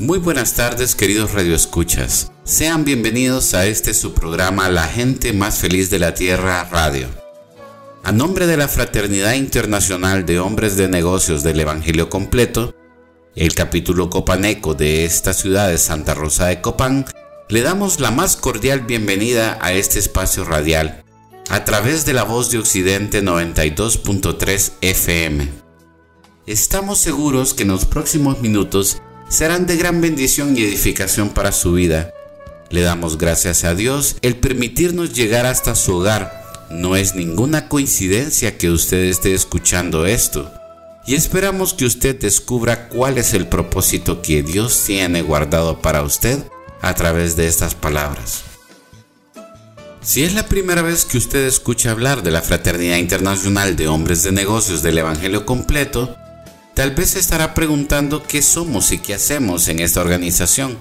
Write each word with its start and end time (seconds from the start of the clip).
Muy 0.00 0.18
buenas 0.18 0.54
tardes 0.54 0.94
queridos 0.94 1.34
radioescuchas. 1.34 2.32
Sean 2.42 2.86
bienvenidos 2.86 3.52
a 3.52 3.66
este 3.66 3.92
su 3.92 4.14
programa 4.14 4.70
La 4.70 4.88
gente 4.88 5.34
más 5.34 5.58
feliz 5.58 5.90
de 5.90 5.98
la 5.98 6.14
Tierra 6.14 6.64
Radio. 6.64 7.06
A 8.02 8.10
nombre 8.10 8.46
de 8.46 8.56
la 8.56 8.66
Fraternidad 8.66 9.34
Internacional 9.34 10.24
de 10.24 10.40
Hombres 10.40 10.78
de 10.78 10.88
Negocios 10.88 11.42
del 11.42 11.60
Evangelio 11.60 12.08
Completo, 12.08 12.74
el 13.36 13.54
capítulo 13.54 14.08
copaneco 14.08 14.72
de 14.72 15.04
esta 15.04 15.34
ciudad 15.34 15.68
de 15.68 15.76
Santa 15.76 16.14
Rosa 16.14 16.46
de 16.46 16.62
Copán, 16.62 17.04
le 17.50 17.60
damos 17.60 18.00
la 18.00 18.10
más 18.10 18.36
cordial 18.36 18.80
bienvenida 18.80 19.58
a 19.60 19.74
este 19.74 19.98
espacio 19.98 20.44
radial 20.44 21.04
a 21.50 21.66
través 21.66 22.06
de 22.06 22.14
la 22.14 22.22
voz 22.22 22.50
de 22.50 22.56
Occidente 22.56 23.22
92.3 23.22 24.72
FM. 24.80 25.46
Estamos 26.46 26.96
seguros 26.96 27.52
que 27.52 27.64
en 27.64 27.68
los 27.68 27.84
próximos 27.84 28.40
minutos 28.40 29.02
serán 29.30 29.66
de 29.66 29.76
gran 29.76 30.00
bendición 30.00 30.56
y 30.56 30.62
edificación 30.64 31.30
para 31.30 31.52
su 31.52 31.72
vida. 31.72 32.12
Le 32.68 32.82
damos 32.82 33.16
gracias 33.16 33.64
a 33.64 33.74
Dios 33.74 34.16
el 34.22 34.36
permitirnos 34.36 35.14
llegar 35.14 35.46
hasta 35.46 35.74
su 35.74 35.96
hogar. 35.96 36.68
No 36.68 36.96
es 36.96 37.14
ninguna 37.14 37.68
coincidencia 37.68 38.58
que 38.58 38.70
usted 38.70 39.04
esté 39.04 39.32
escuchando 39.32 40.04
esto. 40.04 40.52
Y 41.06 41.14
esperamos 41.14 41.74
que 41.74 41.86
usted 41.86 42.18
descubra 42.18 42.88
cuál 42.88 43.18
es 43.18 43.32
el 43.32 43.46
propósito 43.46 44.20
que 44.20 44.42
Dios 44.42 44.82
tiene 44.84 45.22
guardado 45.22 45.80
para 45.80 46.02
usted 46.02 46.38
a 46.82 46.94
través 46.94 47.36
de 47.36 47.46
estas 47.46 47.74
palabras. 47.74 48.42
Si 50.02 50.24
es 50.24 50.34
la 50.34 50.46
primera 50.46 50.82
vez 50.82 51.04
que 51.04 51.18
usted 51.18 51.46
escucha 51.46 51.90
hablar 51.90 52.22
de 52.22 52.30
la 52.30 52.42
Fraternidad 52.42 52.96
Internacional 52.96 53.76
de 53.76 53.86
Hombres 53.86 54.22
de 54.22 54.32
Negocios 54.32 54.82
del 54.82 54.98
Evangelio 54.98 55.46
Completo, 55.46 56.16
Tal 56.80 56.92
vez 56.92 57.10
se 57.10 57.18
estará 57.18 57.52
preguntando 57.52 58.22
qué 58.22 58.40
somos 58.40 58.90
y 58.90 58.96
qué 58.96 59.12
hacemos 59.12 59.68
en 59.68 59.80
esta 59.80 60.00
organización. 60.00 60.78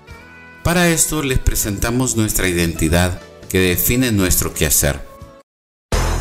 Para 0.63 0.87
esto 0.87 1.21
les 1.21 1.39
presentamos 1.39 2.15
nuestra 2.15 2.47
identidad 2.47 3.19
que 3.49 3.59
define 3.59 4.13
nuestro 4.13 4.53
quehacer. 4.53 5.08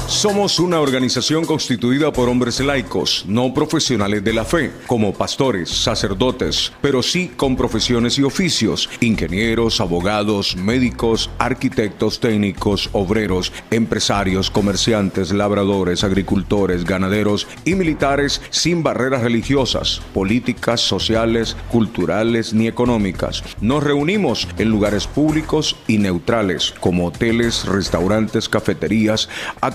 Somos 0.08 0.58
una 0.58 0.80
organización 0.80 1.44
constituida 1.44 2.10
por 2.14 2.30
hombres 2.30 2.60
laicos, 2.60 3.26
no 3.28 3.52
profesionales 3.52 4.24
de 4.24 4.32
la 4.32 4.46
fe, 4.46 4.72
como 4.86 5.12
pastores, 5.12 5.68
sacerdotes, 5.68 6.72
pero 6.80 7.02
sí 7.02 7.30
con 7.36 7.56
profesiones 7.56 8.18
y 8.18 8.22
oficios, 8.22 8.88
ingenieros, 9.00 9.82
abogados, 9.82 10.56
médicos, 10.56 11.28
arquitectos, 11.38 12.20
técnicos, 12.20 12.88
obreros, 12.94 13.52
empresarios, 13.70 14.50
comerciantes, 14.50 15.30
labradores, 15.30 16.02
agricultores, 16.02 16.86
ganaderos 16.86 17.46
y 17.66 17.74
militares 17.74 18.40
sin 18.48 18.82
barreras 18.82 19.20
religiosas, 19.20 20.00
políticas, 20.14 20.80
sociales, 20.80 21.54
culturales 21.70 22.54
ni 22.54 22.66
económicas. 22.66 23.44
Nos 23.60 23.84
reunimos 23.84 24.48
en 24.56 24.70
lugares 24.70 25.06
públicos 25.06 25.76
y 25.86 25.98
neutrales, 25.98 26.74
como 26.80 27.08
hoteles, 27.08 27.66
restaurantes, 27.66 28.48
cafeterías, 28.48 29.28
a 29.60 29.72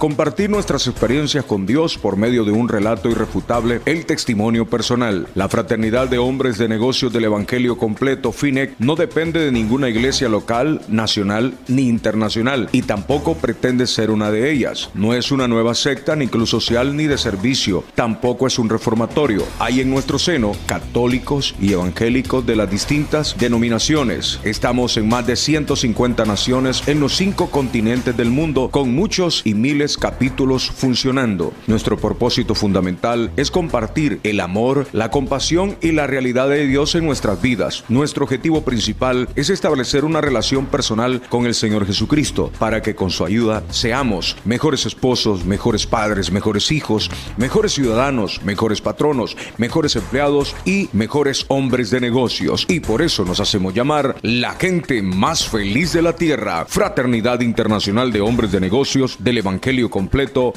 nuestras 0.47 0.87
experiencias 0.87 1.43
con 1.43 1.65
Dios 1.65 1.97
por 1.97 2.15
medio 2.15 2.45
de 2.45 2.51
un 2.51 2.69
relato 2.69 3.09
irrefutable, 3.09 3.81
el 3.85 4.05
testimonio 4.05 4.65
personal. 4.65 5.27
La 5.35 5.49
fraternidad 5.49 6.07
de 6.07 6.17
hombres 6.17 6.57
de 6.57 6.69
negocios 6.69 7.11
del 7.11 7.25
Evangelio 7.25 7.77
completo, 7.77 8.31
FINEC, 8.31 8.73
no 8.79 8.95
depende 8.95 9.41
de 9.41 9.51
ninguna 9.51 9.89
iglesia 9.89 10.29
local, 10.29 10.81
nacional 10.87 11.55
ni 11.67 11.89
internacional 11.89 12.69
y 12.71 12.83
tampoco 12.83 13.35
pretende 13.35 13.85
ser 13.85 14.11
una 14.11 14.31
de 14.31 14.49
ellas. 14.49 14.91
No 14.93 15.13
es 15.13 15.29
una 15.29 15.49
nueva 15.49 15.75
secta 15.75 16.15
ni 16.15 16.27
club 16.27 16.47
social 16.47 16.95
ni 16.95 17.05
de 17.05 17.17
servicio, 17.17 17.83
tampoco 17.93 18.47
es 18.47 18.57
un 18.57 18.69
reformatorio. 18.69 19.43
Hay 19.59 19.81
en 19.81 19.89
nuestro 19.89 20.19
seno 20.19 20.53
católicos 20.67 21.53
y 21.59 21.73
evangélicos 21.73 22.45
de 22.45 22.55
las 22.55 22.71
distintas 22.71 23.35
denominaciones. 23.37 24.39
Estamos 24.45 24.95
en 24.95 25.09
más 25.09 25.27
de 25.27 25.35
150 25.35 26.23
naciones 26.23 26.87
en 26.87 27.01
los 27.01 27.13
cinco 27.13 27.51
continentes 27.51 28.15
del 28.15 28.29
mundo 28.29 28.69
con 28.71 28.95
muchos 28.95 29.41
y 29.43 29.53
miles 29.53 29.97
capítulos 29.97 30.12
capítulos 30.13 30.69
funcionando. 30.69 31.53
Nuestro 31.65 31.97
propósito 31.97 32.53
fundamental 32.53 33.31
es 33.35 33.49
compartir 33.49 34.19
el 34.21 34.41
amor, 34.41 34.85
la 34.91 35.09
compasión 35.09 35.75
y 35.81 35.91
la 35.91 36.05
realidad 36.05 36.49
de 36.49 36.67
Dios 36.67 36.93
en 36.93 37.03
nuestras 37.03 37.41
vidas. 37.41 37.83
Nuestro 37.89 38.23
objetivo 38.23 38.61
principal 38.61 39.27
es 39.35 39.49
establecer 39.49 40.05
una 40.05 40.21
relación 40.21 40.67
personal 40.67 41.19
con 41.29 41.47
el 41.47 41.55
Señor 41.55 41.87
Jesucristo 41.87 42.51
para 42.59 42.83
que 42.83 42.93
con 42.93 43.09
su 43.09 43.25
ayuda 43.25 43.63
seamos 43.71 44.37
mejores 44.45 44.85
esposos, 44.85 45.45
mejores 45.45 45.87
padres, 45.87 46.31
mejores 46.31 46.71
hijos, 46.71 47.09
mejores 47.37 47.71
ciudadanos, 47.71 48.39
mejores 48.43 48.81
patronos, 48.81 49.35
mejores 49.57 49.95
empleados 49.95 50.55
y 50.63 50.89
mejores 50.93 51.45
hombres 51.47 51.89
de 51.89 52.01
negocios. 52.01 52.67
Y 52.69 52.81
por 52.81 53.01
eso 53.01 53.25
nos 53.25 53.39
hacemos 53.39 53.73
llamar 53.73 54.15
la 54.21 54.53
gente 54.53 55.01
más 55.01 55.47
feliz 55.47 55.91
de 55.91 56.03
la 56.03 56.15
tierra, 56.15 56.67
Fraternidad 56.67 57.41
Internacional 57.41 58.11
de 58.11 58.21
Hombres 58.21 58.51
de 58.51 58.59
Negocios 58.59 59.17
del 59.17 59.39
Evangelio 59.39 59.89
con 59.89 60.02
completo. 60.03 60.53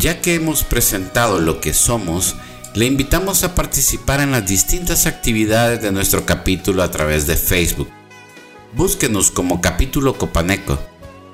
Ya 0.00 0.20
que 0.20 0.34
hemos 0.34 0.64
presentado 0.64 1.38
lo 1.38 1.60
que 1.60 1.74
somos, 1.74 2.34
le 2.74 2.86
invitamos 2.86 3.44
a 3.44 3.54
participar 3.54 4.20
en 4.20 4.32
las 4.32 4.46
distintas 4.46 5.06
actividades 5.06 5.80
de 5.80 5.92
nuestro 5.92 6.26
capítulo 6.26 6.82
a 6.82 6.90
través 6.90 7.28
de 7.28 7.36
Facebook. 7.36 7.88
Búsquenos 8.72 9.30
como 9.30 9.60
capítulo 9.60 10.18
Copaneco. 10.18 10.80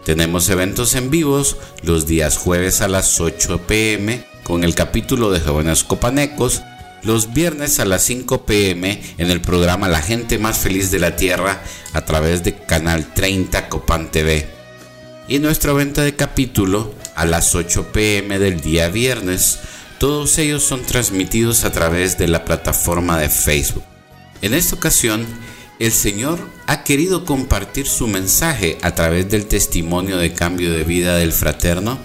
Tenemos 0.04 0.50
eventos 0.50 0.94
en 0.94 1.08
vivos 1.10 1.56
los 1.82 2.06
días 2.06 2.36
jueves 2.36 2.82
a 2.82 2.88
las 2.88 3.20
8 3.20 3.62
pm 3.66 4.26
con 4.42 4.64
el 4.64 4.74
capítulo 4.74 5.30
de 5.30 5.40
jóvenes 5.40 5.82
copanecos 5.84 6.60
los 7.02 7.32
viernes 7.32 7.80
a 7.80 7.84
las 7.84 8.02
5 8.02 8.44
pm 8.44 9.00
en 9.18 9.30
el 9.30 9.40
programa 9.40 9.88
La 9.88 10.02
gente 10.02 10.38
más 10.38 10.58
feliz 10.58 10.90
de 10.90 10.98
la 10.98 11.16
Tierra 11.16 11.62
a 11.92 12.04
través 12.04 12.44
de 12.44 12.54
Canal 12.54 13.12
30 13.14 13.68
Copan 13.68 14.10
TV. 14.10 14.48
Y 15.28 15.38
nuestra 15.38 15.72
venta 15.72 16.02
de 16.02 16.14
capítulo 16.14 16.94
a 17.14 17.24
las 17.24 17.54
8 17.54 17.92
pm 17.92 18.38
del 18.38 18.60
día 18.60 18.88
viernes. 18.88 19.58
Todos 19.98 20.38
ellos 20.38 20.62
son 20.62 20.82
transmitidos 20.82 21.64
a 21.64 21.72
través 21.72 22.18
de 22.18 22.28
la 22.28 22.44
plataforma 22.44 23.18
de 23.18 23.28
Facebook. 23.28 23.84
En 24.42 24.54
esta 24.54 24.76
ocasión, 24.76 25.26
el 25.78 25.92
Señor 25.92 26.38
ha 26.66 26.84
querido 26.84 27.24
compartir 27.24 27.86
su 27.86 28.06
mensaje 28.06 28.78
a 28.82 28.94
través 28.94 29.30
del 29.30 29.46
testimonio 29.46 30.18
de 30.18 30.32
cambio 30.32 30.72
de 30.72 30.84
vida 30.84 31.16
del 31.16 31.32
fraterno. 31.32 31.98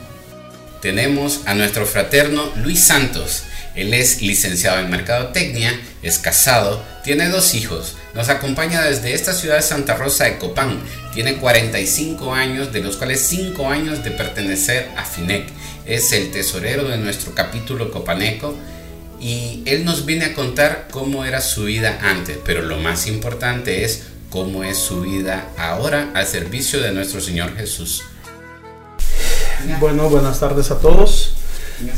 Tenemos 0.82 1.42
a 1.46 1.56
nuestro 1.56 1.86
fraterno 1.86 2.44
Luis 2.58 2.82
Santos 2.82 3.44
él 3.76 3.94
es 3.94 4.22
licenciado 4.22 4.80
en 4.80 4.90
Mercadotecnia, 4.90 5.80
es 6.02 6.18
casado, 6.20 6.82
tiene 7.04 7.30
dos 7.30 7.54
hijos. 7.56 7.96
Nos 8.14 8.30
acompaña 8.30 8.82
desde 8.82 9.14
esta 9.14 9.34
ciudad 9.34 9.58
de 9.58 9.62
Santa 9.62 9.96
Rosa 9.96 10.24
de 10.26 10.38
Copán. 10.38 10.80
Tiene 11.14 11.36
45 11.36 12.34
años, 12.34 12.72
de 12.72 12.82
los 12.82 12.98
cuales 12.98 13.22
5 13.22 13.70
años 13.70 14.04
de 14.04 14.12
pertenecer 14.12 14.90
a 14.96 15.04
FINEC. 15.04 15.48
Es 15.86 16.12
el 16.14 16.32
tesorero 16.32 16.88
de 16.88 16.98
nuestro 16.98 17.36
capítulo 17.36 17.92
copaneco 17.92 18.56
y 19.20 19.64
él 19.66 19.86
nos 19.86 20.06
viene 20.06 20.26
a 20.26 20.34
contar 20.34 20.88
cómo 20.92 21.26
era 21.26 21.42
su 21.42 21.66
vida 21.66 22.00
antes, 22.02 22.38
pero 22.46 22.62
lo 22.62 22.78
más 22.78 23.08
importante 23.08 23.84
es 23.84 24.04
cómo 24.30 24.64
es 24.64 24.78
su 24.78 25.02
vida 25.02 25.50
ahora 25.58 26.12
al 26.14 26.26
servicio 26.26 26.82
de 26.82 26.92
nuestro 26.92 27.22
Señor 27.22 27.56
Jesús. 27.56 28.04
Bueno, 29.80 30.10
buenas 30.10 30.40
tardes 30.40 30.72
a 30.72 30.80
todos. 30.80 31.35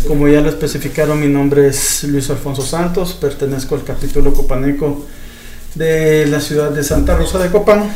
Como 0.08 0.28
ya 0.28 0.42
lo 0.42 0.50
especificaron, 0.50 1.20
mi 1.20 1.28
nombre 1.28 1.68
es 1.68 2.04
Luis 2.06 2.28
Alfonso 2.32 2.64
Santos, 2.64 3.14
pertenezco 3.14 3.76
al 3.76 3.84
capítulo 3.84 4.34
copaneco 4.34 5.06
de 5.76 6.26
la 6.26 6.42
ciudad 6.42 6.72
de 6.72 6.84
Santa 6.84 7.16
Rosa 7.16 7.38
de 7.38 7.52
Copán. 7.52 7.92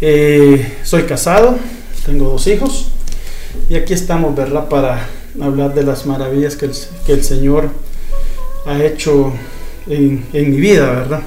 Eh, 0.00 0.78
soy 0.82 1.04
casado, 1.04 1.56
tengo 2.04 2.30
dos 2.30 2.48
hijos 2.48 2.88
y 3.70 3.76
aquí 3.76 3.94
estamos, 3.94 4.34
¿verdad?, 4.34 4.68
para 4.68 5.08
hablar 5.40 5.72
de 5.72 5.84
las 5.84 6.04
maravillas 6.04 6.56
que 6.56 6.66
el, 7.12 7.22
Señor 7.22 7.70
ha 8.66 8.82
hecho 8.82 9.32
en, 9.86 10.26
mi 10.32 10.60
vida, 10.60 10.90
¿verdad? 10.90 11.22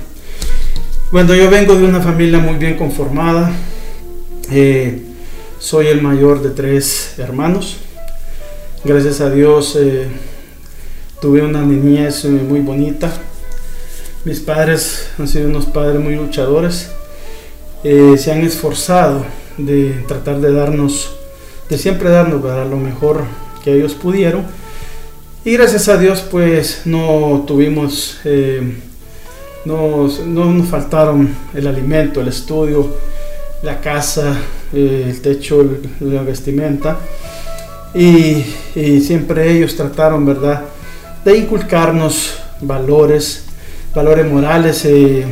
Bueno, 1.14 1.34
yo 1.34 1.50
vengo 1.50 1.76
de 1.76 1.86
una 1.86 2.02
familia 2.02 2.40
muy 2.40 2.56
bien 2.56 2.76
conformada. 2.76 3.54
Eh, 4.52 5.02
soy 5.60 5.88
el 5.88 6.02
mayor 6.02 6.42
de 6.44 6.50
tres 6.50 7.14
hermanos. 7.18 7.78
Gracias 8.82 9.20
a 9.20 9.30
Dios 9.30 9.76
eh, 9.78 10.08
tuve 11.20 11.42
una 11.42 11.64
niñez 11.64 12.24
eh, 12.24 12.30
muy 12.30 12.62
bonita. 12.62 13.12
Mis 14.24 14.40
padres 14.40 15.10
han 15.20 15.28
sido 15.28 15.50
unos 15.50 15.66
padres 15.66 16.02
muy 16.02 16.16
luchadores. 16.16 16.90
Eh, 17.84 18.16
se 18.18 18.32
han 18.32 18.40
esforzado 18.42 19.26
de 19.58 20.06
tratar 20.08 20.40
de 20.40 20.54
darnos, 20.54 21.14
de 21.68 21.78
siempre 21.78 22.10
darnos 22.10 22.42
lo 22.42 22.78
mejor 22.78 23.26
que 23.66 23.74
ellos 23.76 23.96
pudieron. 23.96 24.46
Y 25.44 25.58
gracias 25.58 25.90
a 25.90 25.98
Dios 25.98 26.22
pues 26.22 26.84
no 26.86 27.44
tuvimos, 27.46 28.22
no, 29.66 30.08
no, 30.26 30.46
nos 30.46 30.68
faltaron 30.70 31.36
el 31.54 31.68
alimento, 31.68 32.22
el 32.22 32.30
estudio, 32.30 32.96
la 33.62 33.82
casa, 33.82 34.38
el 34.72 35.20
techo, 35.20 35.66
la 36.00 36.22
vestimenta. 36.22 36.98
Y, 37.94 38.44
siempre 39.02 39.52
ellos 39.52 39.76
trataron, 39.76 40.26
¿verdad?, 40.26 40.66
de 41.26 41.38
inculcarnos 41.38 42.38
valores, 42.62 43.46
valores 43.94 44.26
morales, 44.26 44.86
e 44.86 45.26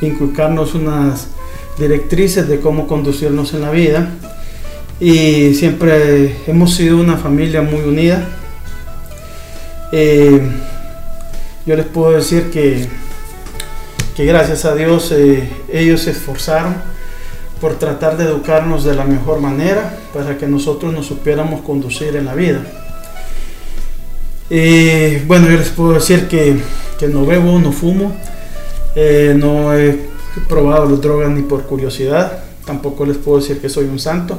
inculcarnos 0.00 0.74
unas 0.74 1.28
directrices 1.78 2.48
de 2.48 2.60
cómo 2.60 2.86
conducirnos 2.86 3.54
en 3.54 3.60
la 3.60 3.70
vida. 3.70 4.10
Y 4.98 5.54
siempre 5.54 6.36
hemos 6.46 6.74
sido 6.74 6.98
una 6.98 7.16
familia 7.16 7.62
muy 7.62 7.80
unida. 7.80 8.28
Eh, 9.92 10.40
yo 11.66 11.76
les 11.76 11.86
puedo 11.86 12.12
decir 12.12 12.50
que, 12.50 12.88
que 14.16 14.24
gracias 14.24 14.64
a 14.64 14.74
Dios 14.74 15.12
eh, 15.12 15.48
ellos 15.72 16.02
se 16.02 16.12
esforzaron 16.12 16.91
por 17.62 17.76
tratar 17.76 18.16
de 18.16 18.24
educarnos 18.24 18.82
de 18.82 18.92
la 18.92 19.04
mejor 19.04 19.40
manera 19.40 19.96
para 20.12 20.36
que 20.36 20.48
nosotros 20.48 20.92
nos 20.92 21.06
supiéramos 21.06 21.60
conducir 21.60 22.16
en 22.16 22.24
la 22.24 22.34
vida. 22.34 22.60
Y 24.50 25.18
bueno, 25.26 25.48
yo 25.48 25.56
les 25.56 25.68
puedo 25.68 25.92
decir 25.92 26.26
que, 26.26 26.60
no 27.06 27.24
bebo, 27.24 27.60
no 27.60 27.70
fumo, 27.70 28.16
eh, 28.96 29.34
no 29.38 29.72
he 29.74 29.96
probado 30.48 30.90
las 30.90 31.00
drogas 31.00 31.30
ni 31.30 31.42
por 31.42 31.62
curiosidad, 31.62 32.42
tampoco 32.66 33.06
les 33.06 33.16
puedo 33.16 33.38
decir 33.38 33.60
que 33.60 33.68
soy 33.68 33.84
un 33.84 34.00
santo. 34.00 34.38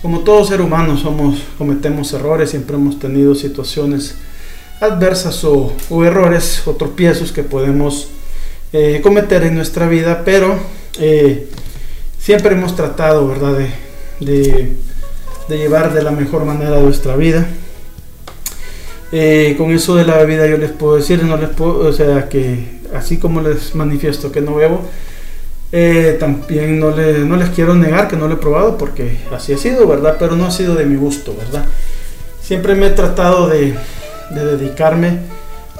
Como 0.00 0.20
todo 0.20 0.42
ser 0.42 0.62
humano 0.62 0.96
somos, 0.96 1.42
cometemos 1.58 2.14
errores, 2.14 2.48
siempre 2.48 2.76
hemos 2.76 2.98
tenido 2.98 3.34
situaciones 3.34 4.14
adversas 4.80 5.44
o, 5.44 5.70
errores 6.02 6.62
o 6.64 6.72
tropiezos 6.72 7.30
que 7.30 7.42
podemos 7.42 8.08
eh, 8.72 9.00
cometer 9.02 9.42
en 9.42 9.54
nuestra 9.54 9.86
vida, 9.86 10.22
pero 10.24 10.58
eh, 10.98 11.46
siempre 12.28 12.54
hemos 12.54 12.76
tratado, 12.76 13.26
¿verdad?, 13.26 13.56
de, 14.20 14.76
llevar 15.48 15.94
de 15.94 16.02
la 16.02 16.10
mejor 16.10 16.44
manera 16.44 16.78
nuestra 16.78 17.16
vida. 17.16 17.46
Eh, 19.12 19.54
con 19.56 19.70
eso 19.70 19.96
de 19.96 20.04
la 20.04 20.18
bebida 20.18 20.46
yo 20.46 20.58
les 20.58 20.70
puedo 20.70 20.96
decir, 20.96 21.24
no 21.24 21.38
les 21.38 21.48
puedo, 21.48 21.88
o 21.88 21.92
sea, 21.94 22.28
que 22.28 22.80
así 22.94 23.16
como 23.16 23.40
les 23.40 23.74
manifiesto 23.74 24.30
que 24.30 24.42
no 24.42 24.56
bebo, 24.56 24.82
eh, 25.72 26.18
también 26.20 26.78
no, 26.78 26.90
no 26.90 27.36
les 27.36 27.48
quiero 27.48 27.74
negar 27.74 28.08
que 28.08 28.16
no 28.16 28.28
lo 28.28 28.34
he 28.34 28.36
probado 28.36 28.76
porque 28.76 29.20
así 29.34 29.54
ha 29.54 29.56
sido, 29.56 29.88
¿verdad? 29.88 30.16
Pero 30.18 30.36
no 30.36 30.44
ha 30.44 30.50
sido 30.50 30.74
de 30.74 30.84
mi 30.84 30.96
gusto, 30.96 31.34
¿verdad? 31.34 31.64
Siempre 32.42 32.74
me 32.74 32.88
he 32.88 32.90
tratado 32.90 33.48
de, 33.48 33.74
dedicarme 34.32 35.20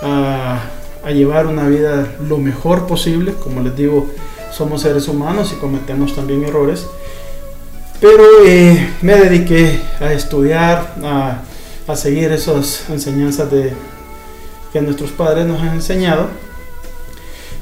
a, 0.01 0.63
a 1.05 1.11
llevar 1.11 1.47
una 1.47 1.69
vida 1.69 2.07
lo 2.27 2.39
mejor 2.39 2.87
posible, 2.87 3.35
como 3.35 3.61
les 3.61 3.77
digo, 3.77 4.09
somos 4.53 4.83
seres 4.83 5.09
humanos 5.09 5.53
y 5.53 5.61
cometemos 5.61 6.15
también 6.15 6.45
errores. 6.45 6.87
Pero 8.01 8.25
eh, 8.47 8.91
me 9.03 9.15
dediqué 9.17 9.81
a 10.01 10.13
estudiar, 10.13 10.95
a, 11.03 11.43
seguir 11.97 12.31
esas 12.33 12.89
enseñanzas 12.91 13.49
que 14.73 14.81
nuestros 14.81 15.11
padres 15.11 15.47
nos 15.47 15.61
han 15.61 15.75
enseñado. 15.75 16.29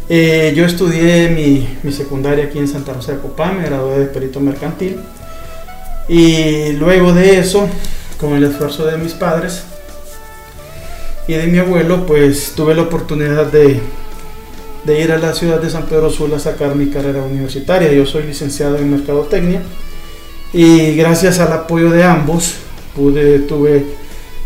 Eh, 0.09 0.53
yo 0.55 0.65
estudié 0.65 1.31
mi, 1.31 1.79
mi, 1.83 1.93
secundaria 1.93 2.45
aquí 2.45 2.59
en 2.59 2.69
Santa 2.69 2.93
Rosa 2.93 3.13
de 3.13 3.19
Copán, 3.19 3.59
me 3.59 3.65
gradué 3.65 3.99
de 3.99 4.07
perito 4.07 4.41
mercantil. 4.41 5.01
Y 6.09 6.73
luego 6.73 7.13
de 7.13 7.39
eso, 7.39 7.69
con 8.21 8.35
el 8.35 8.45
esfuerzo 8.45 8.87
de 8.87 8.99
mis 8.99 9.15
padres 9.15 9.65
y 11.27 11.33
de 11.33 11.47
mi 11.47 11.59
abuelo, 11.59 12.07
pues 12.07 12.53
tuve 12.55 12.75
la 12.75 12.83
oportunidad 12.83 13.47
de 13.47 13.81
de 14.87 15.01
ir 15.01 15.11
a 15.11 15.19
la 15.19 15.35
ciudad 15.35 15.61
de 15.61 15.69
San 15.69 15.87
Pedro 15.87 16.09
Sula 16.11 16.37
a 16.37 16.41
sacar 16.41 16.77
mi 16.77 16.87
carrera 16.87 17.23
universitaria. 17.23 17.93
Yo 17.93 18.07
soy 18.07 18.23
licenciado 18.23 18.77
en 18.79 18.89
Mercadotecnia 18.89 19.61
y 20.53 20.95
gracias 20.95 21.41
al 21.41 21.53
apoyo 21.53 21.91
de 21.91 22.05
ambos 22.05 22.55
pude, 22.95 23.41
tuve 23.41 23.85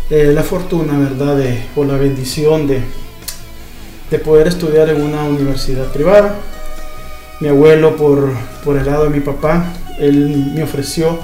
eh, 0.09 0.31
la 0.33 0.41
fortuna, 0.41 0.97
¿verdad?, 0.97 1.39
o 1.75 1.85
la 1.85 1.95
bendición 1.95 2.65
de, 2.65 2.81
de 4.09 4.19
poder 4.19 4.47
estudiar 4.47 4.89
en 4.89 5.01
una 5.03 5.23
universidad 5.23 5.85
privada. 5.91 6.35
Mi 7.39 7.47
abuelo, 7.47 7.95
por, 7.95 8.31
por 8.65 8.77
el 8.77 8.85
lado 8.87 9.03
de 9.03 9.09
mi 9.11 9.19
papá, 9.19 9.73
él 9.99 10.53
me 10.55 10.63
ofreció 10.63 11.19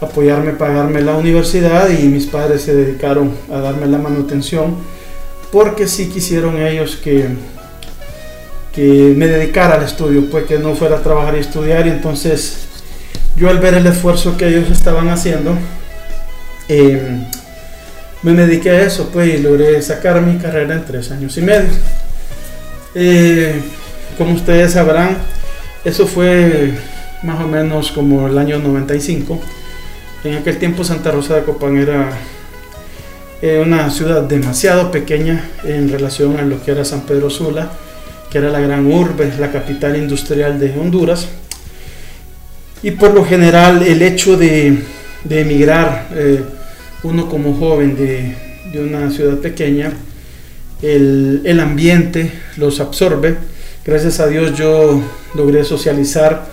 apoyarme, 0.00 0.52
pagarme 0.52 1.02
la 1.02 1.14
universidad 1.14 1.90
y 1.90 2.08
mis 2.08 2.26
padres 2.26 2.62
se 2.62 2.74
dedicaron 2.74 3.32
a 3.52 3.58
darme 3.58 3.86
la 3.86 3.98
manutención 3.98 4.76
porque 5.52 5.86
sí 5.86 6.08
quisieron 6.08 6.56
ellos 6.56 6.96
que 6.96 7.28
me 8.82 9.26
dedicara 9.26 9.74
al 9.74 9.82
estudio, 9.82 10.30
pues 10.30 10.44
que 10.44 10.58
no 10.58 10.74
fuera 10.74 10.96
a 10.96 11.02
trabajar 11.02 11.36
y 11.36 11.40
estudiar. 11.40 11.86
Y 11.86 11.90
entonces 11.90 12.66
yo 13.36 13.50
al 13.50 13.58
ver 13.58 13.74
el 13.74 13.86
esfuerzo 13.86 14.36
que 14.36 14.48
ellos 14.48 14.70
estaban 14.70 15.08
haciendo, 15.08 15.56
em, 16.68 17.24
me 18.22 18.32
dediqué 18.32 18.70
a 18.70 18.82
eso, 18.82 19.10
pues 19.12 19.34
y 19.34 19.38
logré 19.38 19.80
sacar 19.82 20.20
mi 20.20 20.38
carrera 20.38 20.74
en 20.74 20.84
tres 20.84 21.10
años 21.10 21.36
y 21.36 21.42
medio. 21.42 21.70
Eh, 22.94 23.60
como 24.18 24.34
ustedes 24.34 24.72
sabrán, 24.72 25.16
eso 25.84 26.06
fue 26.06 26.72
más 27.22 27.40
o 27.42 27.48
menos 27.48 27.92
como 27.92 28.26
el 28.28 28.36
año 28.38 28.58
95. 28.58 29.40
En 30.24 30.34
aquel 30.34 30.58
tiempo 30.58 30.84
Santa 30.84 31.10
Rosa 31.10 31.36
de 31.36 31.42
Copán 31.44 31.78
era 31.78 32.10
eh, 33.42 33.62
una 33.64 33.90
ciudad 33.90 34.22
demasiado 34.22 34.90
pequeña 34.90 35.48
en 35.64 35.90
relación 35.90 36.38
a 36.38 36.42
lo 36.42 36.62
que 36.62 36.72
era 36.72 36.84
San 36.84 37.02
Pedro 37.02 37.30
Sula 37.30 37.70
que 38.30 38.38
era 38.38 38.48
la 38.50 38.60
gran 38.60 38.86
urbe, 38.86 39.32
la 39.38 39.50
capital 39.50 39.96
industrial 39.96 40.58
de 40.60 40.72
Honduras. 40.78 41.26
Y 42.82 42.92
por 42.92 43.12
lo 43.12 43.24
general 43.24 43.82
el 43.82 44.00
hecho 44.02 44.36
de, 44.36 44.78
emigrar, 45.28 46.08
eh, 46.14 46.42
uno 47.02 47.28
como 47.28 47.54
joven 47.54 47.96
de, 47.96 48.36
una 48.80 49.10
ciudad 49.10 49.38
pequeña, 49.38 49.92
el, 50.80 51.60
ambiente 51.60 52.32
los 52.56 52.80
absorbe. 52.80 53.36
Gracias 53.84 54.20
a 54.20 54.28
Dios 54.28 54.56
yo 54.56 55.02
logré 55.34 55.64
socializar 55.64 56.46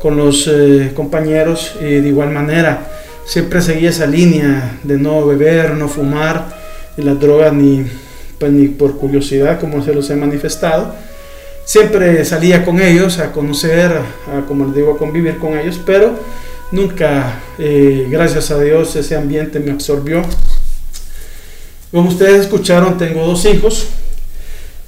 con 0.00 0.16
los 0.16 0.48
eh, 0.48 0.92
compañeros 0.94 1.74
y 1.80 1.84
de 1.84 2.08
igual 2.08 2.30
manera 2.30 2.88
siempre 3.26 3.60
seguí 3.60 3.86
esa 3.86 4.06
línea 4.06 4.78
de 4.82 4.96
no 4.96 5.26
beber, 5.26 5.74
no 5.74 5.88
fumar, 5.88 6.56
ni 6.96 7.04
la 7.04 7.14
droga 7.14 7.52
ni, 7.52 7.84
pues, 8.38 8.50
ni 8.50 8.68
por 8.68 8.96
curiosidad 8.96 9.60
como 9.60 9.84
se 9.84 9.92
los 9.92 10.08
he 10.08 10.16
manifestado 10.16 10.94
Siempre 11.70 12.24
salía 12.24 12.64
con 12.64 12.80
ellos 12.80 13.20
a 13.20 13.30
conocer, 13.30 13.92
a, 13.92 14.44
como 14.48 14.66
les 14.66 14.74
digo, 14.74 14.94
a 14.94 14.98
convivir 14.98 15.38
con 15.38 15.56
ellos, 15.56 15.80
pero 15.86 16.18
nunca, 16.72 17.40
eh, 17.60 18.08
gracias 18.10 18.50
a 18.50 18.58
Dios, 18.58 18.96
ese 18.96 19.14
ambiente 19.14 19.60
me 19.60 19.70
absorbió. 19.70 20.20
Como 21.92 22.08
ustedes 22.08 22.40
escucharon, 22.40 22.98
tengo 22.98 23.24
dos 23.24 23.44
hijos. 23.44 23.86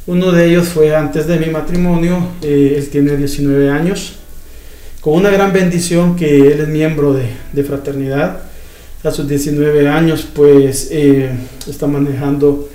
Uno 0.09 0.33
de 0.33 0.47
ellos 0.47 0.71
fue 0.71 0.93
antes 0.97 1.29
de 1.29 1.39
mi 1.39 1.47
matrimonio, 1.53 2.31
eh, 2.43 2.75
él 2.77 2.89
tiene 2.89 3.17
19 3.17 3.71
años, 3.71 4.15
con 5.01 5.15
una 5.15 5.31
gran 5.31 5.53
bendición 5.53 6.17
que 6.17 6.49
él 6.49 6.63
es 6.63 6.67
miembro 6.67 7.15
de, 7.15 7.63
fraternidad. 7.63 8.41
A 9.05 9.13
sus 9.13 9.29
19 9.29 9.87
años, 9.87 10.27
pues 10.35 10.89
eh, 10.91 11.31
está 11.69 11.87
manejando 11.87 12.69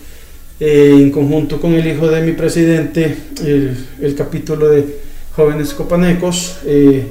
eh, 0.60 0.92
en 0.92 1.12
conjunto 1.12 1.62
con 1.62 1.74
el 1.74 1.86
hijo 1.86 2.08
de 2.08 2.22
mi 2.22 2.32
presidente, 2.32 3.16
el, 3.46 4.16
capítulo 4.18 4.70
de 4.70 5.00
jóvenes 5.36 5.72
copanecos. 5.74 6.58
Eh, 6.66 7.06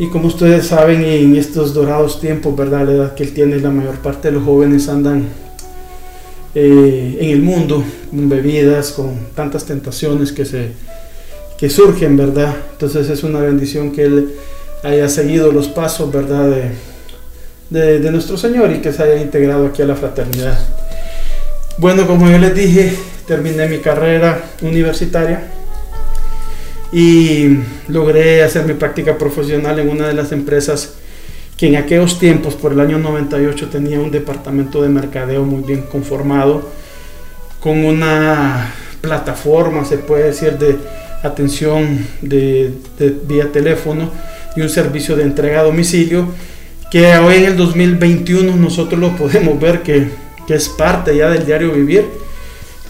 y 0.00 0.08
como 0.08 0.26
ustedes 0.26 0.66
saben, 0.66 1.04
en 1.04 1.36
estos 1.36 1.72
dorados 1.72 2.20
tiempos, 2.20 2.56
¿verdad? 2.56 2.86
La 2.86 2.92
edad 2.92 3.14
que 3.14 3.22
él 3.22 3.32
tiene, 3.32 3.60
la 3.60 3.70
mayor 3.70 3.98
parte 3.98 4.28
de 4.28 4.34
los 4.34 4.44
jóvenes 4.44 4.88
andan 4.88 5.26
eh, 6.56 7.18
en 7.20 7.30
el 7.30 7.42
mundo 7.42 7.84
con 8.10 8.28
bebidas, 8.28 8.90
con 8.90 9.28
tantas 9.36 9.64
tentaciones 9.64 10.32
que, 10.32 10.44
se, 10.44 10.70
que 11.56 11.70
surgen, 11.70 12.16
¿verdad? 12.16 12.56
Entonces 12.72 13.08
es 13.08 13.22
una 13.22 13.38
bendición 13.38 13.92
que 13.92 14.02
él 14.02 14.34
haya 14.82 15.08
seguido 15.08 15.52
los 15.52 15.68
pasos, 15.68 16.10
¿verdad? 16.10 16.50
de, 17.70 18.00
de 18.00 18.10
nuestro 18.10 18.36
Señor 18.36 18.72
y 18.72 18.80
que 18.80 18.92
se 18.92 19.00
haya 19.00 19.22
integrado 19.22 19.66
aquí 19.66 19.80
a 19.82 19.86
la 19.86 19.94
fraternidad. 19.94 20.81
Bueno, 21.78 22.06
como 22.06 22.30
yo 22.30 22.38
les 22.38 22.54
dije, 22.54 22.92
terminé 23.26 23.66
mi 23.66 23.78
carrera 23.78 24.44
universitaria 24.60 25.48
y 26.92 27.60
logré 27.88 28.42
hacer 28.42 28.66
mi 28.66 28.74
práctica 28.74 29.16
profesional 29.16 29.78
en 29.78 29.88
una 29.88 30.06
de 30.06 30.12
las 30.12 30.32
empresas 30.32 30.94
que 31.56 31.68
en 31.68 31.76
aquellos 31.76 32.18
tiempos, 32.18 32.54
por 32.54 32.72
el 32.72 32.80
año 32.80 32.98
98, 32.98 33.68
tenía 33.68 34.00
un 34.00 34.10
departamento 34.10 34.82
de 34.82 34.90
mercadeo 34.90 35.44
muy 35.44 35.62
bien 35.62 35.82
conformado, 35.82 36.68
con 37.58 37.84
una 37.84 38.74
plataforma, 39.00 39.84
se 39.84 39.96
puede 39.96 40.24
decir, 40.24 40.58
de 40.58 40.76
atención 41.22 42.06
de, 42.20 42.72
vía 43.26 43.50
teléfono 43.50 44.10
y 44.56 44.60
un 44.60 44.68
servicio 44.68 45.16
de 45.16 45.22
entrega 45.22 45.60
a 45.60 45.64
domicilio, 45.64 46.26
que 46.90 47.16
hoy 47.16 47.36
en 47.36 47.44
el 47.44 47.56
2021 47.56 48.56
nosotros 48.56 49.00
lo 49.00 49.16
podemos 49.16 49.58
ver 49.58 49.82
que 49.82 50.08
que 50.46 50.54
es 50.54 50.68
parte 50.68 51.16
ya 51.16 51.30
del 51.30 51.46
diario 51.46 51.72
vivir. 51.72 52.06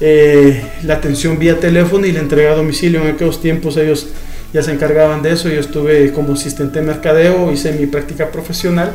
Eh, 0.01 0.65
la 0.83 0.95
atención 0.95 1.39
vía 1.39 1.61
teléfono 1.61 2.07
y 2.07 2.13
la 2.13 2.21
entrega 2.21 2.53
a 2.53 2.57
domicilio. 2.57 3.03
En 3.03 3.15
aquellos 3.15 3.41
tiempos 3.41 3.77
ellos 3.77 4.09
ya 4.53 4.63
se 4.63 4.73
encargaban 4.73 5.23
de 5.23 5.33
eso. 5.33 5.49
Yo 5.49 5.61
estuve 5.61 6.13
como 6.13 6.35
asistente 6.35 6.81
de 6.81 6.87
mercadeo, 6.87 7.53
hice 7.53 7.73
mi 7.73 7.87
práctica 7.87 8.31
profesional 8.31 8.93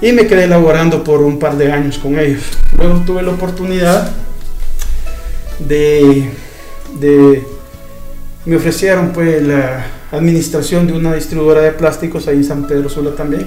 y 0.00 0.12
me 0.12 0.26
quedé 0.26 0.46
laborando 0.46 1.02
por 1.02 1.22
un 1.22 1.38
par 1.38 1.56
de 1.56 1.72
años 1.72 1.98
con 1.98 2.18
ellos. 2.18 2.42
Luego 2.76 3.02
tuve 3.06 3.22
la 3.22 3.30
oportunidad 3.30 4.10
de, 5.60 6.30
de 7.00 7.42
me 8.44 8.56
ofrecieron 8.56 9.12
pues 9.12 9.42
la 9.42 9.86
administración 10.10 10.86
de 10.86 10.92
una 10.92 11.14
distribuidora 11.14 11.62
de 11.62 11.72
plásticos 11.72 12.28
ahí 12.28 12.36
en 12.36 12.44
San 12.44 12.66
Pedro 12.66 12.88
Sula 12.88 13.12
también. 13.12 13.46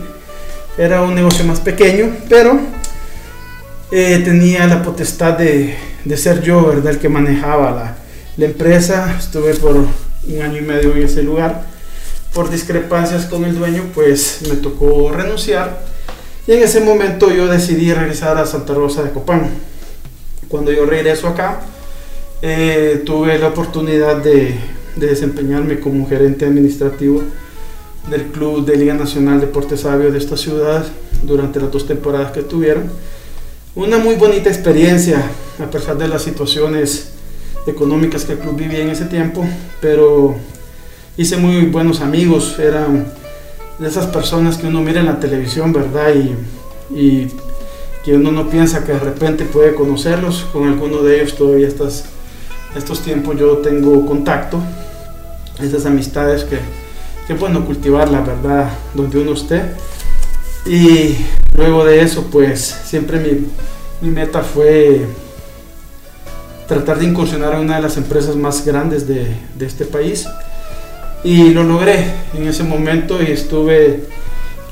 Era 0.78 1.02
un 1.02 1.14
negocio 1.14 1.46
más 1.46 1.60
pequeño, 1.60 2.10
pero 2.30 2.60
eh, 3.92 4.22
tenía 4.24 4.68
la 4.68 4.84
potestad 4.84 5.38
de, 5.38 5.76
de, 6.06 6.18
ser 6.18 6.42
yo, 6.42 6.68
¿verdad? 6.68 6.94
El 6.94 7.00
que 7.00 7.10
manejaba 7.10 7.72
la, 7.72 7.98
la 8.38 8.46
empresa. 8.46 9.16
Estuve 9.18 9.56
por 9.56 9.76
un 9.76 10.42
año 10.42 10.58
y 10.58 10.62
medio 10.62 10.96
en 10.96 11.04
ese 11.04 11.24
lugar. 11.24 11.64
Por 12.34 12.50
discrepancias 12.52 13.26
con 13.26 13.46
el 13.46 13.58
dueño, 13.58 13.86
pues 13.94 14.42
me 14.48 14.56
tocó 14.56 15.12
renunciar. 15.12 15.82
Y 16.46 16.54
en 16.54 16.64
ese 16.64 16.82
momento 16.82 17.32
yo 17.32 17.48
decidí 17.48 17.94
regresar 17.94 18.38
a 18.38 18.46
Santa 18.46 18.74
Rosa 18.74 19.04
de 19.04 19.12
Copán. 19.12 19.50
Cuando 20.48 20.72
yo 20.72 20.86
regreso 20.86 21.28
acá, 21.28 21.62
eh, 22.42 23.04
tuve 23.06 23.38
la 23.38 23.50
oportunidad 23.50 24.18
de, 24.18 24.56
de, 24.96 25.08
desempeñarme 25.08 25.80
como 25.80 26.08
gerente 26.08 26.46
administrativo 26.46 27.22
del 28.10 28.24
Club 28.28 28.66
de 28.66 28.78
Liga 28.78 28.94
Nacional 28.94 29.42
Deporte 29.42 29.78
Sabio 29.78 30.12
de 30.12 30.18
esta 30.18 30.38
ciudad 30.38 30.86
durante 31.22 31.60
las 31.60 31.72
dos 31.72 31.86
temporadas 31.86 32.32
que 32.32 32.42
tuvieron. 32.42 32.90
Una 33.80 33.98
muy 33.98 34.16
bonita 34.16 34.50
experiencia, 34.50 35.24
a 35.58 35.72
pesar 35.72 35.98
de 35.98 36.10
las 36.10 36.22
situaciones 36.22 37.12
económicas 37.66 38.26
que 38.26 38.34
el 38.34 38.40
club 38.40 38.58
vivía 38.58 38.80
en 38.80 38.90
ese 38.90 39.06
tiempo, 39.06 39.48
pero 39.80 40.36
hice 41.16 41.38
muy 41.38 41.62
buenos 41.68 42.02
amigos, 42.02 42.60
eran 42.60 43.08
de 43.78 43.88
esas 43.88 44.08
personas 44.08 44.58
que 44.58 44.68
uno 44.68 44.82
mira 44.82 45.00
en 45.00 45.06
la 45.06 45.22
televisión, 45.22 45.72
¿verdad? 45.72 46.14
Y, 46.94 47.30
que 48.04 48.16
uno 48.16 48.34
no 48.34 48.50
piensa 48.50 48.84
que 48.84 48.92
de 48.92 49.00
repente 49.00 49.46
puede 49.46 49.74
conocerlos, 49.74 50.46
con 50.52 50.68
alguno 50.68 51.02
de 51.02 51.22
ellos 51.22 51.38
todavía 51.38 51.70
estas, 51.70 52.04
estos 52.76 53.00
tiempos 53.02 53.40
yo 53.40 53.60
tengo 53.60 54.06
contacto, 54.06 54.60
esas 55.64 55.86
amistades 55.86 56.44
que, 56.44 56.60
que 57.28 57.34
bueno 57.34 57.66
cultivar 57.66 58.10
la 58.10 58.20
verdad 58.20 58.72
donde 58.94 59.20
uno 59.20 59.32
esté. 59.32 59.62
Y 60.66 61.16
luego 61.56 61.86
de 61.86 62.02
eso, 62.02 62.28
pues 62.32 62.76
siempre 62.86 63.20
mi, 64.02 64.10
meta 64.10 64.42
fue 64.42 65.06
tratar 66.68 67.00
de 67.00 67.06
incursionar 67.06 67.54
en 67.56 67.62
una 67.62 67.78
de 67.78 67.82
las 67.82 67.98
empresas 67.98 68.36
más 68.36 68.66
grandes 68.66 69.08
de, 69.08 69.36
de, 69.56 69.66
este 69.66 69.86
país. 69.86 70.28
Y 71.24 71.52
lo 71.52 71.64
logré 71.64 72.14
en 72.36 72.48
ese 72.48 72.64
momento 72.64 73.22
y 73.22 73.32
estuve 73.32 74.04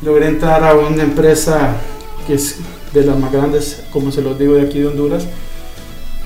logré 0.01 0.27
entrar 0.27 0.63
a 0.63 0.75
una 0.75 1.03
empresa 1.03 1.75
que 2.27 2.35
es 2.35 2.57
de 2.93 3.03
las 3.03 3.17
más 3.17 3.31
grandes 3.31 3.83
como 3.91 4.11
se 4.11 4.21
los 4.21 4.37
digo 4.37 4.55
de 4.55 4.61
aquí 4.61 4.79
de 4.79 4.87
Honduras. 4.87 5.25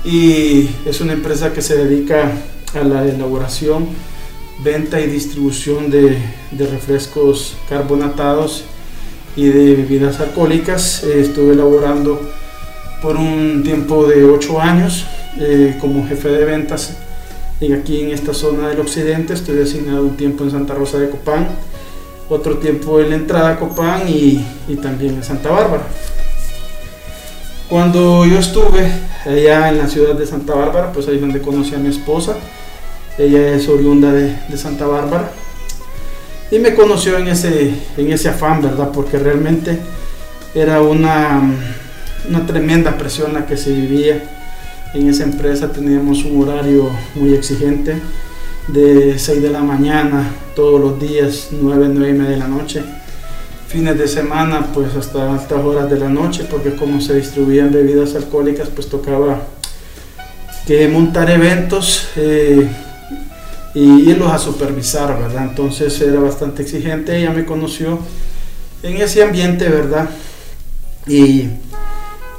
Y 0.04 0.68
es 0.84 1.00
una 1.00 1.12
empresa 1.12 1.52
que 1.52 1.62
se 1.62 1.76
dedica 1.76 2.32
a 2.74 2.84
la 2.84 3.06
elaboración 3.06 3.88
venta 4.62 5.00
y 5.00 5.06
distribución 5.06 5.90
de 5.90 6.18
refrescos 6.52 7.56
carbonatados 7.68 8.64
y 9.36 9.46
de 9.46 9.76
bebidas 9.76 10.20
alcohólicas 10.20 11.04
estuve 11.04 11.54
elaborando 11.54 12.20
por 13.00 13.16
un 13.16 13.62
tiempo 13.64 14.06
de 14.06 14.24
8 14.24 14.60
años 14.60 15.06
eh, 15.38 15.76
como 15.80 16.06
jefe 16.06 16.28
de 16.28 16.44
ventas 16.44 16.96
y 17.60 17.72
aquí 17.72 18.00
en 18.00 18.10
esta 18.10 18.34
zona 18.34 18.68
del 18.68 18.80
occidente. 18.80 19.34
Estoy 19.34 19.60
asignado 19.60 20.02
un 20.02 20.16
tiempo 20.16 20.44
en 20.44 20.50
Santa 20.50 20.74
Rosa 20.74 20.98
de 20.98 21.10
Copán, 21.10 21.48
otro 22.28 22.58
tiempo 22.58 23.00
en 23.00 23.10
la 23.10 23.16
entrada 23.16 23.50
a 23.50 23.58
Copán 23.58 24.02
y, 24.08 24.44
también 24.82 25.14
en 25.14 25.24
Santa 25.24 25.50
Bárbara. 25.50 25.84
Cuando 27.68 28.26
yo 28.26 28.38
estuve 28.38 28.90
allá 29.24 29.68
en 29.68 29.78
la 29.78 29.88
ciudad 29.88 30.14
de 30.14 30.26
Santa 30.26 30.54
Bárbara, 30.54 30.92
pues 30.92 31.08
ahí 31.08 31.16
es 31.16 31.20
donde 31.20 31.40
conocí 31.40 31.74
a 31.74 31.78
mi 31.78 31.88
esposa. 31.88 32.36
Ella 33.18 33.54
es 33.54 33.68
oriunda 33.68 34.12
de 34.12 34.56
Santa 34.56 34.86
Bárbara. 34.86 35.30
Y 36.52 36.58
me 36.58 36.74
conoció 36.74 37.18
en 37.18 37.26
ese, 37.28 37.74
en 37.96 38.12
ese 38.12 38.28
afán, 38.28 38.60
¿verdad? 38.62 38.90
Porque 38.92 39.18
realmente 39.18 39.78
era 40.54 40.82
una, 40.82 41.42
una 42.28 42.46
tremenda 42.46 42.96
presión 42.98 43.32
la 43.32 43.46
que 43.46 43.56
se 43.56 43.72
vivía 43.72 44.22
en 44.92 45.08
esa 45.08 45.24
empresa 45.24 45.72
teníamos 45.72 46.22
un 46.24 46.42
horario 46.42 46.90
muy 47.14 47.32
exigente 47.32 47.96
de 48.68 49.18
6 49.18 49.40
de 49.40 49.48
la 49.48 49.62
mañana 49.62 50.30
todos 50.54 50.78
los 50.78 51.00
días, 51.00 51.48
9, 51.52 51.88
9 51.90 52.10
y 52.10 52.12
media 52.12 52.30
de 52.32 52.36
la 52.36 52.48
noche. 52.48 52.82
Fines 53.68 53.96
de 53.96 54.06
semana 54.06 54.66
pues 54.74 54.94
hasta 54.94 55.32
altas 55.32 55.64
horas 55.64 55.88
de 55.88 55.98
la 55.98 56.10
noche 56.10 56.44
porque 56.50 56.76
como 56.76 57.00
se 57.00 57.14
distribuían 57.14 57.72
bebidas 57.72 58.14
alcohólicas 58.14 58.68
pues 58.68 58.90
tocaba 58.90 59.40
que 60.66 60.86
montar 60.88 61.30
eventos 61.30 62.08
eh, 62.16 62.68
y 63.74 64.10
irlos 64.10 64.30
a 64.30 64.38
supervisar, 64.38 65.18
¿verdad? 65.18 65.44
Entonces 65.48 65.98
era 66.00 66.20
bastante 66.20 66.62
exigente, 66.62 67.16
ella 67.16 67.30
me 67.30 67.44
conoció 67.44 67.98
en 68.82 68.96
ese 68.96 69.22
ambiente, 69.22 69.68
¿verdad? 69.68 70.10
Y 71.06 71.48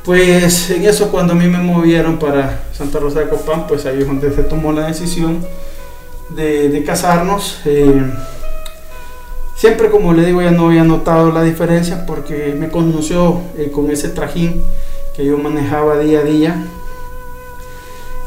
pues 0.04 0.70
en 0.70 0.86
eso 0.86 1.10
cuando 1.10 1.34
a 1.34 1.36
mí 1.36 1.48
me 1.48 1.60
movieron 1.60 2.20
para 2.20 2.64
Santa 2.74 3.00
Rosa 3.00 3.22
de 3.22 3.30
Copán, 3.30 3.68
pues 3.68 3.86
ahí 3.86 4.00
es 4.00 4.08
donde 4.08 4.34
se 4.34 4.44
tomó 4.44 4.72
la 4.72 4.88
decisión 4.88 5.46
de, 6.30 6.84
casarnos. 6.86 7.62
Eh, 7.66 8.12
siempre 9.56 9.90
como 9.90 10.14
le 10.14 10.26
digo 10.26 10.42
ya 10.42 10.52
no 10.52 10.68
había 10.68 10.84
notado 10.84 11.32
la 11.32 11.44
diferencia 11.44 12.06
porque 12.06 12.56
me 12.58 12.70
conoció 12.70 13.40
eh, 13.58 13.72
con 13.74 13.90
ese 13.92 14.10
trajín 14.10 14.62
que 15.16 15.26
yo 15.26 15.38
manejaba 15.38 15.98
día 16.00 16.20
a 16.20 16.24
día. 16.24 16.66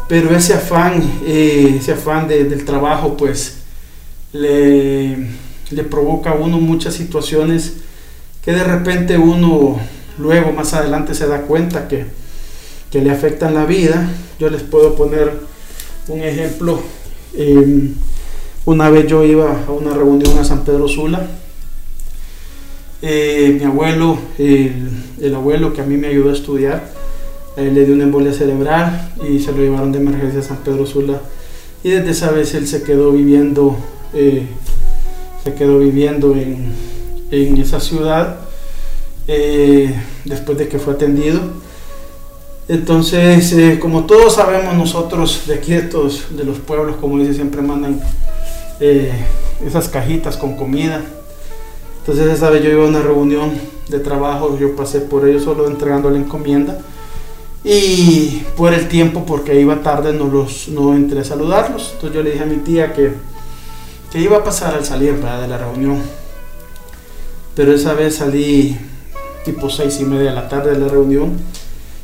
Pero 0.09 0.35
ese 0.37 0.55
afán, 0.55 1.03
eh, 1.25 1.77
ese 1.79 1.93
afán 1.93 2.29
de, 2.29 2.45
del 2.45 2.65
trabajo 2.65 3.17
pues 3.17 3.57
le, 4.33 5.17
provoca 5.91 6.31
a 6.31 6.35
uno 6.35 6.59
muchas 6.59 6.95
situaciones 6.95 7.75
que 8.45 8.53
de 8.53 8.63
repente 8.63 9.19
uno 9.19 9.81
luego 10.19 10.53
más 10.53 10.75
adelante 10.75 11.15
se 11.15 11.27
da 11.27 11.43
cuenta 11.43 11.89
que, 11.89 12.07
que 12.91 13.03
le 13.03 13.11
afectan 13.11 13.55
la 13.55 13.67
vida. 13.67 14.09
Yo 14.39 14.49
les 14.49 14.63
puedo 14.63 14.95
poner 14.95 15.41
un 16.07 16.23
ejemplo. 16.23 16.81
Eh, 17.35 17.91
una 18.65 18.91
vez 18.91 19.07
yo 19.09 19.25
iba 19.25 19.65
a 19.67 19.73
una 19.73 19.93
reunión 19.93 20.39
a 20.39 20.45
San 20.45 20.65
Pedro 20.65 20.87
Sula. 20.87 21.27
Eh, 23.03 23.57
mi 23.59 23.65
abuelo, 23.65 24.19
el, 24.39 24.89
el, 25.21 25.35
abuelo 25.35 25.73
que 25.73 25.83
a 25.83 25.85
mí 25.85 25.97
me 25.97 26.09
ayudó 26.09 26.31
a 26.31 26.33
estudiar, 26.33 26.91
él 27.57 27.75
le 27.75 27.85
dio 27.85 27.95
una 27.95 28.05
embolia 28.05 28.33
cerebral 28.33 29.13
y 29.29 29.41
se 29.41 29.53
lo 29.53 29.59
llevaron 29.59 29.93
de 29.93 29.99
emergencia 29.99 30.41
a 30.41 30.43
San 30.43 30.59
Pedro 30.59 30.87
Sula. 30.87 31.21
Y 31.83 31.91
desde 31.91 32.11
esa 32.11 32.31
vez 32.31 32.55
él 32.55 32.67
se 32.67 32.83
quedó 32.83 33.13
viviendo, 33.13 33.77
eh, 34.15 34.47
se 35.45 35.55
quedó 35.55 35.79
viviendo 35.79 36.35
en, 36.35 36.73
en 37.31 37.57
esa 37.59 37.81
ciudad 37.81 38.41
eh, 39.29 39.93
después 40.25 40.59
de 40.59 40.69
que 40.69 40.79
fue 40.79 40.95
atendido. 40.95 41.41
Entonces, 42.69 43.53
eh, 43.53 43.79
como 43.81 44.07
todos 44.07 44.35
sabemos 44.35 44.75
nosotros 44.75 45.43
de 45.47 45.55
aquí 45.55 45.73
de, 45.73 46.45
los 46.45 46.59
pueblos, 46.59 46.97
como 46.97 47.19
dice, 47.19 47.35
siempre 47.35 47.63
mandan 47.63 48.01
eh, 48.81 49.13
esas 49.65 49.89
cajitas 49.89 50.37
con 50.37 50.57
comida. 50.57 51.03
Entonces 52.01 52.33
esa 52.33 52.51
vez 52.51 52.63
yo 52.63 52.71
iba 52.71 52.85
a 52.85 52.89
una 52.89 53.03
reunión 53.03 53.53
de 53.89 53.99
trabajo, 53.99 54.57
yo 54.59 54.75
pasé 54.77 55.01
por 55.01 55.29
ellos 55.29 55.45
solo 55.45 55.67
entregando 55.67 56.11
la 56.11 56.19
encomienda. 56.19 56.79
Y 57.69 58.45
por 58.57 58.73
el 58.73 58.87
tiempo, 58.87 59.27
porque 59.27 59.61
iba 59.61 59.83
tarde, 59.83 60.13
no, 60.13 60.29
los, 60.29 60.69
no 60.69 60.95
entré 60.95 61.21
a 61.21 61.25
saludarlos. 61.25 61.95
Entonces 61.95 62.15
yo 62.15 62.23
le 62.23 62.31
dije 62.31 62.45
a 62.45 62.47
mi 62.47 62.59
tía 62.59 62.93
que, 62.93 63.13
que 64.13 64.21
iba 64.21 64.37
a 64.37 64.45
pasar 64.45 64.75
al 64.75 64.85
salir 64.85 65.17
de 65.17 65.49
la 65.49 65.59
reunión. 65.59 66.01
Pero 67.57 67.73
esa 67.73 67.95
vez 67.95 68.15
salí 68.15 68.79
tipo 69.45 69.69
seis 69.69 69.99
y 70.01 70.05
media 70.05 70.31
de 70.31 70.37
la 70.37 70.49
tarde 70.49 70.73
de 70.73 70.79
la 70.79 70.87
reunión 70.87 71.33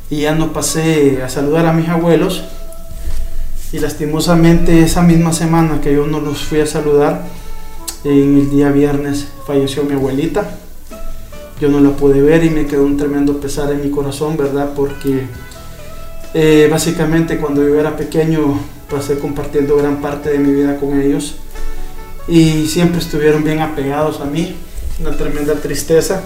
y 0.09 0.21
ya 0.21 0.35
no 0.35 0.51
pasé 0.51 1.23
a 1.23 1.29
saludar 1.29 1.65
a 1.65 1.73
mis 1.73 1.87
abuelos 1.87 2.43
y 3.71 3.79
lastimosamente 3.79 4.81
esa 4.81 5.01
misma 5.01 5.33
semana 5.33 5.81
que 5.81 5.93
yo 5.93 6.05
no 6.05 6.19
los 6.19 6.39
fui 6.39 6.59
a 6.59 6.67
saludar 6.67 7.23
en 8.03 8.37
el 8.37 8.49
día 8.49 8.69
viernes 8.69 9.27
falleció 9.45 9.83
mi 9.83 9.93
abuelita 9.93 10.57
yo 11.59 11.69
no 11.69 11.79
la 11.79 11.89
pude 11.91 12.21
ver 12.21 12.43
y 12.43 12.49
me 12.49 12.65
quedó 12.65 12.85
un 12.85 12.97
tremendo 12.97 13.39
pesar 13.39 13.71
en 13.71 13.81
mi 13.81 13.89
corazón 13.89 14.37
verdad 14.37 14.73
porque 14.75 15.27
eh, 16.33 16.67
básicamente 16.69 17.37
cuando 17.37 17.61
yo 17.67 17.79
era 17.79 17.95
pequeño 17.95 18.59
pasé 18.89 19.19
compartiendo 19.19 19.77
gran 19.77 20.01
parte 20.01 20.29
de 20.29 20.39
mi 20.39 20.51
vida 20.53 20.77
con 20.77 20.99
ellos 20.99 21.35
y 22.27 22.67
siempre 22.67 22.99
estuvieron 22.99 23.43
bien 23.43 23.59
apegados 23.59 24.19
a 24.21 24.25
mí 24.25 24.55
una 24.99 25.15
tremenda 25.17 25.55
tristeza 25.55 26.21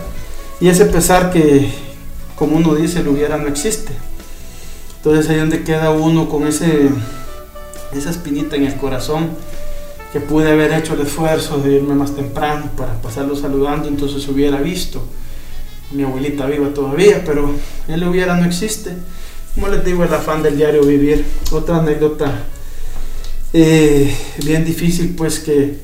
y 0.59 0.69
ese 0.69 0.85
pesar 0.85 1.31
que, 1.31 1.69
como 2.35 2.57
uno 2.57 2.73
dice, 2.73 3.03
lo 3.03 3.11
hubiera 3.11 3.37
no 3.37 3.47
existe. 3.47 3.91
Entonces 4.97 5.29
ahí 5.29 5.37
donde 5.37 5.63
queda 5.63 5.91
uno 5.91 6.27
con 6.27 6.47
ese, 6.47 6.89
esa 7.93 8.09
espinita 8.09 8.55
en 8.55 8.63
el 8.63 8.75
corazón, 8.75 9.29
que 10.11 10.19
pude 10.19 10.51
haber 10.51 10.73
hecho 10.73 10.93
el 10.93 11.01
esfuerzo 11.01 11.59
de 11.59 11.73
irme 11.73 11.93
más 11.93 12.15
temprano 12.15 12.71
para 12.75 12.93
pasarlo 13.01 13.35
saludando, 13.35 13.87
entonces 13.87 14.27
hubiera 14.27 14.59
visto 14.59 15.03
mi 15.91 16.03
abuelita 16.03 16.47
viva 16.47 16.69
todavía, 16.73 17.23
pero 17.25 17.51
él 17.87 18.03
hubiera 18.03 18.35
no 18.35 18.45
existe. 18.45 18.91
Como 19.57 19.69
les 19.69 19.83
digo, 19.83 20.03
el 20.03 20.13
afán 20.13 20.43
del 20.43 20.55
diario 20.55 20.83
vivir. 20.83 21.25
Otra 21.51 21.77
anécdota 21.77 22.31
eh, 23.53 24.15
bien 24.45 24.63
difícil, 24.63 25.15
pues 25.17 25.39
que, 25.39 25.79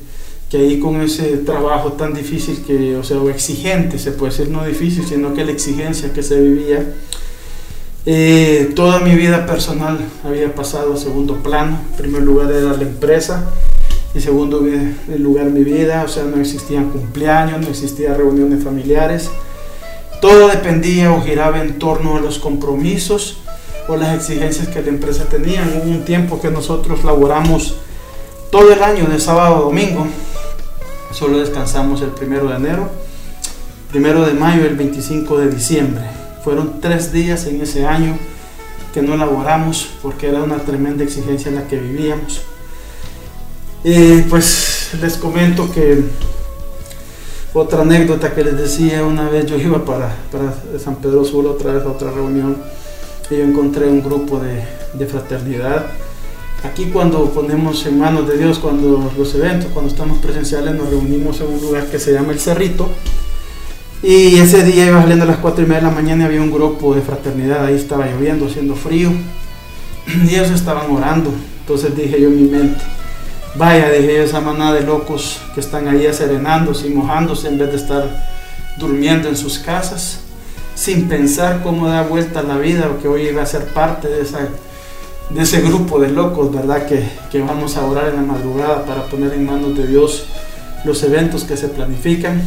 que, 0.47 0.57
ahí 0.57 0.79
con 0.79 1.01
ese 1.01 1.37
trabajo 1.37 1.93
tan 1.93 2.13
difícil 2.13 2.63
que, 2.67 2.95
o 2.95 3.03
sea, 3.03 3.17
o 3.17 3.31
exigente, 3.31 3.97
se 3.97 4.11
puede 4.11 4.31
decir 4.31 4.49
no 4.49 4.63
difícil, 4.63 5.07
sino 5.07 5.33
que 5.33 5.43
la 5.43 5.53
exigencia 5.53 6.13
que 6.13 6.21
se 6.21 6.39
vivía, 6.39 6.93
eh, 8.05 8.71
toda 8.75 8.99
mi 8.99 9.15
vida 9.15 9.47
personal 9.47 9.97
había 10.23 10.53
pasado 10.53 10.93
a 10.93 10.97
segundo 10.97 11.37
plano. 11.37 11.79
En 11.93 11.97
primer 11.97 12.21
lugar 12.21 12.51
era 12.51 12.73
la 12.73 12.83
empresa 12.83 13.49
y 14.13 14.19
segundo 14.19 14.63
lugar 15.17 15.45
mi 15.47 15.63
vida, 15.63 16.03
o 16.05 16.07
sea, 16.07 16.25
no 16.25 16.39
existían 16.39 16.91
cumpleaños, 16.91 17.61
no 17.61 17.69
existían 17.69 18.17
reuniones 18.17 18.63
familiares. 18.63 19.31
Todo 20.21 20.49
dependía 20.49 21.11
o 21.11 21.23
giraba 21.23 21.59
en 21.63 21.79
torno 21.79 22.17
a 22.17 22.21
los 22.21 22.37
compromisos 22.37 23.39
o 23.87 23.95
las 23.97 24.15
exigencias 24.15 24.67
que 24.67 24.81
la 24.81 24.89
empresa 24.89 25.25
tenía. 25.25 25.63
Hubo 25.75 25.89
un 25.89 26.05
tiempo 26.05 26.39
que 26.39 26.49
nosotros 26.49 27.03
laboramos 27.03 27.75
todo 28.51 28.71
el 28.71 28.81
año, 28.83 29.05
de 29.07 29.19
sábado 29.19 29.55
a 29.55 29.59
domingo. 29.59 30.07
Solo 31.11 31.39
descansamos 31.39 32.01
el 32.01 32.09
primero 32.09 32.47
de 32.47 32.55
enero, 32.55 32.89
primero 33.91 34.25
de 34.25 34.33
mayo 34.33 34.63
y 34.63 34.67
el 34.67 34.75
25 34.75 35.37
de 35.37 35.49
diciembre. 35.49 36.03
Fueron 36.43 36.81
tres 36.81 37.11
días 37.11 37.45
en 37.45 37.61
ese 37.61 37.85
año 37.85 38.17
que 38.93 39.01
no 39.01 39.17
laboramos 39.17 39.89
porque 40.01 40.29
era 40.29 40.43
una 40.43 40.57
tremenda 40.57 41.03
exigencia 41.03 41.49
en 41.49 41.55
la 41.55 41.67
que 41.67 41.77
vivíamos. 41.79 42.41
Y 43.83 44.21
pues 44.21 44.91
les 45.01 45.17
comento 45.17 45.71
que 45.71 46.03
otra 47.53 47.81
anécdota 47.81 48.33
que 48.33 48.43
les 48.43 48.57
decía, 48.57 49.03
una 49.03 49.29
vez 49.29 49.45
yo 49.45 49.57
iba 49.57 49.83
para, 49.83 50.15
para 50.31 50.53
San 50.79 50.95
Pedro 50.95 51.23
Sula 51.25 51.51
otra 51.51 51.73
vez 51.73 51.83
a 51.83 51.89
otra 51.89 52.11
reunión 52.11 52.57
yo 53.29 53.43
encontré 53.43 53.87
un 53.87 54.03
grupo 54.03 54.39
de, 54.39 55.05
fraternidad. 55.05 55.87
Aquí 56.63 56.85
cuando 56.85 57.29
ponemos 57.31 57.85
en 57.85 57.99
manos 57.99 58.27
de 58.27 58.37
Dios, 58.37 58.59
cuando 58.59 59.11
los 59.17 59.35
eventos, 59.35 59.71
cuando 59.73 59.91
estamos 59.91 60.19
presenciales, 60.19 60.75
nos 60.75 60.89
reunimos 60.89 61.39
en 61.41 61.47
un 61.47 61.61
lugar 61.61 61.87
que 61.87 61.99
se 61.99 62.13
llama 62.13 62.31
El 62.31 62.39
Cerrito. 62.39 62.89
Y 64.01 64.37
ese 64.37 64.63
día 64.63 64.87
iba 64.87 65.01
saliendo 65.01 65.23
a 65.23 65.27
las 65.27 65.37
4 65.37 65.63
y 65.63 65.67
media 65.67 65.81
de 65.81 65.87
la 65.87 65.93
mañana 65.93 66.23
y 66.23 66.27
había 66.27 66.41
un 66.41 66.51
grupo 66.51 66.93
de 66.93 67.01
fraternidad, 67.01 67.65
ahí 67.65 67.75
estaba 67.75 68.05
lloviendo, 68.05 68.47
haciendo 68.47 68.75
frío. 68.75 69.11
Y 70.25 70.35
ellos 70.35 70.51
estaban 70.51 70.91
orando. 70.91 71.31
Entonces 71.61 71.95
dije 71.95 72.19
yo 72.19 72.27
en 72.27 72.35
mi 72.35 72.49
mente, 72.49 72.81
vaya, 73.55 73.89
dije 73.89 74.17
yo, 74.17 74.23
esa 74.23 74.41
manada 74.41 74.73
de 74.73 74.81
locos 74.81 75.39
que 75.53 75.61
están 75.61 75.87
ahí 75.87 76.05
serenándose 76.13 76.87
y 76.87 76.89
mojándose 76.89 77.47
en 77.47 77.57
vez 77.57 77.69
de 77.69 77.77
estar 77.77 78.33
durmiendo 78.77 79.29
en 79.29 79.37
sus 79.37 79.59
casas 79.59 80.19
sin 80.75 81.07
pensar 81.07 81.61
cómo 81.63 81.87
da 81.87 82.03
vuelta 82.03 82.41
la 82.43 82.57
vida 82.57 82.89
o 82.89 83.01
que 83.01 83.07
hoy 83.07 83.27
iba 83.27 83.43
a 83.43 83.45
ser 83.45 83.65
parte 83.65 84.07
de, 84.07 84.21
esa, 84.21 84.39
de 85.29 85.41
ese 85.41 85.61
grupo 85.61 85.99
de 85.99 86.09
locos, 86.09 86.53
¿verdad? 86.53 86.85
Que, 86.85 87.07
que, 87.31 87.41
vamos 87.41 87.77
a 87.77 87.85
orar 87.85 88.09
en 88.09 88.15
la 88.15 88.21
madrugada 88.21 88.85
para 88.85 89.05
poner 89.05 89.33
en 89.33 89.45
manos 89.45 89.77
de 89.77 89.87
Dios 89.87 90.25
los 90.83 91.03
eventos 91.03 91.43
que 91.43 91.57
se 91.57 91.67
planifican. 91.67 92.41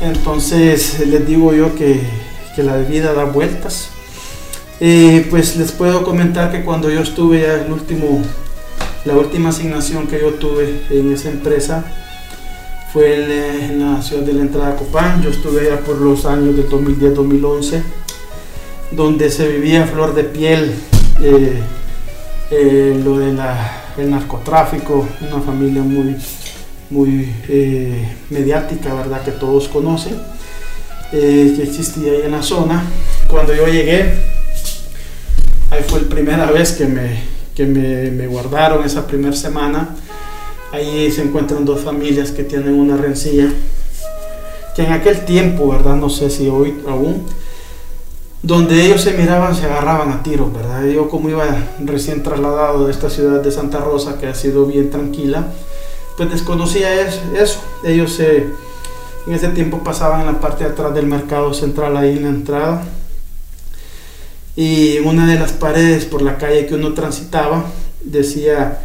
Entonces 0.00 1.06
les 1.06 1.26
digo 1.26 1.52
yo 1.52 1.74
que, 1.74 2.00
que 2.54 2.62
la 2.62 2.76
vida 2.76 3.12
da 3.12 3.24
vueltas. 3.24 3.90
Eh, 4.82 5.26
pues 5.28 5.56
les 5.56 5.72
puedo 5.72 6.04
comentar 6.04 6.50
que 6.50 6.64
cuando 6.64 6.88
yo 6.88 7.00
estuve 7.00 7.42
ya 7.42 7.54
el 7.54 7.70
último, 7.70 8.22
la 9.04 9.12
última 9.14 9.50
asignación 9.50 10.06
que 10.06 10.18
yo 10.18 10.30
tuve 10.34 10.84
en 10.88 11.12
esa 11.12 11.28
empresa, 11.28 11.84
fue 12.92 13.14
en 13.66 13.78
la 13.78 14.02
ciudad 14.02 14.22
de 14.22 14.32
la 14.32 14.42
entrada 14.42 14.76
Copán. 14.76 15.22
Yo 15.22 15.30
estuve 15.30 15.60
allá 15.60 15.80
por 15.80 16.00
los 16.00 16.26
años 16.26 16.56
del 16.56 16.68
2010-2011, 16.68 17.82
donde 18.92 19.30
se 19.30 19.48
vivía 19.48 19.86
flor 19.86 20.14
de 20.14 20.24
piel 20.24 20.74
eh, 21.22 21.60
eh, 22.50 23.00
lo 23.04 23.18
del 23.18 23.36
narcotráfico, 24.10 25.06
una 25.20 25.40
familia 25.40 25.82
muy, 25.82 26.16
muy 26.90 27.32
eh, 27.48 28.16
mediática, 28.30 28.92
¿verdad? 28.94 29.22
Que 29.22 29.32
todos 29.32 29.68
conocen, 29.68 30.20
que 31.12 31.62
existía 31.62 32.12
ahí 32.12 32.22
en 32.24 32.32
la 32.32 32.42
zona. 32.42 32.82
Cuando 33.28 33.54
yo 33.54 33.66
llegué, 33.66 34.14
ahí 35.70 35.84
fue 35.86 36.00
la 36.00 36.08
primera 36.08 36.50
vez 36.50 36.72
que 36.72 36.86
me, 36.86 37.20
que 37.54 37.66
me, 37.66 38.10
me 38.10 38.26
guardaron 38.26 38.84
esa 38.84 39.06
primera 39.06 39.36
semana 39.36 39.90
Ahí 40.72 41.10
se 41.10 41.22
encuentran 41.22 41.64
dos 41.64 41.80
familias 41.80 42.30
que 42.30 42.44
tienen 42.44 42.78
una 42.78 42.96
rencilla, 42.96 43.52
que 44.76 44.82
en 44.82 44.92
aquel 44.92 45.24
tiempo, 45.24 45.68
¿verdad? 45.68 45.96
No 45.96 46.08
sé 46.08 46.30
si 46.30 46.48
hoy 46.48 46.80
aún, 46.86 47.26
donde 48.42 48.86
ellos 48.86 49.02
se 49.02 49.12
miraban, 49.12 49.54
se 49.54 49.66
agarraban 49.66 50.12
a 50.12 50.22
tiros, 50.22 50.52
¿verdad? 50.52 50.84
Yo 50.84 51.08
como 51.08 51.28
iba 51.28 51.44
recién 51.84 52.22
trasladado 52.22 52.86
de 52.86 52.92
esta 52.92 53.10
ciudad 53.10 53.42
de 53.42 53.50
Santa 53.50 53.78
Rosa, 53.78 54.18
que 54.18 54.28
ha 54.28 54.34
sido 54.34 54.64
bien 54.64 54.90
tranquila, 54.90 55.48
pues 56.16 56.30
desconocía 56.30 57.02
eso. 57.02 57.60
Ellos 57.84 58.20
en 58.20 59.34
ese 59.34 59.48
tiempo 59.48 59.82
pasaban 59.82 60.20
en 60.20 60.26
la 60.26 60.40
parte 60.40 60.64
de 60.64 60.70
atrás 60.70 60.94
del 60.94 61.06
mercado 61.06 61.52
central, 61.52 61.96
ahí 61.96 62.16
en 62.16 62.22
la 62.22 62.30
entrada. 62.30 62.82
Y 64.54 64.98
en 64.98 65.06
una 65.06 65.26
de 65.26 65.38
las 65.38 65.52
paredes 65.52 66.04
por 66.04 66.22
la 66.22 66.38
calle 66.38 66.66
que 66.66 66.76
uno 66.76 66.94
transitaba, 66.94 67.64
decía 68.02 68.82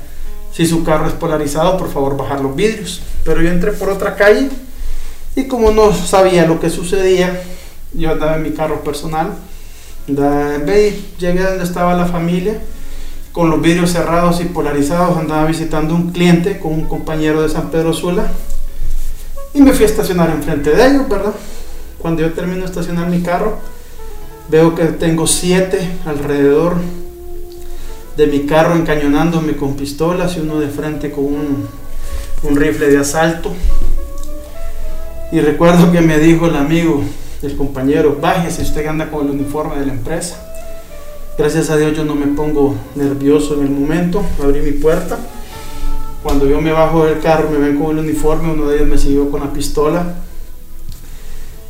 si 0.56 0.66
su 0.66 0.86
carro 0.86 1.06
es 1.06 1.14
polarizado, 1.14 1.78
por 1.78 1.92
favor 1.92 2.16
bajar 2.16 2.40
los 2.40 2.56
vidrios. 2.56 3.02
Pero 3.26 3.42
yo 3.42 3.50
entré 3.50 3.74
por 3.74 3.90
otra 3.90 4.16
calle 4.16 4.50
y 5.36 5.50
como 5.50 5.72
no 5.72 5.94
sabía 5.94 6.46
lo 6.46 6.62
que 6.62 6.70
sucedía, 6.70 7.44
yo 7.94 8.12
andaba 8.12 8.38
en 8.38 8.44
mi 8.44 8.52
carro 8.52 8.82
personal. 8.82 9.34
llegué 10.08 11.44
donde 11.44 11.64
estaba 11.66 11.94
la 11.94 12.06
familia, 12.06 12.58
con 13.34 13.50
los 13.50 13.62
vidrios 13.62 13.92
cerrados 13.92 14.40
y 14.40 14.46
polarizados, 14.46 15.18
andaba 15.18 15.44
visitando 15.46 15.94
un 15.94 16.12
cliente 16.12 16.58
con 16.58 16.72
un 16.72 16.86
compañero 16.88 17.42
de 17.42 17.50
San 17.50 17.70
Pedro 17.70 17.92
Sula 17.92 18.32
y 19.54 19.60
me 19.60 19.74
fui 19.74 19.84
a 19.84 19.90
estacionar 19.90 20.30
enfrente 20.30 20.70
de 20.70 20.88
ellos, 20.88 21.10
¿verdad? 21.10 21.34
Cuando 22.00 22.22
yo 22.22 22.32
termino 22.32 22.62
de 22.62 22.68
estacionar 22.68 23.10
mi 23.10 23.22
carro, 23.22 23.58
veo 24.48 24.74
que 24.74 24.86
tengo 24.86 25.28
siete 25.28 25.98
alrededor 26.06 26.78
de 28.18 28.28
mi 28.28 28.46
carro 28.46 28.76
encañonándome 28.76 29.56
con 29.56 29.76
pistolas 29.76 30.38
y 30.38 30.40
uno 30.40 30.60
de 30.60 30.70
frente 30.70 31.12
con 31.12 31.26
un, 31.26 31.68
rifle 32.56 32.90
de 32.90 33.00
asalto. 33.00 33.52
Y 35.32 35.40
recuerdo 35.40 35.92
que 35.92 36.02
me 36.02 36.20
dijo 36.20 36.46
el 36.46 36.56
amigo, 36.56 37.04
el 37.42 37.58
compañero, 37.58 38.18
bájese, 38.22 38.62
usted 38.62 38.86
anda 38.86 39.10
con 39.10 39.26
el 39.26 39.32
uniforme 39.32 39.80
de 39.80 39.88
la 39.88 39.94
empresa. 39.94 40.42
Gracias 41.38 41.70
a 41.70 41.78
Dios 41.78 41.98
yo 41.98 42.06
no 42.06 42.16
me 42.16 42.28
pongo 42.28 42.76
nervioso 42.96 43.56
en 43.56 43.64
el 43.64 43.70
momento, 43.72 44.24
abrí 44.42 44.62
mi 44.62 44.72
puerta. 44.72 45.18
Cuando 46.24 46.48
yo 46.48 46.62
me 46.62 46.72
bajo 46.72 47.06
del 47.06 47.20
carro, 47.20 47.50
me 47.50 47.58
ven 47.58 47.78
con 47.78 47.98
el 47.98 48.06
uniforme, 48.06 48.54
uno 48.54 48.68
de 48.68 48.78
ellos 48.78 48.88
me 48.88 48.98
siguió 48.98 49.30
con 49.30 49.42
la 49.42 49.52
pistola. 49.52 50.16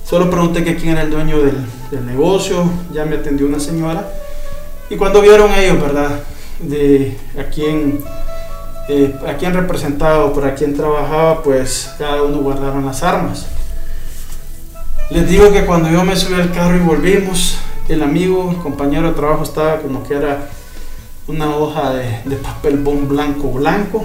Solo 0.07 0.29
pregunté 0.29 0.63
que 0.63 0.75
quién 0.75 0.91
era 0.91 1.01
el 1.01 1.09
dueño 1.09 1.39
del, 1.41 1.57
del 1.89 2.05
negocio, 2.05 2.63
ya 2.93 3.05
me 3.05 3.15
atendió 3.15 3.47
una 3.47 3.59
señora. 3.59 4.07
Y 4.89 4.97
cuando 4.97 5.21
vieron 5.21 5.51
ellos, 5.53 5.81
¿verdad? 5.81 6.19
De 6.59 7.17
a 7.39 7.43
quién, 7.43 8.03
eh, 8.89 9.15
a 9.27 9.33
quién 9.37 9.53
representaba 9.53 10.25
o 10.25 10.33
para 10.33 10.55
quién 10.55 10.75
trabajaba, 10.75 11.43
pues 11.43 11.93
cada 11.97 12.23
uno 12.23 12.39
guardaron 12.39 12.85
las 12.85 13.03
armas. 13.03 13.47
Les 15.09 15.29
digo 15.29 15.51
que 15.51 15.65
cuando 15.65 15.89
yo 15.89 16.03
me 16.03 16.15
subí 16.15 16.33
al 16.33 16.51
carro 16.51 16.75
y 16.75 16.79
volvimos, 16.79 17.57
el 17.87 18.01
amigo, 18.01 18.49
el 18.51 18.57
compañero 18.57 19.09
de 19.09 19.13
trabajo 19.13 19.43
estaba 19.43 19.77
como 19.77 20.03
que 20.03 20.15
era 20.15 20.49
una 21.27 21.55
hoja 21.55 21.93
de, 21.93 22.35
papel 22.37 22.77
bon 22.77 23.07
blanco 23.07 23.51
blanco 23.51 24.03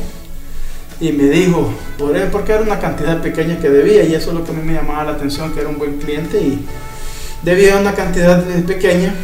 y 1.01 1.13
me 1.13 1.25
dijo, 1.25 1.73
por 1.99 2.15
él, 2.17 2.29
porque 2.31 2.53
era 2.53 2.63
una 2.63 2.79
cantidad 2.79 3.23
pequeña 3.23 3.59
que 3.59 3.71
debía 3.71 4.05
y 4.05 4.15
eso 4.15 4.31
es 4.31 4.37
lo 4.37 4.45
que 4.45 4.51
a 4.51 4.55
mí 4.55 4.63
me 4.63 4.75
llamaba 4.75 5.05
la 5.05 5.13
atención, 5.13 5.53
que 5.53 5.61
era 5.61 5.71
un 5.71 5.79
buen 5.79 5.99
cliente 5.99 6.39
y 6.39 6.67
debía 7.43 7.79
una 7.79 7.95
cantidad 7.95 8.45
pequeña 8.67 9.15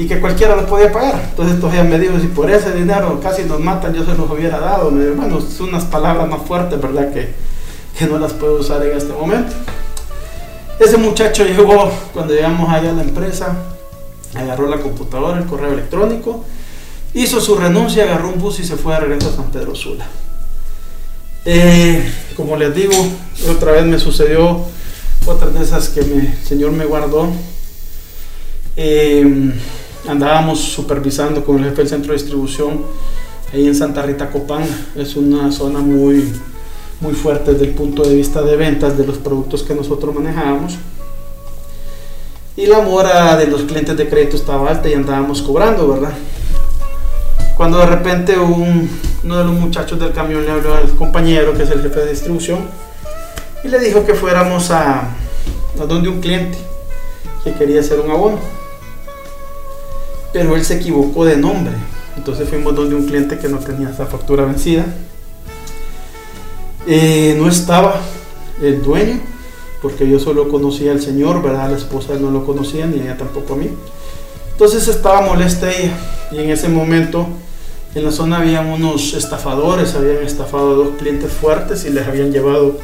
y 0.00 0.06
que 0.06 0.18
cualquiera 0.18 0.56
lo 0.56 0.66
podía 0.66 0.90
pagar. 0.90 1.26
Entonces 1.28 1.60
todavía 1.60 1.84
me 1.84 1.98
dijo, 1.98 2.18
si 2.18 2.28
por 2.28 2.50
ese 2.50 2.72
dinero 2.72 3.20
casi 3.22 3.42
nos 3.42 3.60
matan, 3.60 3.92
yo 3.92 4.02
se 4.02 4.14
los 4.14 4.30
hubiera 4.30 4.58
dado. 4.58 4.90
Me 4.90 5.10
bueno, 5.10 5.42
son 5.42 5.68
unas 5.68 5.84
palabras 5.84 6.26
más 6.26 6.40
fuertes, 6.40 6.80
¿verdad? 6.80 7.12
Que, 7.12 7.34
que 7.98 8.06
no 8.06 8.18
las 8.18 8.32
puedo 8.32 8.60
usar 8.60 8.82
en 8.82 8.96
este 8.96 9.12
momento. 9.12 9.52
Ese 10.78 10.96
muchacho 10.96 11.44
llegó, 11.44 11.92
cuando 12.14 12.32
llegamos 12.32 12.70
allá 12.70 12.92
a 12.92 12.92
la 12.94 13.02
empresa, 13.02 13.54
agarró 14.34 14.68
la 14.68 14.78
computadora, 14.78 15.38
el 15.38 15.44
correo 15.44 15.74
electrónico, 15.74 16.46
hizo 17.12 17.38
su 17.38 17.56
renuncia, 17.56 18.04
agarró 18.04 18.30
un 18.30 18.40
bus 18.40 18.58
y 18.58 18.64
se 18.64 18.76
fue 18.76 18.94
a 18.94 19.00
regreso 19.00 19.28
a 19.28 19.36
San 19.36 19.50
Pedro 19.50 19.74
Sula. 19.74 20.06
Eh, 21.44 22.10
como 22.38 22.56
les 22.56 22.74
digo, 22.74 22.94
otra 23.50 23.72
vez 23.72 23.84
me 23.84 23.98
sucedió 23.98 24.64
otra 25.26 25.48
de 25.48 25.62
esas 25.62 25.90
que 25.90 26.00
el 26.00 26.38
Señor 26.42 26.72
me 26.72 26.86
guardó. 26.86 27.28
Eh, 28.76 29.52
andábamos 30.10 30.58
supervisando 30.60 31.44
con 31.44 31.58
el 31.58 31.64
jefe 31.66 31.76
del 31.78 31.88
centro 31.88 32.12
de 32.12 32.18
distribución 32.18 32.82
ahí 33.52 33.66
en 33.66 33.74
Santa 33.74 34.02
Rita 34.02 34.30
Copán. 34.30 34.64
Es 34.96 35.16
una 35.16 35.50
zona 35.52 35.78
muy, 35.78 36.32
muy 37.00 37.14
fuerte 37.14 37.52
desde 37.52 37.66
el 37.66 37.74
punto 37.74 38.02
de 38.02 38.14
vista 38.14 38.42
de 38.42 38.56
ventas 38.56 38.98
de 38.98 39.06
los 39.06 39.18
productos 39.18 39.62
que 39.62 39.74
nosotros 39.74 40.14
manejábamos. 40.14 40.74
Y 42.56 42.66
la 42.66 42.80
mora 42.80 43.36
de 43.36 43.46
los 43.46 43.62
clientes 43.62 43.96
de 43.96 44.08
crédito 44.08 44.36
estaba 44.36 44.68
alta 44.68 44.88
y 44.88 44.94
andábamos 44.94 45.40
cobrando, 45.42 45.88
¿verdad? 45.88 46.12
Cuando 47.56 47.78
de 47.78 47.86
repente 47.86 48.38
un, 48.38 48.90
uno 49.22 49.38
de 49.38 49.44
los 49.44 49.54
muchachos 49.54 49.98
del 49.98 50.12
camión 50.12 50.44
le 50.44 50.50
habló 50.50 50.74
al 50.74 50.90
compañero, 50.96 51.54
que 51.54 51.62
es 51.62 51.70
el 51.70 51.82
jefe 51.82 52.00
de 52.00 52.10
distribución, 52.10 52.58
y 53.62 53.68
le 53.68 53.78
dijo 53.78 54.04
que 54.04 54.14
fuéramos 54.14 54.70
a, 54.70 55.00
a 55.80 55.84
donde 55.86 56.08
un 56.08 56.20
cliente 56.20 56.58
que 57.44 57.52
quería 57.54 57.80
hacer 57.80 58.00
un 58.00 58.10
abono. 58.10 58.59
Pero 60.32 60.56
él 60.56 60.64
se 60.64 60.76
equivocó 60.76 61.24
de 61.24 61.36
nombre. 61.36 61.72
Entonces 62.16 62.48
fuimos 62.48 62.74
donde 62.74 62.94
un 62.94 63.06
cliente 63.06 63.38
que 63.38 63.48
no 63.48 63.58
tenía 63.58 63.90
esa 63.90 64.06
factura 64.06 64.44
vencida. 64.44 64.84
Eh, 66.86 67.36
no 67.38 67.48
estaba 67.48 68.00
el 68.62 68.82
dueño, 68.82 69.20
porque 69.82 70.08
yo 70.08 70.18
solo 70.18 70.48
conocía 70.48 70.92
al 70.92 71.00
señor, 71.00 71.42
¿verdad? 71.42 71.70
La 71.70 71.76
esposa 71.76 72.14
no 72.20 72.30
lo 72.30 72.44
conocía, 72.44 72.86
ni 72.86 73.00
ella 73.00 73.16
tampoco 73.16 73.54
a 73.54 73.56
mí. 73.56 73.70
Entonces 74.52 74.88
estaba 74.88 75.22
molesta 75.22 75.72
ella. 75.72 75.96
Y 76.32 76.38
en 76.38 76.50
ese 76.50 76.68
momento 76.68 77.26
en 77.94 78.04
la 78.04 78.12
zona 78.12 78.38
habían 78.38 78.66
unos 78.66 79.14
estafadores, 79.14 79.94
habían 79.94 80.22
estafado 80.22 80.72
a 80.72 80.74
dos 80.74 80.88
clientes 80.98 81.32
fuertes 81.32 81.84
y 81.84 81.90
les 81.90 82.06
habían 82.06 82.30
llevado 82.30 82.78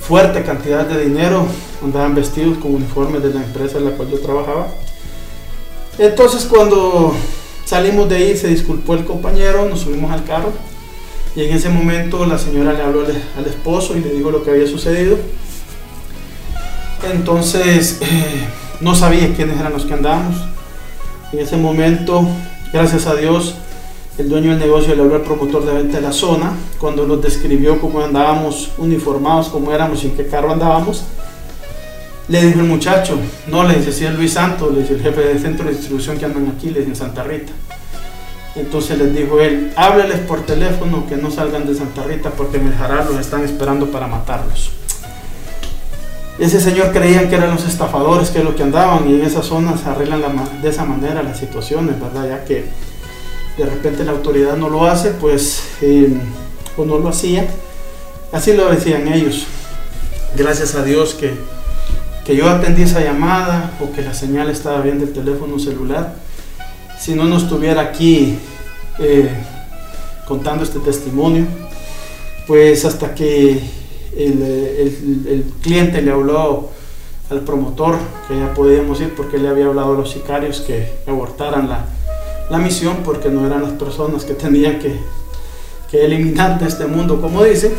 fuerte 0.00 0.42
cantidad 0.42 0.84
de 0.84 1.04
dinero, 1.04 1.46
andaban 1.82 2.14
vestidos 2.14 2.58
con 2.58 2.74
uniformes 2.74 3.22
de 3.22 3.32
la 3.32 3.42
empresa 3.42 3.78
en 3.78 3.86
la 3.86 3.92
cual 3.92 4.10
yo 4.10 4.20
trabajaba. 4.20 4.68
Entonces 5.98 6.44
cuando 6.44 7.14
salimos 7.64 8.08
de 8.08 8.16
ahí 8.16 8.36
se 8.36 8.48
disculpó 8.48 8.94
el 8.94 9.04
compañero, 9.04 9.68
nos 9.68 9.80
subimos 9.80 10.12
al 10.12 10.24
carro 10.24 10.52
y 11.34 11.44
en 11.44 11.54
ese 11.54 11.68
momento 11.68 12.24
la 12.26 12.38
señora 12.38 12.72
le 12.72 12.82
habló 12.82 13.04
al, 13.04 13.46
esposo 13.46 13.96
y 13.96 14.00
le 14.00 14.10
dijo 14.10 14.30
lo 14.30 14.42
que 14.42 14.50
había 14.50 14.66
sucedido. 14.66 15.18
Entonces 17.12 17.98
eh, 18.00 18.46
no 18.80 18.94
sabía 18.94 19.34
quiénes 19.34 19.58
eran 19.58 19.72
los 19.72 19.84
que 19.84 19.94
andábamos. 19.94 20.36
En 21.32 21.40
ese 21.40 21.56
momento, 21.56 22.26
gracias 22.72 23.06
a 23.06 23.14
Dios, 23.14 23.54
el 24.18 24.28
dueño 24.28 24.50
del 24.50 24.60
negocio 24.60 24.94
le 24.94 25.02
habló 25.02 25.16
al 25.16 25.22
promotor 25.22 25.66
de 25.66 25.74
venta 25.74 25.96
de 25.96 26.02
la 26.02 26.12
zona, 26.12 26.52
cuando 26.78 27.06
nos 27.06 27.20
describió 27.20 27.80
cómo 27.80 28.00
andábamos 28.00 28.70
uniformados, 28.78 29.48
cómo 29.48 29.72
éramos 29.72 30.02
y 30.04 30.06
en 30.06 30.16
qué 30.16 30.26
carro 30.26 30.52
andábamos. 30.52 31.04
Le 32.28 32.44
dijo 32.44 32.60
el 32.60 32.66
muchacho, 32.66 33.18
no, 33.46 33.62
le 33.62 33.74
decía 33.74 34.10
Luis 34.10 34.32
Santos, 34.32 34.74
le 34.74 34.82
dice 34.82 34.94
el 34.94 35.02
jefe 35.02 35.20
del 35.20 35.40
centro 35.40 35.66
de 35.66 35.72
distribución 35.72 36.18
que 36.18 36.24
andan 36.24 36.52
aquí, 36.56 36.70
le 36.70 36.80
dice 36.80 36.90
en 36.90 36.96
Santa 36.96 37.22
Rita. 37.22 37.52
Entonces 38.56 38.98
les 38.98 39.14
dijo 39.14 39.38
él, 39.40 39.72
hábleles 39.76 40.18
por 40.20 40.40
teléfono 40.46 41.06
que 41.06 41.16
no 41.16 41.30
salgan 41.30 41.66
de 41.66 41.74
Santa 41.74 42.02
Rita 42.02 42.30
porque 42.30 42.56
en 42.56 42.66
el 42.66 42.74
los 43.06 43.20
están 43.20 43.44
esperando 43.44 43.90
para 43.90 44.06
matarlos. 44.06 44.72
Ese 46.38 46.60
señor 46.60 46.92
creía 46.92 47.28
que 47.28 47.36
eran 47.36 47.50
los 47.50 47.64
estafadores 47.66 48.30
que 48.30 48.38
es 48.38 48.44
lo 48.44 48.56
que 48.56 48.62
andaban 48.62 49.08
y 49.08 49.14
en 49.14 49.22
esas 49.22 49.46
zonas 49.46 49.86
arreglan 49.86 50.22
de 50.60 50.68
esa 50.68 50.84
manera 50.84 51.22
las 51.22 51.38
situaciones, 51.38 52.00
¿verdad? 52.00 52.28
Ya 52.28 52.44
que 52.44 52.64
de 53.56 53.64
repente 53.64 54.04
la 54.04 54.12
autoridad 54.12 54.56
no 54.56 54.68
lo 54.68 54.86
hace, 54.86 55.12
pues, 55.12 55.62
eh, 55.80 56.12
o 56.76 56.84
no 56.84 56.98
lo 56.98 57.08
hacía. 57.08 57.46
Así 58.32 58.54
lo 58.54 58.70
decían 58.70 59.08
ellos. 59.08 59.46
Gracias 60.36 60.74
a 60.74 60.82
Dios 60.82 61.14
que, 61.14 61.34
que 62.26 62.34
yo 62.34 62.50
atendí 62.50 62.82
esa 62.82 63.00
llamada 63.00 63.70
o 63.80 63.92
que 63.92 64.02
la 64.02 64.12
señal 64.12 64.50
estaba 64.50 64.80
bien 64.80 64.98
del 64.98 65.12
teléfono 65.12 65.60
celular. 65.60 66.16
Si 66.98 67.14
no, 67.14 67.24
no 67.24 67.36
estuviera 67.36 67.80
aquí 67.80 68.36
eh, 68.98 69.30
contando 70.26 70.64
este 70.64 70.80
testimonio. 70.80 71.46
Pues 72.48 72.84
hasta 72.84 73.14
que 73.14 73.60
el, 74.16 74.42
el, 74.42 75.44
cliente 75.62 76.02
le 76.02 76.10
habló 76.10 76.70
al 77.30 77.40
promotor 77.42 77.96
que 78.26 78.36
ya 78.36 78.54
podíamos 78.54 79.00
ir 79.00 79.14
porque 79.14 79.38
le 79.38 79.48
había 79.48 79.66
hablado 79.66 79.94
a 79.94 79.98
los 79.98 80.10
sicarios 80.10 80.60
que 80.60 80.94
abortaran 81.06 81.68
la, 81.68 81.86
la 82.50 82.58
misión 82.58 82.98
porque 83.04 83.28
no 83.28 83.46
eran 83.46 83.62
las 83.62 83.72
personas 83.72 84.24
que 84.24 84.34
tenían 84.34 84.80
que, 84.80 84.96
que 85.90 86.04
eliminar 86.04 86.58
de 86.58 86.66
este 86.66 86.86
mundo, 86.86 87.20
como 87.20 87.44
dice. 87.44 87.72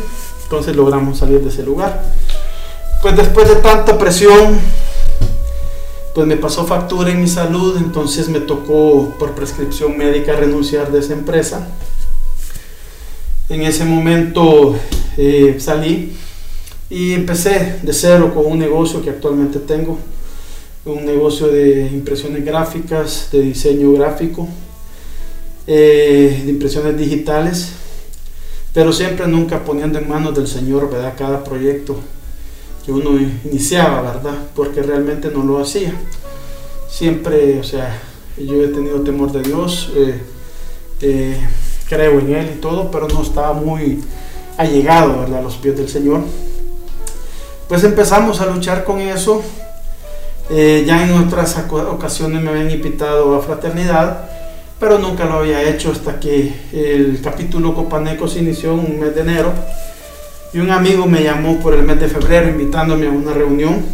Entonces 0.44 0.74
logramos 0.74 1.18
salir 1.18 1.42
de 1.42 1.50
ese 1.50 1.62
lugar. 1.62 2.02
Pues 3.00 3.16
después 3.16 3.48
de 3.48 3.56
tanta 3.56 3.96
presión, 3.96 4.58
pues 6.16 6.26
me 6.26 6.36
pasó 6.36 6.66
factura 6.66 7.12
en 7.12 7.20
mi 7.20 7.28
salud, 7.28 7.76
entonces 7.76 8.28
me 8.28 8.40
tocó 8.40 9.14
por 9.20 9.36
prescripción 9.36 9.96
médica 9.96 10.32
renunciar 10.32 10.90
de 10.90 10.98
esa 10.98 11.12
empresa. 11.12 11.68
En 13.48 13.62
ese 13.62 13.84
momento 13.84 14.74
eh, 15.16 15.58
salí 15.60 16.12
y 16.90 17.14
empecé 17.14 17.78
de 17.82 17.92
cero 17.92 18.32
con 18.34 18.46
un 18.46 18.58
negocio 18.58 19.00
que 19.00 19.10
actualmente 19.10 19.60
tengo, 19.60 19.96
un 20.84 21.06
negocio 21.06 21.46
de 21.46 21.86
impresiones 21.92 22.44
gráficas, 22.44 23.28
de 23.30 23.42
diseño 23.42 23.92
gráfico, 23.92 24.48
eh, 25.68 26.42
de 26.44 26.50
impresiones 26.50 26.98
digitales, 26.98 27.74
pero 28.74 28.92
siempre 28.92 29.28
nunca 29.28 29.64
poniendo 29.64 30.00
en 30.00 30.08
manos 30.08 30.34
del 30.34 30.48
Señor, 30.48 30.90
¿verdad? 30.90 31.14
Cada 31.16 31.44
proyecto 31.44 32.00
que 32.88 32.92
uno 32.92 33.20
iniciaba, 33.44 34.00
¿verdad? 34.00 34.32
Porque 34.56 34.80
realmente 34.80 35.30
no 35.30 35.44
lo 35.44 35.60
hacía. 35.60 35.92
Siempre, 36.88 37.60
o 37.60 37.62
sea, 37.62 38.00
yo 38.38 38.64
he 38.64 38.68
tenido 38.68 39.02
temor 39.02 39.30
de 39.30 39.42
Dios, 39.42 39.92
eh, 39.94 40.18
eh, 41.02 41.38
creo 41.86 42.18
en 42.18 42.34
Él 42.34 42.52
y 42.56 42.60
todo, 42.62 42.90
pero 42.90 43.06
no 43.06 43.20
estaba 43.20 43.52
muy 43.52 44.02
allegado, 44.56 45.20
¿verdad? 45.20 45.40
A 45.40 45.42
los 45.42 45.56
pies 45.56 45.76
del 45.76 45.90
Señor. 45.90 46.22
Pues 47.68 47.84
empezamos 47.84 48.40
a 48.40 48.46
luchar 48.46 48.84
con 48.84 49.00
eso 49.00 49.42
eh, 50.48 50.84
ya 50.86 51.06
en 51.06 51.12
otras 51.12 51.58
ocasiones 51.90 52.40
me 52.40 52.48
habían 52.48 52.70
invitado 52.70 53.36
a 53.36 53.42
fraternidad, 53.42 54.30
pero 54.80 54.98
nunca 54.98 55.26
lo 55.26 55.40
había 55.40 55.62
hecho 55.62 55.92
hasta 55.92 56.18
que 56.18 56.54
el 56.72 57.20
capítulo 57.22 57.74
Copaneco 57.74 58.26
se 58.28 58.38
inició 58.38 58.72
en 58.72 58.78
un 58.78 58.98
mes 58.98 59.14
de 59.14 59.20
enero. 59.20 59.52
Y 60.52 60.60
un 60.60 60.70
amigo 60.70 61.06
me 61.06 61.22
llamó 61.22 61.58
por 61.60 61.74
el 61.74 61.82
mes 61.82 62.00
de 62.00 62.08
febrero 62.08 62.48
invitándome 62.48 63.06
a 63.06 63.10
una 63.10 63.34
reunión. 63.34 63.84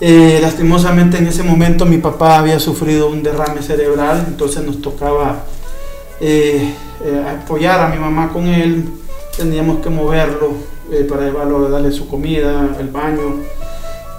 Eh, 0.00 0.40
lastimosamente 0.42 1.18
en 1.18 1.28
ese 1.28 1.44
momento 1.44 1.86
mi 1.86 1.98
papá 1.98 2.38
había 2.38 2.58
sufrido 2.58 3.08
un 3.08 3.22
derrame 3.22 3.62
cerebral, 3.62 4.24
entonces 4.26 4.64
nos 4.64 4.82
tocaba 4.82 5.44
eh, 6.20 6.74
apoyar 7.40 7.80
a 7.80 7.88
mi 7.88 7.98
mamá 7.98 8.32
con 8.32 8.46
él. 8.46 8.84
Teníamos 9.36 9.80
que 9.80 9.90
moverlo 9.90 10.54
para 11.08 11.22
llevarlo, 11.22 11.68
darle 11.68 11.92
su 11.92 12.08
comida, 12.08 12.76
el 12.80 12.88
baño 12.88 13.36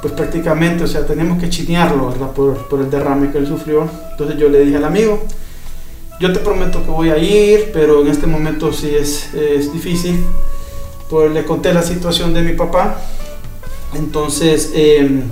pues 0.01 0.13
prácticamente, 0.13 0.83
o 0.83 0.87
sea, 0.87 1.05
teníamos 1.05 1.41
que 1.41 1.49
chinearlo. 1.49 2.09
Por, 2.33 2.79
el 2.79 2.89
derrame 2.89 3.31
que 3.31 3.37
él 3.37 3.47
sufrió. 3.47 3.87
Entonces 4.11 4.37
yo 4.37 4.49
le 4.49 4.65
dije 4.65 4.77
al 4.77 4.85
amigo, 4.85 5.21
yo 6.19 6.31
te 6.31 6.39
prometo 6.39 6.83
que 6.83 6.91
voy 6.91 7.09
a 7.09 7.17
ir, 7.17 7.71
pero 7.73 8.01
en 8.01 8.07
este 8.07 8.25
momento 8.25 8.71
sí 8.71 8.93
es 8.95 9.31
difícil. 9.73 10.23
Le 11.21 11.45
conté 11.45 11.73
la 11.73 11.83
situación 11.83 12.33
de 12.33 12.41
mi 12.41 12.53
papá. 12.53 12.97
Entonces, 13.93 14.71
em, 14.73 15.23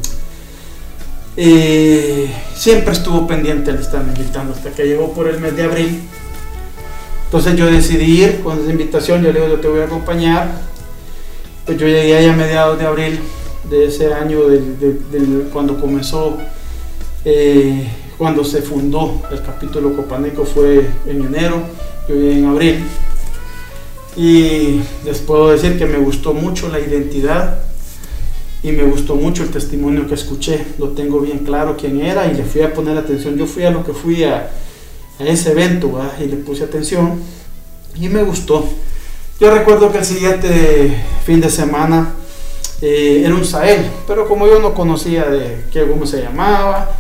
eh, 1.36 2.30
siempre 2.56 2.94
estuvo 2.94 3.26
pendiente, 3.26 3.72
le 3.72 3.82
están 3.82 4.08
invitando 4.16 4.54
hasta 4.54 4.70
que 4.72 4.86
llegó 4.86 5.12
por 5.14 5.28
el 5.28 5.40
mes 5.40 5.56
de 5.56 5.64
abril. 5.64 6.02
Entonces 7.26 7.56
yo 7.56 7.66
decidí 7.66 8.24
ir 8.24 8.42
con 8.42 8.60
esa 8.60 8.70
invitación, 8.70 9.24
yo 9.24 9.32
le 9.32 9.40
digo, 9.40 9.56
yo 9.56 9.60
te 9.60 9.68
voy 9.68 9.80
a 9.80 9.86
acompañar. 9.86 10.52
Pues 11.66 11.78
yo 11.78 11.88
llegué 11.88 12.16
ahí 12.16 12.28
a 12.28 12.34
mediados 12.34 12.78
de 12.78 12.86
abril 12.86 13.20
de 13.70 13.86
ese 13.88 14.14
año 14.14 14.40
cuando 15.54 15.80
comenzó, 15.80 16.38
eh, 17.26 17.88
cuando 18.18 18.44
se 18.44 18.62
fundó 18.62 19.22
el 19.32 19.42
capítulo 19.42 19.96
Copaneco 19.96 20.46
fue 20.46 20.86
en 21.08 21.26
enero, 21.26 21.62
yo 22.08 22.16
en 22.16 22.46
abril. 22.46 22.84
Y 24.16 24.82
les 25.06 25.20
puedo 25.20 25.52
decir 25.52 25.78
que 25.78 25.86
me 25.86 25.98
gustó 25.98 26.34
mucho 26.34 26.68
la 26.70 26.80
identidad 26.80 27.60
y 28.64 28.72
me 28.72 28.84
gustó 28.84 29.16
mucho 29.16 29.44
el 29.44 29.50
testimonio 29.50 30.08
que 30.08 30.16
escuché. 30.16 30.66
Lo 30.78 30.90
tengo 30.90 31.20
bien 31.20 31.40
claro 31.40 31.78
quién 31.78 32.02
era 32.02 32.28
y 32.28 32.36
le 32.36 32.44
fui 32.44 32.62
a 32.62 32.74
poner 32.74 32.98
atención. 32.98 33.38
Yo 33.38 33.46
fui 33.46 33.64
a 33.64 33.72
lo 33.72 33.86
que 33.86 33.94
fui 33.94 34.24
a, 34.24 34.52
ese 35.20 35.52
evento 35.52 36.00
y 36.20 36.26
le 36.26 36.38
puse 36.38 36.64
atención 36.64 37.22
y 37.96 38.10
me 38.10 38.24
gustó. 38.24 38.68
Yo 39.40 39.54
recuerdo 39.54 39.92
que 39.92 40.00
el 40.00 40.06
siguiente 40.06 41.04
fin 41.26 41.40
de 41.40 41.50
semana 41.50 42.14
eh, 42.82 43.24
era 43.26 43.34
un 43.34 43.46
Sahel, 43.46 43.86
pero 44.08 44.28
como 44.28 44.48
yo 44.48 44.60
no 44.60 44.74
conocía 44.74 45.26
de 45.26 45.66
qué, 45.72 45.88
cómo 45.88 46.06
se 46.06 46.22
llamaba 46.22 46.96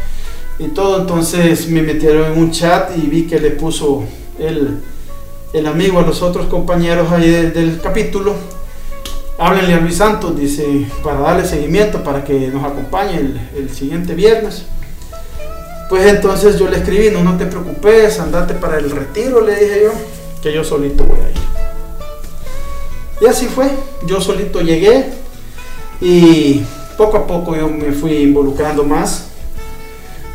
y 0.59 0.67
todo, 0.67 1.01
entonces 1.01 1.67
me 1.67 1.81
metieron 1.81 2.31
en 2.31 2.39
un 2.39 2.51
chat 2.51 2.95
y 2.95 3.07
vi 3.07 3.23
que 3.23 3.39
le 3.39 3.51
puso 3.51 4.03
el, 4.39 4.77
el 5.53 5.67
amigo 5.67 5.99
a 5.99 6.03
los 6.03 6.21
otros 6.21 6.47
compañeros 6.47 7.11
ahí 7.11 7.29
del, 7.29 7.79
capítulo. 7.81 8.35
Háblenle 9.37 9.73
a 9.73 9.79
Luis 9.79 9.97
Santos, 9.97 10.37
dice, 10.37 10.85
para 11.03 11.19
darle 11.19 11.45
seguimiento, 11.47 12.03
para 12.03 12.23
que 12.23 12.47
nos 12.47 12.63
acompañe 12.63 13.19
el, 13.55 13.69
siguiente 13.69 14.13
viernes. 14.13 14.65
Pues 15.89 16.05
entonces 16.07 16.57
yo 16.57 16.69
le 16.69 16.77
escribí, 16.77 17.09
no, 17.09 17.23
no 17.23 17.37
te 17.37 17.45
preocupes, 17.47 18.19
andate 18.19 18.53
para 18.53 18.77
el 18.77 18.91
retiro, 18.91 19.41
le 19.41 19.55
dije 19.55 19.81
yo, 19.83 19.91
que 20.41 20.53
yo 20.53 20.63
solito 20.63 21.03
voy 21.03 21.19
a 21.19 21.29
ir. 21.29 21.41
Y 23.19 23.25
así 23.25 23.47
fue, 23.47 23.69
yo 24.05 24.21
solito 24.21 24.61
llegué 24.61 25.09
y 25.99 26.63
poco 26.97 27.17
a 27.17 27.27
poco 27.27 27.55
yo 27.55 27.67
me 27.67 27.91
fui 27.91 28.17
involucrando 28.17 28.83
más. 28.83 29.25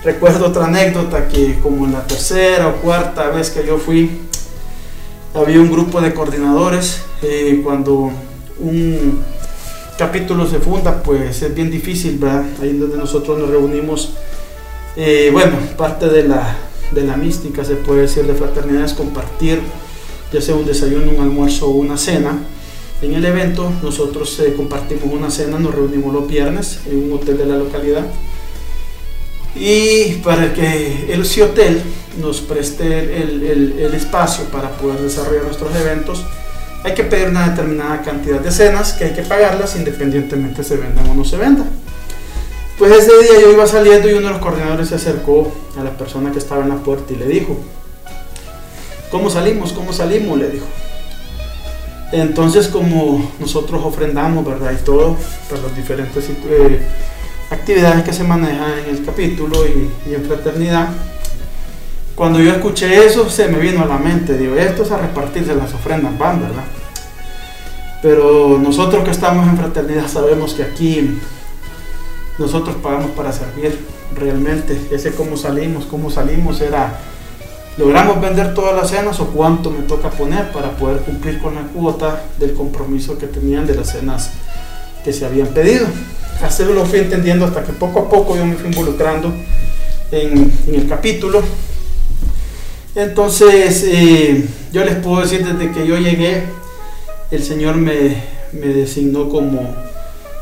Recuerdo 0.04 0.46
otra 0.46 0.66
anécdota 0.66 1.26
que 1.26 1.58
como 1.60 1.86
en 1.86 1.92
la 1.92 2.06
tercera 2.06 2.68
o 2.68 2.76
cuarta 2.76 3.30
vez 3.30 3.50
que 3.50 3.66
yo 3.66 3.78
fui, 3.78 4.25
había 5.36 5.60
un 5.60 5.70
grupo 5.70 6.00
de 6.00 6.14
coordinadores. 6.14 7.02
Eh, 7.22 7.60
cuando 7.62 8.10
un 8.58 9.20
capítulo 9.98 10.46
se 10.46 10.58
funda, 10.58 11.02
pues 11.02 11.42
es 11.42 11.54
bien 11.54 11.70
difícil, 11.70 12.18
¿verdad? 12.18 12.44
Ahí 12.62 12.72
donde 12.76 12.96
nosotros 12.96 13.38
nos 13.38 13.50
reunimos. 13.50 14.12
Eh, 14.96 15.28
bueno, 15.32 15.56
parte 15.76 16.08
de 16.08 16.26
la, 16.26 16.56
de 16.90 17.04
la 17.04 17.16
mística, 17.16 17.64
se 17.64 17.74
puede 17.74 18.02
decir, 18.02 18.26
de 18.26 18.34
fraternidad 18.34 18.84
es 18.84 18.94
compartir, 18.94 19.60
ya 20.32 20.40
sea 20.40 20.54
un 20.54 20.64
desayuno, 20.64 21.12
un 21.12 21.20
almuerzo 21.20 21.68
o 21.68 21.72
una 21.72 21.98
cena. 21.98 22.38
En 23.02 23.12
el 23.12 23.24
evento 23.26 23.70
nosotros 23.82 24.40
eh, 24.40 24.54
compartimos 24.56 25.12
una 25.12 25.30
cena, 25.30 25.58
nos 25.58 25.74
reunimos 25.74 26.14
los 26.14 26.26
viernes 26.26 26.80
en 26.86 27.04
un 27.04 27.12
hotel 27.12 27.36
de 27.36 27.46
la 27.46 27.56
localidad. 27.56 28.06
Y 29.58 30.20
para 30.22 30.52
que 30.52 31.12
el 31.12 31.22
hotel 31.42 31.82
nos 32.20 32.40
preste 32.40 33.22
el, 33.22 33.42
el, 33.78 33.94
espacio 33.94 34.44
para 34.46 34.70
poder 34.70 35.00
desarrollar 35.00 35.44
nuestros 35.44 35.74
eventos, 35.74 36.24
hay 36.84 36.94
que 36.94 37.04
pedir 37.04 37.28
una 37.28 37.48
determinada 37.48 38.02
cantidad 38.02 38.40
de 38.40 38.50
cenas 38.50 38.92
que 38.92 39.04
hay 39.04 39.12
que 39.12 39.22
pagarlas 39.22 39.76
independientemente 39.76 40.62
se 40.62 40.76
vendan 40.76 41.08
o 41.08 41.14
no 41.14 41.24
se 41.24 41.36
vendan. 41.36 41.68
Pues 42.78 42.92
ese 42.92 43.10
día 43.22 43.40
yo 43.40 43.52
iba 43.52 43.66
saliendo 43.66 44.08
y 44.08 44.12
uno 44.12 44.26
de 44.26 44.34
los 44.34 44.42
coordinadores 44.42 44.88
se 44.90 44.96
acercó 44.96 45.52
a 45.78 45.82
la 45.82 45.96
persona 45.96 46.30
que 46.30 46.38
estaba 46.38 46.62
en 46.62 46.68
la 46.68 46.76
puerta 46.76 47.12
y 47.12 47.16
le 47.16 47.26
dijo, 47.26 47.56
¿cómo 49.10 49.30
salimos? 49.30 49.72
¿Cómo 49.72 49.92
salimos? 49.92 50.38
Le 50.38 50.50
dijo. 50.50 50.66
Entonces, 52.12 52.68
como 52.68 53.32
nosotros 53.40 53.80
ofrendamos, 53.82 54.44
¿verdad? 54.44 54.72
Y 54.78 54.84
todo, 54.84 55.16
para 55.48 55.62
las 55.62 55.74
diferentes 55.74 56.28
eh, 56.28 56.80
actividades 57.50 58.04
que 58.04 58.12
se 58.12 58.24
manejan 58.24 58.78
en 58.80 58.96
el 58.96 59.04
capítulo 59.04 59.58
y, 59.66 60.14
en 60.14 60.24
fraternidad, 60.24 60.88
cuando 62.14 62.40
yo 62.40 62.52
escuché 62.52 63.04
eso, 63.06 63.28
se 63.28 63.48
me 63.48 63.58
vino 63.58 63.82
a 63.82 63.86
la 63.86 63.98
mente, 63.98 64.36
digo, 64.38 64.56
esto 64.56 64.82
es 64.82 64.90
a 64.90 64.98
repartirse 64.98 65.54
las 65.54 65.74
ofrendas, 65.74 66.16
van, 66.18 66.40
¿verdad? 66.40 66.64
Pero 68.02 68.58
nosotros 68.58 69.04
que 69.04 69.10
estamos 69.10 69.46
en 69.46 69.56
fraternidad 69.56 70.08
sabemos 70.08 70.54
que 70.54 70.62
aquí 70.62 71.18
nosotros 72.38 72.76
pagamos 72.82 73.10
para 73.10 73.32
servir 73.32 73.78
realmente. 74.14 74.78
Ese 74.90 75.12
cómo 75.12 75.36
salimos, 75.36 75.86
cómo 75.86 76.10
salimos 76.10 76.60
era 76.60 76.98
logramos 77.76 78.20
vender 78.20 78.54
todas 78.54 78.74
las 78.74 78.90
cenas 78.90 79.20
o 79.20 79.26
cuánto 79.26 79.70
me 79.70 79.82
toca 79.82 80.10
poner 80.10 80.50
para 80.50 80.70
poder 80.70 81.00
cumplir 81.00 81.40
con 81.40 81.54
la 81.54 81.62
cuota 81.62 82.22
del 82.38 82.54
compromiso 82.54 83.18
que 83.18 83.26
tenían 83.26 83.66
de 83.66 83.74
las 83.74 83.90
cenas 83.90 84.30
que 85.04 85.12
se 85.12 85.26
habían 85.26 85.48
pedido. 85.48 85.86
Así 86.42 86.64
lo 86.64 86.84
fui 86.84 86.98
entendiendo 86.98 87.46
hasta 87.46 87.64
que 87.64 87.72
poco 87.72 88.00
a 88.00 88.08
poco 88.10 88.36
yo 88.36 88.44
me 88.44 88.56
fui 88.56 88.68
involucrando 88.68 89.32
en, 90.10 90.52
el 90.72 90.88
capítulo. 90.88 91.42
Entonces, 92.94 93.84
eh, 93.86 94.46
yo 94.72 94.84
les 94.84 94.96
puedo 94.96 95.22
decir 95.22 95.44
desde 95.44 95.72
que 95.72 95.86
yo 95.86 95.98
llegué, 95.98 96.44
el 97.30 97.42
Señor 97.42 97.76
me, 97.76 98.22
me 98.52 98.66
designó 98.68 99.28
como, 99.28 99.74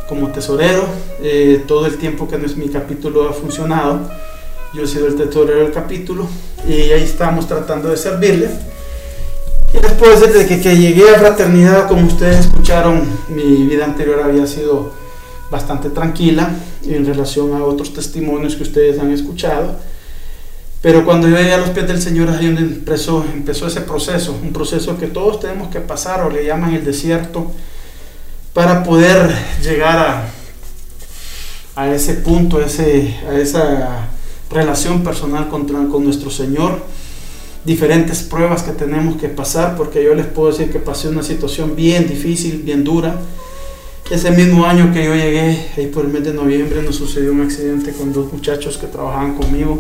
como 0.09 0.29
tesorero. 0.31 0.85
Eh, 1.23 1.63
todo 1.67 1.87
el 1.87 1.97
tiempo 1.97 2.29
que 2.29 2.39
mi 2.39 2.69
capítulo 2.69 3.29
ha 3.29 3.33
funcionado, 3.33 4.11
yo 4.75 4.83
he 4.83 4.87
sido 4.87 5.07
el 5.07 5.17
tesorero 5.17 5.61
del 5.61 5.73
capítulo 5.73 6.27
y 6.69 6.73
ahí 6.73 7.05
estamos 7.05 7.47
tratando 7.47 7.89
de 7.89 7.97
servirle. 7.97 8.49
Y 9.73 9.81
les 9.81 9.93
puedo 9.93 10.13
decir 10.13 10.33
desde 10.33 10.47
que, 10.47 10.61
que 10.61 10.77
llegué 10.77 11.09
a 11.11 11.19
Fraternidad, 11.19 11.89
como 11.89 12.07
ustedes 12.07 12.41
escucharon, 12.47 13.03
mi 13.29 13.67
vida 13.67 13.85
anterior 13.85 14.21
había 14.23 14.47
sido 14.47 15.04
bastante 15.55 15.89
tranquila 15.89 16.51
en 16.85 17.07
relación 17.07 17.55
a 17.55 17.65
otros 17.65 17.95
testimonios 17.95 18.57
que 18.57 18.65
ustedes 18.65 18.99
han 18.99 19.13
escuchado. 19.13 19.77
Pero 20.83 21.05
cuando 21.05 21.29
yo 21.29 21.37
llegué 21.37 21.55
a 21.55 21.59
los 21.59 21.71
pies 21.71 21.87
del 21.87 22.03
Señor, 22.03 22.29
ahí 22.29 22.47
empezó, 22.47 23.25
empezó 23.33 23.69
ese 23.69 23.83
proceso, 23.83 24.37
un 24.43 24.53
proceso 24.53 24.99
que 24.99 25.07
todos 25.07 25.39
tenemos 25.39 25.69
que 25.69 25.81
pasar 25.81 26.23
o 26.23 26.29
le 26.29 26.45
llaman 26.45 26.75
el 26.75 26.85
desierto, 26.85 27.53
para 28.53 28.83
poder 28.83 29.33
llegar 29.63 29.99
a, 29.99 31.81
a 31.81 31.95
ese 31.95 32.15
punto, 32.15 32.61
ese, 32.61 33.17
a 33.31 33.39
esa 33.39 34.09
relación 34.51 35.05
personal 35.05 35.49
con, 35.49 35.67
con 35.67 36.05
nuestro 36.05 36.31
Señor, 36.31 36.83
diferentes 37.65 38.23
pruebas 38.23 38.65
que 38.65 38.73
tenemos 38.73 39.17
que 39.17 39.29
pasar, 39.29 39.77
porque 39.77 40.03
yo 40.03 40.15
les 40.15 40.27
puedo 40.27 40.51
decir 40.51 40.71
que 40.73 40.81
pasé 40.81 41.09
una 41.09 41.23
situación 41.23 41.77
bien 41.77 42.09
difícil, 42.09 42.63
bien 42.63 42.83
dura. 42.83 43.21
Ese 44.11 44.31
mismo 44.31 44.67
año 44.67 44.93
que 44.93 45.03
yo 45.03 45.15
llegué, 45.15 45.71
ahí 45.79 45.87
por 45.87 46.05
el 46.05 46.13
mes 46.13 46.25
de 46.25 46.35
noviembre, 46.35 46.83
nos 46.83 46.97
sucedió 46.97 47.33
un 47.33 47.41
accidente 47.41 47.91
con 47.93 48.13
dos 48.13 48.31
muchachos 48.31 48.77
que 48.77 48.87
trabajaban 48.87 49.35
conmigo. 49.35 49.79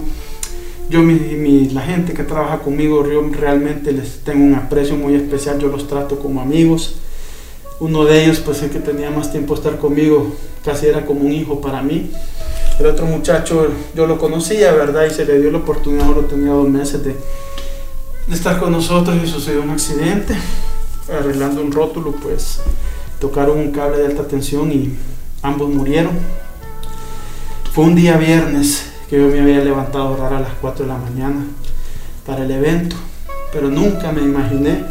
Yo, 0.88 1.02
mi, 1.02 1.68
la 1.68 1.82
gente 1.82 2.14
que 2.14 2.22
trabaja 2.22 2.60
conmigo, 2.60 3.06
yo 3.06 3.22
realmente 3.38 3.92
les 3.92 4.20
tengo 4.20 4.42
un 4.44 4.54
aprecio 4.54 4.96
muy 4.96 5.14
especial, 5.14 5.58
yo 5.58 5.68
los 5.68 5.86
trato 5.88 6.18
como 6.18 6.40
amigos. 6.40 6.96
Uno 7.80 8.06
de 8.06 8.24
ellos, 8.24 8.38
pues 8.40 8.62
el 8.62 8.70
que 8.70 8.80
tenía 8.80 9.10
más 9.10 9.30
tiempo 9.30 9.54
estar 9.54 9.78
conmigo, 9.78 10.34
casi 10.64 10.86
era 10.86 11.04
como 11.04 11.20
un 11.20 11.32
hijo 11.32 11.60
para 11.60 11.82
mí. 11.82 12.10
El 12.80 12.86
otro 12.86 13.04
muchacho 13.04 13.68
yo 13.94 14.06
lo 14.06 14.16
conocía, 14.16 14.72
¿verdad? 14.72 15.04
Y 15.04 15.10
se 15.10 15.26
le 15.26 15.38
dio 15.38 15.50
la 15.50 15.58
oportunidad, 15.58 16.06
solo 16.06 16.22
tenía 16.22 16.52
dos 16.52 16.68
meses 16.70 17.04
de, 17.04 17.14
estar 18.32 18.58
con 18.58 18.72
nosotros 18.72 19.18
y 19.22 19.26
sucedió 19.26 19.60
un 19.60 19.70
accidente. 19.70 20.34
Arreglando 21.12 21.60
un 21.60 21.72
rótulo, 21.72 22.12
pues 22.12 22.60
tocaron 23.24 23.58
un 23.58 23.70
cable 23.70 23.96
de 23.96 24.06
alta 24.08 24.28
tensión 24.28 24.70
y 24.70 24.92
ambos 25.40 25.70
murieron. 25.70 26.12
Fue 27.72 27.84
un 27.84 27.94
día 27.94 28.18
viernes 28.18 28.92
que 29.08 29.18
yo 29.18 29.28
me 29.28 29.40
había 29.40 29.64
levantado 29.64 30.22
a 30.22 30.40
las 30.40 30.52
4 30.60 30.84
de 30.84 30.92
la 30.92 30.98
mañana 30.98 31.46
para 32.26 32.44
el 32.44 32.50
evento, 32.50 32.96
pero 33.50 33.70
nunca 33.70 34.12
me 34.12 34.20
imaginé 34.20 34.84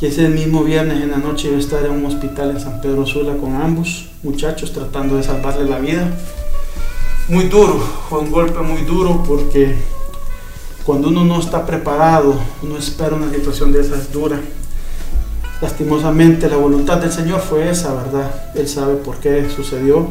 que 0.00 0.08
ese 0.08 0.28
mismo 0.28 0.64
viernes 0.64 1.04
en 1.04 1.12
la 1.12 1.18
noche 1.18 1.46
iba 1.46 1.56
a 1.56 1.60
estar 1.60 1.84
en 1.84 1.92
un 1.92 2.06
hospital 2.06 2.50
en 2.50 2.60
San 2.60 2.80
Pedro 2.80 3.06
Sula 3.06 3.36
con 3.36 3.54
ambos 3.54 4.10
muchachos 4.24 4.72
tratando 4.72 5.16
de 5.16 5.22
salvarle 5.22 5.64
la 5.64 5.78
vida 5.78 6.10
muy 7.28 7.44
duro, 7.44 7.78
fue 8.08 8.18
un 8.18 8.32
golpe 8.32 8.58
muy 8.58 8.82
duro 8.82 9.22
porque 9.22 9.76
cuando 10.84 11.10
uno 11.10 11.24
no 11.24 11.38
está 11.38 11.64
preparado, 11.64 12.34
uno 12.60 12.76
espera 12.76 13.14
una 13.14 13.30
situación 13.30 13.70
de 13.70 13.82
esas 13.82 14.10
dura. 14.10 14.40
Lastimosamente 15.62 16.48
la 16.48 16.56
voluntad 16.56 16.98
del 16.98 17.12
Señor 17.12 17.40
fue 17.40 17.70
esa, 17.70 17.94
¿verdad? 17.94 18.50
Él 18.56 18.66
sabe 18.66 18.96
por 18.96 19.18
qué 19.18 19.48
sucedió. 19.48 20.08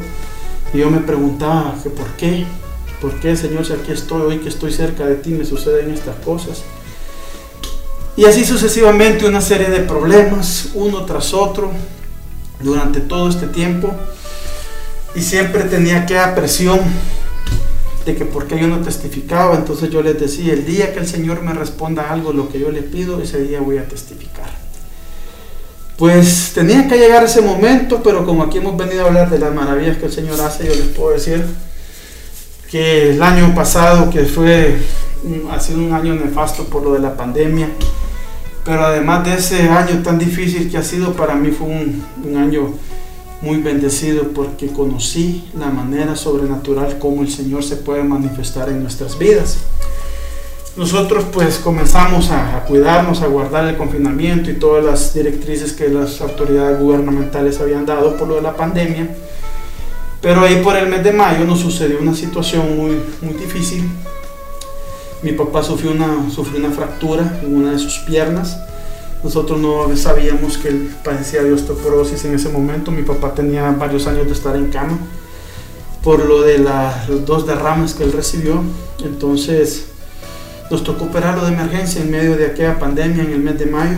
Y 0.73 0.77
yo 0.77 0.89
me 0.89 0.99
preguntaba 0.99 1.75
que 1.83 1.89
por 1.89 2.07
qué, 2.11 2.45
por 3.01 3.19
qué 3.19 3.35
Señor, 3.35 3.65
si 3.65 3.73
aquí 3.73 3.91
estoy, 3.91 4.21
hoy 4.21 4.37
que 4.37 4.47
estoy 4.47 4.71
cerca 4.71 5.05
de 5.05 5.15
ti, 5.15 5.31
me 5.31 5.43
suceden 5.43 5.91
estas 5.91 6.15
cosas. 6.23 6.63
Y 8.15 8.23
así 8.23 8.45
sucesivamente 8.45 9.27
una 9.27 9.41
serie 9.41 9.69
de 9.69 9.81
problemas, 9.81 10.69
uno 10.73 11.03
tras 11.03 11.33
otro, 11.33 11.69
durante 12.61 13.01
todo 13.01 13.27
este 13.27 13.47
tiempo. 13.47 13.93
Y 15.15 15.21
siempre 15.21 15.65
tenía 15.65 16.05
que 16.05 16.17
presión 16.33 16.79
de 18.05 18.15
que 18.15 18.23
porque 18.23 18.57
yo 18.57 18.67
no 18.67 18.79
testificaba, 18.79 19.57
entonces 19.57 19.89
yo 19.89 20.01
les 20.01 20.17
decía, 20.17 20.53
el 20.53 20.65
día 20.65 20.93
que 20.93 20.99
el 20.99 21.07
Señor 21.07 21.41
me 21.41 21.51
responda 21.51 22.09
algo, 22.09 22.31
lo 22.31 22.47
que 22.47 22.57
yo 22.57 22.71
le 22.71 22.83
pido, 22.83 23.21
ese 23.21 23.43
día 23.43 23.59
voy 23.59 23.79
a 23.79 23.87
testificar. 23.89 24.60
Pues 26.01 26.53
tenía 26.55 26.87
que 26.87 26.97
llegar 26.97 27.23
ese 27.23 27.43
momento, 27.43 28.01
pero 28.01 28.25
como 28.25 28.41
aquí 28.41 28.57
hemos 28.57 28.75
venido 28.75 29.03
a 29.03 29.09
hablar 29.09 29.29
de 29.29 29.37
las 29.37 29.53
maravillas 29.53 29.97
que 29.97 30.07
el 30.07 30.11
Señor 30.11 30.41
hace, 30.41 30.65
yo 30.65 30.73
les 30.73 30.87
puedo 30.87 31.11
decir 31.11 31.45
que 32.71 33.11
el 33.11 33.21
año 33.21 33.53
pasado, 33.53 34.09
que 34.09 34.25
fue, 34.25 34.77
ha 35.51 35.59
sido 35.59 35.77
un 35.77 35.93
año 35.93 36.15
nefasto 36.15 36.63
por 36.63 36.81
lo 36.81 36.93
de 36.93 37.01
la 37.01 37.15
pandemia, 37.15 37.69
pero 38.65 38.83
además 38.83 39.25
de 39.25 39.35
ese 39.35 39.69
año 39.69 40.01
tan 40.01 40.17
difícil 40.17 40.71
que 40.71 40.79
ha 40.79 40.83
sido 40.83 41.13
para 41.13 41.35
mí, 41.35 41.51
fue 41.51 41.67
un, 41.67 42.03
un 42.25 42.35
año 42.35 42.73
muy 43.43 43.57
bendecido 43.57 44.29
porque 44.29 44.69
conocí 44.69 45.51
la 45.55 45.67
manera 45.67 46.15
sobrenatural 46.15 46.97
como 46.97 47.21
el 47.21 47.29
Señor 47.29 47.63
se 47.63 47.75
puede 47.75 48.01
manifestar 48.01 48.69
en 48.69 48.81
nuestras 48.81 49.19
vidas. 49.19 49.59
Nosotros 50.77 51.25
pues 51.33 51.57
comenzamos 51.57 52.31
a, 52.31 52.63
cuidarnos, 52.67 53.21
a 53.21 53.27
guardar 53.27 53.67
el 53.67 53.77
confinamiento 53.77 54.49
y 54.49 54.53
todas 54.53 54.83
las 54.83 55.13
directrices 55.13 55.73
que 55.73 55.89
las 55.89 56.21
autoridades 56.21 56.79
gubernamentales 56.79 57.59
habían 57.59 57.85
dado 57.85 58.15
por 58.17 58.27
lo 58.27 58.35
de 58.35 58.41
la 58.41 58.55
pandemia. 58.55 59.15
Pero 60.21 60.41
ahí 60.41 60.61
por 60.63 60.75
el 60.75 60.87
mes 60.87 61.03
de 61.03 61.11
mayo 61.11 61.45
nos 61.45 61.59
sucedió 61.59 61.99
una 61.99 62.15
situación 62.15 62.77
muy, 62.77 63.01
muy 63.21 63.33
difícil. 63.33 63.89
Mi 65.23 65.33
papá 65.33 65.61
sufrió 65.61 65.91
una, 65.91 66.29
sufrió 66.33 66.59
una 66.59 66.71
fractura 66.73 67.39
en 67.43 67.55
una 67.55 67.71
de 67.71 67.79
sus 67.79 67.99
piernas 67.99 68.57
nosotros 69.23 69.59
no 69.59 69.95
sabíamos 69.95 70.57
que 70.57 70.69
él 70.69 70.91
padecía 71.03 71.43
de 71.43 71.53
osteoporosis 71.53 72.25
en 72.25 72.33
ese 72.33 72.49
momento. 72.49 72.91
Mi 72.91 73.03
papá 73.03 73.33
tenía 73.33 73.69
varios 73.71 74.07
años 74.07 74.25
de 74.25 74.33
estar 74.33 74.55
en 74.55 74.67
cama 74.67 74.97
por 76.03 76.25
lo 76.25 76.41
de 76.41 76.57
las 76.57 77.07
dos 77.25 77.45
derrames 77.45 77.93
que 77.93 78.03
él 78.03 78.13
recibió. 78.13 78.63
Entonces 79.03 79.90
nos 80.71 80.83
tocó 80.85 81.05
operarlo 81.05 81.45
de 81.45 81.53
emergencia 81.53 82.01
en 82.01 82.09
medio 82.09 82.37
de 82.37 82.45
aquella 82.47 82.79
pandemia 82.79 83.23
en 83.23 83.33
el 83.33 83.39
mes 83.39 83.59
de 83.59 83.65
mayo. 83.65 83.97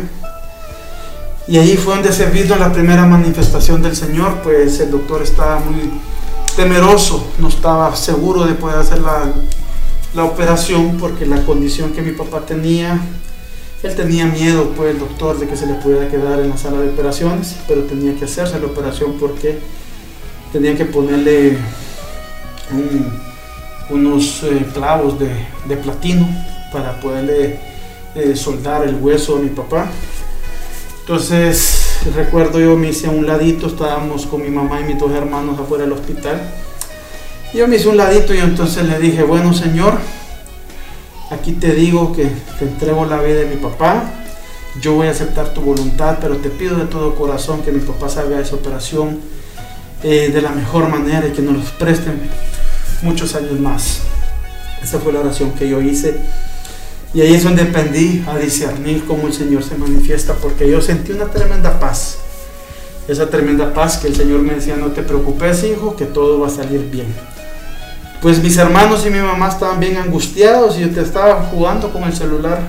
Y 1.48 1.58
ahí 1.58 1.78
fue 1.78 1.94
donde 1.94 2.12
se 2.12 2.26
vino 2.28 2.56
la 2.56 2.74
primera 2.74 3.06
manifestación 3.06 3.82
del 3.84 3.96
Señor, 3.96 4.40
pues 4.44 4.80
el 4.80 4.90
doctor 4.90 5.22
estaba 5.22 5.60
muy 5.60 5.92
temeroso, 6.56 7.28
no 7.38 7.50
estaba 7.50 7.96
seguro 7.96 8.46
de 8.46 8.56
poder 8.56 8.78
hacer 8.78 9.00
la, 9.00 9.32
la 10.16 10.24
operación 10.24 10.98
porque 11.00 11.26
la 11.26 11.46
condición 11.46 11.92
que 11.92 12.02
mi 12.02 12.12
papá 12.12 12.42
tenía, 12.42 13.00
él 13.84 13.96
tenía 13.96 14.26
miedo, 14.26 14.72
pues 14.76 14.96
el 14.96 15.00
doctor, 15.00 15.38
de 15.40 15.48
que 15.48 15.58
se 15.58 15.68
le 15.68 15.76
pudiera 15.76 16.08
quedar 16.10 16.40
en 16.40 16.50
la 16.50 16.58
sala 16.58 16.80
de 16.80 16.90
operaciones, 16.90 17.56
pero 17.68 17.84
tenía 17.84 18.16
que 18.16 18.26
hacerse 18.26 18.60
la 18.60 18.68
operación 18.68 19.18
porque 19.20 19.60
tenía 20.52 20.76
que 20.76 20.86
ponerle 20.86 21.58
unos 23.90 24.44
eh, 24.44 24.66
clavos 24.74 25.20
de, 25.20 25.30
de, 25.68 25.78
platino 25.78 26.28
para 26.74 27.00
poderle 27.00 27.60
eh, 28.16 28.36
soldar 28.36 28.84
el 28.88 28.96
hueso 28.96 29.38
a 29.38 29.40
mi 29.40 29.50
papá. 29.50 29.90
Entonces, 31.02 32.00
recuerdo 32.16 32.60
yo 32.60 32.76
me 32.76 32.90
hice 32.90 33.08
a 33.08 33.12
un 33.12 33.28
ladito, 33.28 33.68
estábamos 33.68 34.26
con 34.26 34.42
mi 34.42 34.50
mamá 34.50 34.82
y 34.82 34.86
mis 34.86 34.98
dos 34.98 35.12
hermanos 35.12 35.60
afuera 35.60 35.84
del 35.84 35.94
hospital. 35.94 36.42
Yo 37.54 37.68
me 37.68 37.76
hice 37.76 37.88
un 37.88 37.98
ladito 37.98 38.34
y 38.34 38.40
entonces 38.40 38.86
le 38.86 39.00
dije, 39.00 39.24
bueno 39.24 39.54
Señor, 39.54 40.00
aquí 41.30 41.52
te 41.54 41.74
digo 41.74 42.14
que 42.14 42.26
te 42.58 42.66
entrego 42.66 43.06
la 43.06 43.22
vida 43.22 43.42
de 43.42 43.46
mi 43.46 43.58
papá, 43.58 44.12
yo 44.82 44.94
voy 44.94 45.08
a 45.08 45.12
aceptar 45.12 45.54
tu 45.54 45.62
voluntad, 45.62 46.18
pero 46.20 46.38
te 46.38 46.50
pido 46.50 46.78
de 46.78 46.86
todo 46.86 47.16
corazón 47.16 47.62
que 47.62 47.72
mi 47.72 47.80
papá 47.80 48.10
salga 48.10 48.38
de 48.38 48.44
esa 48.44 48.56
operación 48.56 49.20
eh, 50.02 50.32
de 50.34 50.42
la 50.42 50.50
mejor 50.50 50.90
manera 50.90 51.28
y 51.28 51.32
que 51.32 51.42
nos 51.42 51.56
los 51.56 51.70
presten 51.72 52.20
muchos 53.04 53.36
años 53.36 53.60
más. 53.60 54.00
Esa 54.82 55.00
fue 55.00 55.14
la 55.14 55.20
oración 55.20 55.52
que 55.52 55.70
yo 55.70 55.82
hice. 55.82 56.20
Y 57.14 57.22
ahí 57.22 57.36
es 57.36 57.44
donde 57.44 57.62
aprendí 57.62 58.24
a 58.28 58.38
discernir 58.38 59.06
cómo 59.06 59.28
el 59.28 59.34
Señor 59.34 59.64
se 59.64 59.76
manifiesta, 59.76 60.34
porque 60.34 60.70
yo 60.70 60.82
sentí 60.82 61.12
una 61.12 61.26
tremenda 61.26 61.80
paz. 61.80 62.18
Esa 63.08 63.30
tremenda 63.30 63.74
paz 63.74 63.98
que 63.98 64.08
el 64.08 64.16
Señor 64.16 64.40
me 64.40 64.56
decía, 64.56 64.78
no 64.78 64.88
te 64.88 65.04
preocupes 65.04 65.64
hijo, 65.64 65.96
que 65.96 66.06
todo 66.06 66.40
va 66.40 66.48
a 66.48 66.50
salir 66.50 66.90
bien. 66.90 67.14
Pues 68.22 68.42
mis 68.42 68.58
hermanos 68.58 69.06
y 69.06 69.10
mi 69.10 69.20
mamá 69.20 69.50
estaban 69.50 69.80
bien 69.80 69.98
angustiados 69.98 70.78
y 70.78 70.82
yo 70.82 70.90
te 70.90 71.02
estaba 71.02 71.44
jugando 71.52 71.92
con 71.92 72.04
el 72.04 72.16
celular. 72.16 72.62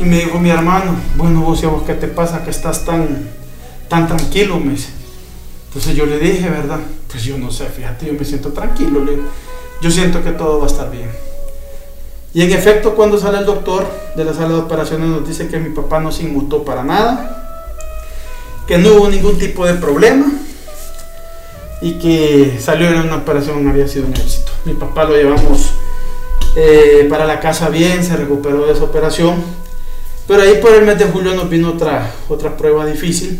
Y 0.00 0.04
me 0.04 0.16
dijo 0.16 0.40
mi 0.40 0.50
hermano, 0.50 0.96
bueno 1.16 1.42
vos 1.42 1.62
y 1.62 1.66
vos 1.66 1.82
qué 1.86 1.94
te 1.94 2.08
pasa 2.08 2.42
que 2.42 2.50
estás 2.50 2.84
tan, 2.84 3.28
tan 3.88 4.08
tranquilo, 4.08 4.58
me 4.58 4.74
Entonces 5.66 5.94
yo 5.94 6.06
le 6.06 6.18
dije, 6.18 6.48
¿verdad? 6.48 6.80
Pues 7.08 7.22
yo 7.22 7.38
no 7.38 7.52
sé, 7.52 7.66
fíjate, 7.66 8.06
yo 8.06 8.14
me 8.14 8.24
siento 8.24 8.52
tranquilo, 8.52 9.04
yo 9.80 9.90
siento 9.90 10.24
que 10.24 10.32
todo 10.32 10.58
va 10.58 10.64
a 10.64 10.68
estar 10.68 10.90
bien. 10.90 11.10
Y 12.34 12.42
en 12.42 12.50
efecto, 12.50 12.96
cuando 12.96 13.16
sale 13.16 13.38
el 13.38 13.46
doctor 13.46 13.86
de 14.16 14.24
la 14.24 14.34
sala 14.34 14.48
de 14.48 14.54
operaciones 14.56 15.08
nos 15.08 15.26
dice 15.26 15.46
que 15.46 15.60
mi 15.60 15.70
papá 15.70 16.00
no 16.00 16.10
se 16.10 16.24
inmutó 16.24 16.64
para 16.64 16.82
nada, 16.82 17.70
que 18.66 18.76
no 18.76 18.94
hubo 18.94 19.08
ningún 19.08 19.38
tipo 19.38 19.64
de 19.64 19.74
problema 19.74 20.32
y 21.80 21.92
que 21.92 22.58
salió 22.60 22.88
en 22.88 23.02
una 23.02 23.16
operación 23.16 23.68
había 23.68 23.86
sido 23.86 24.06
un 24.06 24.14
éxito. 24.14 24.50
Mi 24.64 24.72
papá 24.72 25.04
lo 25.04 25.14
llevamos 25.14 25.70
eh, 26.56 27.06
para 27.08 27.24
la 27.24 27.38
casa 27.38 27.68
bien, 27.68 28.02
se 28.02 28.16
recuperó 28.16 28.66
de 28.66 28.72
esa 28.72 28.82
operación, 28.82 29.36
pero 30.26 30.42
ahí 30.42 30.58
por 30.60 30.74
el 30.74 30.84
mes 30.84 30.98
de 30.98 31.04
julio 31.04 31.36
nos 31.36 31.48
vino 31.48 31.70
otra, 31.70 32.10
otra 32.28 32.56
prueba 32.56 32.84
difícil. 32.84 33.38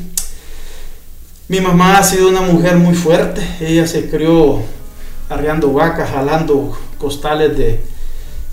Mi 1.49 1.61
mamá 1.61 1.99
ha 1.99 2.05
sido 2.05 2.29
una 2.29 2.43
mujer 2.43 2.77
muy 2.77 2.95
fuerte, 2.95 3.43
ella 3.61 3.89
se 3.89 4.09
crió 4.09 4.61
arreando 5.29 5.73
vacas, 5.73 6.11
jalando 6.11 6.79
costales 6.99 7.59
de, 7.59 7.94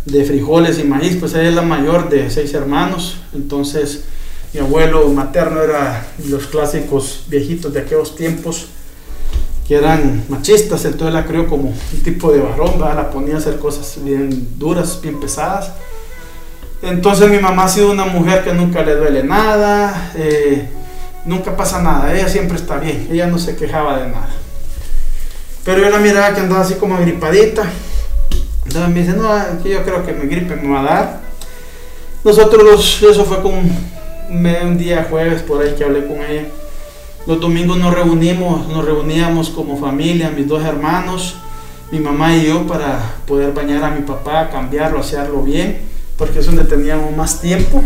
de 0.05 0.25
frijoles 0.25 0.79
y 0.79 0.83
maíz, 0.83 1.17
pues 1.19 1.33
ella 1.33 1.49
es 1.49 1.55
la 1.55 1.61
mayor 1.61 2.09
de 2.09 2.29
seis 2.29 2.53
hermanos, 2.53 3.17
entonces 3.33 4.03
mi 4.53 4.59
abuelo 4.59 5.07
materno 5.09 5.61
era 5.61 6.07
los 6.27 6.47
clásicos 6.47 7.23
viejitos 7.27 7.73
de 7.73 7.81
aquellos 7.81 8.15
tiempos 8.15 8.67
que 9.67 9.75
eran 9.75 10.25
machistas, 10.27 10.83
entonces 10.85 11.13
la 11.13 11.25
crió 11.25 11.47
como 11.47 11.69
un 11.69 12.03
tipo 12.03 12.31
de 12.31 12.39
varón, 12.39 12.79
la 12.79 13.09
ponía 13.09 13.35
a 13.35 13.37
hacer 13.37 13.59
cosas 13.59 14.03
bien 14.03 14.49
duras, 14.57 14.99
bien 15.01 15.19
pesadas. 15.19 15.71
Entonces 16.81 17.29
mi 17.29 17.37
mamá 17.37 17.65
ha 17.65 17.69
sido 17.69 17.91
una 17.91 18.05
mujer 18.05 18.43
que 18.43 18.53
nunca 18.53 18.81
le 18.81 18.95
duele 18.95 19.23
nada, 19.23 20.11
eh, 20.15 20.67
nunca 21.25 21.55
pasa 21.55 21.81
nada, 21.81 22.13
ella 22.13 22.27
siempre 22.27 22.57
está 22.57 22.77
bien, 22.77 23.07
ella 23.11 23.27
no 23.27 23.37
se 23.37 23.55
quejaba 23.55 23.99
de 23.99 24.07
nada. 24.07 24.29
Pero 25.63 25.83
yo 25.83 25.89
la 25.89 25.99
miraba 25.99 26.33
que 26.33 26.41
andaba 26.41 26.61
así 26.61 26.73
como 26.73 26.95
agripadita, 26.95 27.63
entonces 28.75 28.93
me 28.93 29.01
dice, 29.01 29.17
no, 29.17 29.63
yo 29.63 29.83
creo 29.83 30.05
que 30.05 30.13
mi 30.13 30.27
gripe 30.27 30.55
me 30.55 30.69
va 30.69 30.79
a 30.79 30.83
dar. 30.83 31.21
Nosotros, 32.23 33.01
eso 33.03 33.25
fue 33.25 33.41
como 33.41 33.61
un 34.29 34.77
día 34.77 35.07
jueves 35.09 35.41
por 35.41 35.61
ahí 35.61 35.75
que 35.77 35.83
hablé 35.83 36.07
con 36.07 36.21
ella. 36.21 36.45
Los 37.27 37.39
domingos 37.39 37.77
nos 37.77 37.93
reunimos, 37.93 38.67
nos 38.69 38.85
reuníamos 38.85 39.49
como 39.49 39.77
familia, 39.77 40.31
mis 40.31 40.47
dos 40.47 40.63
hermanos, 40.63 41.35
mi 41.91 41.99
mamá 41.99 42.35
y 42.35 42.45
yo, 42.45 42.65
para 42.65 43.15
poder 43.27 43.53
bañar 43.53 43.83
a 43.83 43.91
mi 43.91 44.01
papá, 44.01 44.49
cambiarlo, 44.49 44.99
hacerlo 44.99 45.43
bien, 45.43 45.81
porque 46.17 46.39
es 46.39 46.45
donde 46.45 46.63
teníamos 46.63 47.15
más 47.15 47.41
tiempo. 47.41 47.83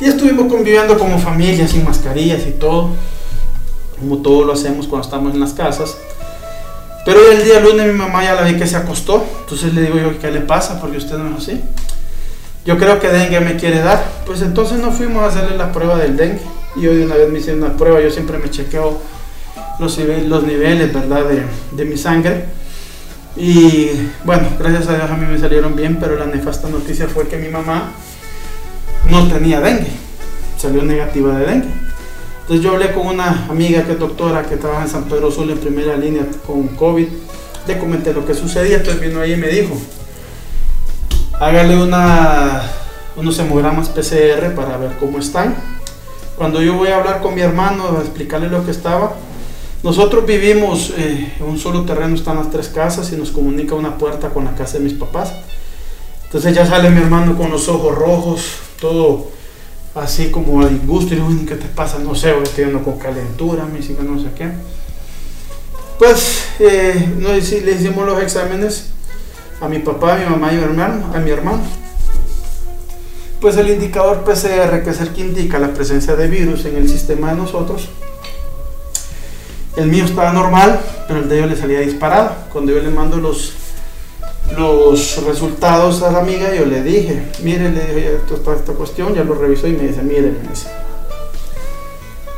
Y 0.00 0.04
estuvimos 0.04 0.52
conviviendo 0.52 0.98
como 0.98 1.18
familia, 1.18 1.66
sin 1.66 1.84
mascarillas 1.84 2.46
y 2.46 2.52
todo, 2.52 2.90
como 3.98 4.18
todo 4.18 4.44
lo 4.44 4.52
hacemos 4.52 4.86
cuando 4.86 5.06
estamos 5.06 5.32
en 5.32 5.40
las 5.40 5.54
casas. 5.54 5.96
Pero 7.04 7.30
el 7.30 7.44
día 7.44 7.60
lunes 7.60 7.86
mi 7.86 7.92
mamá 7.92 8.24
ya 8.24 8.34
la 8.34 8.42
vi 8.42 8.56
que 8.56 8.66
se 8.66 8.76
acostó, 8.76 9.26
entonces 9.40 9.74
le 9.74 9.82
digo 9.82 9.98
yo, 9.98 10.18
¿qué 10.18 10.30
le 10.30 10.40
pasa? 10.40 10.80
Porque 10.80 10.96
usted 10.96 11.18
no 11.18 11.36
es 11.36 11.42
así. 11.42 11.60
Yo 12.64 12.78
creo 12.78 12.98
que 12.98 13.08
dengue 13.08 13.40
me 13.40 13.56
quiere 13.56 13.80
dar. 13.80 14.02
Pues 14.24 14.40
entonces 14.40 14.78
no 14.78 14.90
fuimos 14.90 15.22
a 15.22 15.26
hacerle 15.26 15.56
la 15.56 15.70
prueba 15.70 15.96
del 15.96 16.16
dengue. 16.16 16.40
Y 16.76 16.86
hoy 16.86 17.02
una 17.02 17.14
vez 17.14 17.30
me 17.30 17.38
hicieron 17.38 17.62
una 17.62 17.76
prueba, 17.76 18.00
yo 18.00 18.10
siempre 18.10 18.38
me 18.38 18.50
chequeo 18.50 18.98
los, 19.78 19.98
los 19.98 20.44
niveles, 20.44 20.92
¿verdad? 20.92 21.24
De 21.72 21.84
mi 21.84 21.96
sangre. 21.96 22.46
Y 23.36 23.90
bueno, 24.24 24.48
gracias 24.58 24.88
a 24.88 24.94
Dios 24.94 25.10
a 25.10 25.16
mí 25.16 25.26
me 25.26 25.38
salieron 25.38 25.74
bien, 25.74 25.98
pero 26.00 26.16
la 26.16 26.26
nefasta 26.26 26.68
noticia 26.68 27.08
fue 27.08 27.26
que 27.26 27.36
mi 27.36 27.48
mamá 27.48 27.90
no 29.10 29.28
tenía 29.28 29.60
dengue. 29.60 29.88
Salió 30.56 30.82
negativa 30.82 31.38
de 31.38 31.46
dengue. 31.46 31.83
Entonces 32.44 32.62
yo 32.62 32.72
hablé 32.72 32.92
con 32.92 33.06
una 33.06 33.46
amiga 33.48 33.84
que 33.84 33.92
es 33.92 33.98
doctora 33.98 34.42
que 34.42 34.58
trabaja 34.58 34.82
en 34.82 34.90
San 34.90 35.04
Pedro 35.04 35.30
Sur 35.30 35.50
en 35.50 35.56
primera 35.56 35.96
línea 35.96 36.26
con 36.46 36.68
COVID. 36.68 37.08
Le 37.66 37.78
comenté 37.78 38.12
lo 38.12 38.26
que 38.26 38.34
sucedía, 38.34 38.76
entonces 38.76 39.00
vino 39.00 39.18
ahí 39.18 39.32
y 39.32 39.36
me 39.36 39.48
dijo, 39.48 39.74
hágale 41.40 41.82
una, 41.82 42.70
unos 43.16 43.38
hemogramas 43.38 43.88
PCR 43.88 44.54
para 44.54 44.76
ver 44.76 44.98
cómo 45.00 45.20
están. 45.20 45.54
Cuando 46.36 46.60
yo 46.60 46.74
voy 46.74 46.88
a 46.88 46.98
hablar 46.98 47.22
con 47.22 47.34
mi 47.34 47.40
hermano, 47.40 47.96
a 47.96 48.00
explicarle 48.02 48.50
lo 48.50 48.62
que 48.62 48.72
estaba, 48.72 49.14
nosotros 49.82 50.26
vivimos 50.26 50.92
eh, 50.98 51.32
en 51.40 51.46
un 51.46 51.58
solo 51.58 51.84
terreno, 51.86 52.14
están 52.14 52.36
las 52.36 52.50
tres 52.50 52.68
casas 52.68 53.10
y 53.10 53.16
nos 53.16 53.30
comunica 53.30 53.74
una 53.74 53.96
puerta 53.96 54.28
con 54.28 54.44
la 54.44 54.54
casa 54.54 54.76
de 54.76 54.84
mis 54.84 54.92
papás. 54.92 55.32
Entonces 56.24 56.54
ya 56.54 56.66
sale 56.66 56.90
mi 56.90 57.00
hermano 57.00 57.38
con 57.38 57.50
los 57.50 57.68
ojos 57.68 57.94
rojos, 57.94 58.42
todo 58.78 59.28
así 59.94 60.30
como 60.30 60.62
a 60.62 60.68
disgusto 60.68 61.14
y 61.14 61.16
digo, 61.16 61.28
¿qué 61.46 61.54
te 61.54 61.66
pasa? 61.66 61.98
No 61.98 62.14
sé, 62.14 62.34
estoy 62.42 62.64
yendo 62.64 62.82
con 62.82 62.98
calentura, 62.98 63.64
me 63.64 63.78
dice 63.78 63.96
no 64.02 64.18
sé 64.18 64.28
qué. 64.36 64.50
Pues 65.98 66.44
eh, 66.58 67.08
no, 67.18 67.28
le 67.28 67.38
hicimos 67.38 68.06
los 68.06 68.20
exámenes 68.20 68.90
a 69.60 69.68
mi 69.68 69.78
papá, 69.78 70.14
a 70.14 70.18
mi 70.18 70.24
mamá 70.24 70.52
y 70.52 70.56
a 70.56 70.58
mi 70.58 70.64
hermano, 70.64 71.12
a 71.14 71.18
mi 71.18 71.30
hermano. 71.30 71.62
Pues 73.40 73.56
el 73.56 73.70
indicador 73.70 74.24
PCR, 74.24 74.82
que 74.82 74.90
es 74.90 75.00
el 75.00 75.10
que 75.10 75.20
indica 75.20 75.58
la 75.58 75.72
presencia 75.72 76.16
de 76.16 76.28
virus 76.28 76.64
en 76.64 76.76
el 76.76 76.88
sistema 76.88 77.30
de 77.30 77.36
nosotros, 77.36 77.88
el 79.76 79.88
mío 79.88 80.04
estaba 80.04 80.32
normal, 80.32 80.80
pero 81.06 81.20
el 81.20 81.28
de 81.28 81.38
ellos 81.38 81.50
le 81.50 81.56
salía 81.56 81.80
disparado. 81.80 82.34
Cuando 82.52 82.72
yo 82.72 82.80
le 82.80 82.90
mando 82.90 83.18
los 83.18 83.52
los 84.56 85.24
resultados 85.24 86.02
a 86.02 86.12
la 86.12 86.20
amiga, 86.20 86.54
yo 86.54 86.66
le 86.66 86.82
dije, 86.82 87.22
mire, 87.42 87.70
le 87.70 87.94
dije, 87.94 88.18
esta, 88.32 88.54
esta 88.54 88.72
cuestión, 88.72 89.14
ya 89.14 89.24
lo 89.24 89.34
revisó 89.34 89.66
y 89.66 89.72
me 89.72 89.88
dice, 89.88 90.02
mire, 90.02 90.32
me. 90.32 90.54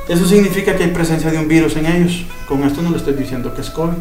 Eso 0.08 0.24
significa 0.24 0.76
que 0.76 0.84
hay 0.84 0.90
presencia 0.90 1.30
de 1.30 1.38
un 1.38 1.48
virus 1.48 1.76
en 1.76 1.86
ellos. 1.86 2.24
Con 2.46 2.62
esto 2.62 2.80
no 2.80 2.90
le 2.90 2.96
estoy 2.96 3.14
diciendo 3.14 3.52
que 3.54 3.60
es 3.60 3.70
COVID. 3.70 3.96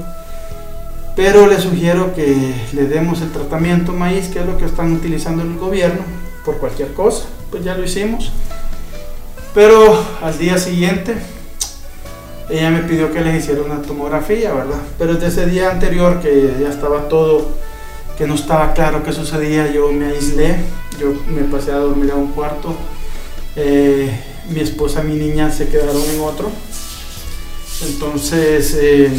Pero 1.15 1.47
le 1.47 1.59
sugiero 1.59 2.13
que 2.13 2.53
le 2.73 2.85
demos 2.85 3.21
el 3.21 3.31
tratamiento 3.31 3.91
maíz, 3.91 4.27
que 4.27 4.39
es 4.39 4.45
lo 4.45 4.57
que 4.57 4.65
están 4.65 4.93
utilizando 4.93 5.41
el 5.41 5.57
gobierno, 5.57 6.01
por 6.43 6.57
cualquier 6.57 6.93
cosa. 6.93 7.25
Pues 7.49 7.63
ya 7.63 7.75
lo 7.75 7.83
hicimos. 7.83 8.31
Pero 9.55 9.97
al 10.21 10.37
día 10.37 10.59
siguiente, 10.59 11.15
ella 12.49 12.69
me 12.69 12.83
pidió 12.83 13.11
que 13.11 13.21
le 13.21 13.37
hiciera 13.37 13.63
una 13.63 13.81
tomografía, 13.81 14.53
¿verdad? 14.53 14.81
Pero 14.99 15.15
desde 15.15 15.27
ese 15.27 15.45
día 15.47 15.71
anterior, 15.71 16.19
que 16.21 16.53
ya 16.61 16.69
estaba 16.69 17.09
todo 17.09 17.47
que 18.17 18.27
no 18.27 18.35
estaba 18.35 18.73
claro 18.73 19.03
qué 19.03 19.11
sucedía, 19.11 19.71
yo 19.71 19.91
me 19.91 20.07
aislé, 20.07 20.55
yo 20.99 21.13
me 21.29 21.43
pasé 21.43 21.71
a 21.71 21.77
dormir 21.77 22.11
a 22.11 22.15
un 22.15 22.31
cuarto, 22.31 22.75
eh, 23.55 24.09
mi 24.49 24.59
esposa 24.61 25.03
y 25.03 25.07
mi 25.07 25.15
niña 25.15 25.51
se 25.51 25.67
quedaron 25.67 26.01
en 26.01 26.21
otro. 26.21 26.49
Entonces, 27.85 28.77
eh, 28.79 29.11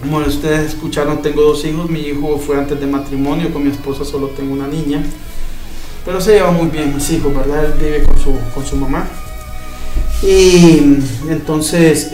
como 0.00 0.18
ustedes 0.18 0.70
escucharon, 0.70 1.22
tengo 1.22 1.42
dos 1.42 1.64
hijos, 1.64 1.88
mi 1.88 2.00
hijo 2.00 2.38
fue 2.38 2.58
antes 2.58 2.80
de 2.80 2.86
matrimonio, 2.86 3.52
con 3.52 3.62
mi 3.62 3.70
esposa 3.70 4.04
solo 4.04 4.28
tengo 4.28 4.52
una 4.52 4.66
niña, 4.66 5.04
pero 6.04 6.20
se 6.20 6.32
lleva 6.32 6.50
muy 6.50 6.66
bien 6.68 6.94
mis 6.94 7.08
hijos, 7.10 7.34
¿verdad? 7.34 7.66
Él 7.66 7.74
vive 7.78 8.02
con 8.02 8.18
su, 8.18 8.36
con 8.52 8.66
su 8.66 8.76
mamá. 8.76 9.06
Y 10.22 10.98
entonces 11.28 12.10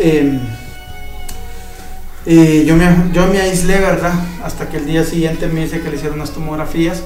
em, 2.28 2.64
yo, 2.66 2.76
me, 2.76 2.86
yo 3.12 3.26
me 3.26 3.40
aislé, 3.40 3.78
¿verdad? 3.78 4.14
Hasta 4.44 4.68
que 4.68 4.76
el 4.76 4.86
día 4.86 5.04
siguiente 5.04 5.46
me 5.48 5.62
dice 5.62 5.80
que 5.80 5.90
le 5.90 5.96
hicieron 5.96 6.18
unas 6.18 6.32
tomografías. 6.32 7.02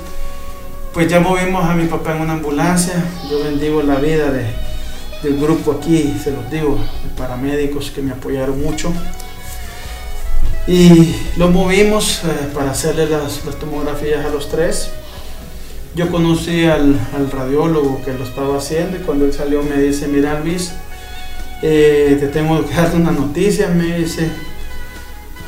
Pues 0.93 1.09
ya 1.09 1.21
movimos 1.21 1.65
a 1.65 1.75
mi 1.75 1.87
papá 1.87 2.15
en 2.17 2.23
una 2.23 2.35
ambulancia. 2.35 2.95
Yo 3.31 3.43
bendigo 3.43 3.83
la 3.83 3.97
vida 3.97 4.31
de, 4.31 4.47
del 5.23 5.41
grupo 5.41 5.73
aquí, 5.73 6.15
se 6.23 6.33
los 6.33 6.51
digo, 6.51 6.77
de 6.77 7.17
paramédicos 7.17 7.91
que 7.91 8.03
me 8.03 8.13
apoyaron 8.13 8.61
mucho. 8.61 8.93
Y 10.67 11.15
lo 11.37 11.49
movimos 11.49 12.23
eh, 12.25 12.49
para 12.55 12.71
hacerle 12.71 13.09
las, 13.09 13.41
tomografías 13.59 14.25
a 14.25 14.29
los 14.29 14.49
tres. 14.49 14.91
Yo 15.95 16.11
conocí 16.11 16.65
al, 16.65 16.99
radiólogo 17.31 18.03
que 18.05 18.13
lo 18.13 18.25
estaba 18.25 18.59
haciendo 18.59 18.97
y 18.97 19.01
cuando 19.01 19.25
él 19.25 19.33
salió 19.33 19.63
me 19.63 19.81
dice, 19.81 20.09
mira 20.09 20.41
Luis, 20.41 20.73
eh, 21.63 22.17
te 22.19 22.29
tengo 22.29 22.65
que 22.67 22.75
darte 22.75 22.97
una 22.97 23.11
noticia, 23.11 23.69
me 23.69 23.99
dice, 23.99 24.31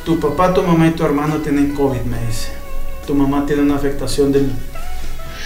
tu 0.05 0.19
papá, 0.19 0.53
tu 0.53 0.61
mamá 0.61 0.87
y 0.87 0.91
tu 0.91 1.03
hermano 1.03 1.37
tienen 1.37 1.73
COVID, 1.73 2.01
me 2.01 2.25
dice. 2.27 2.49
Tu 3.05 3.13
mamá 3.13 3.45
tiene 3.45 3.63
una 3.63 3.75
afectación 3.75 4.31
del, 4.31 4.49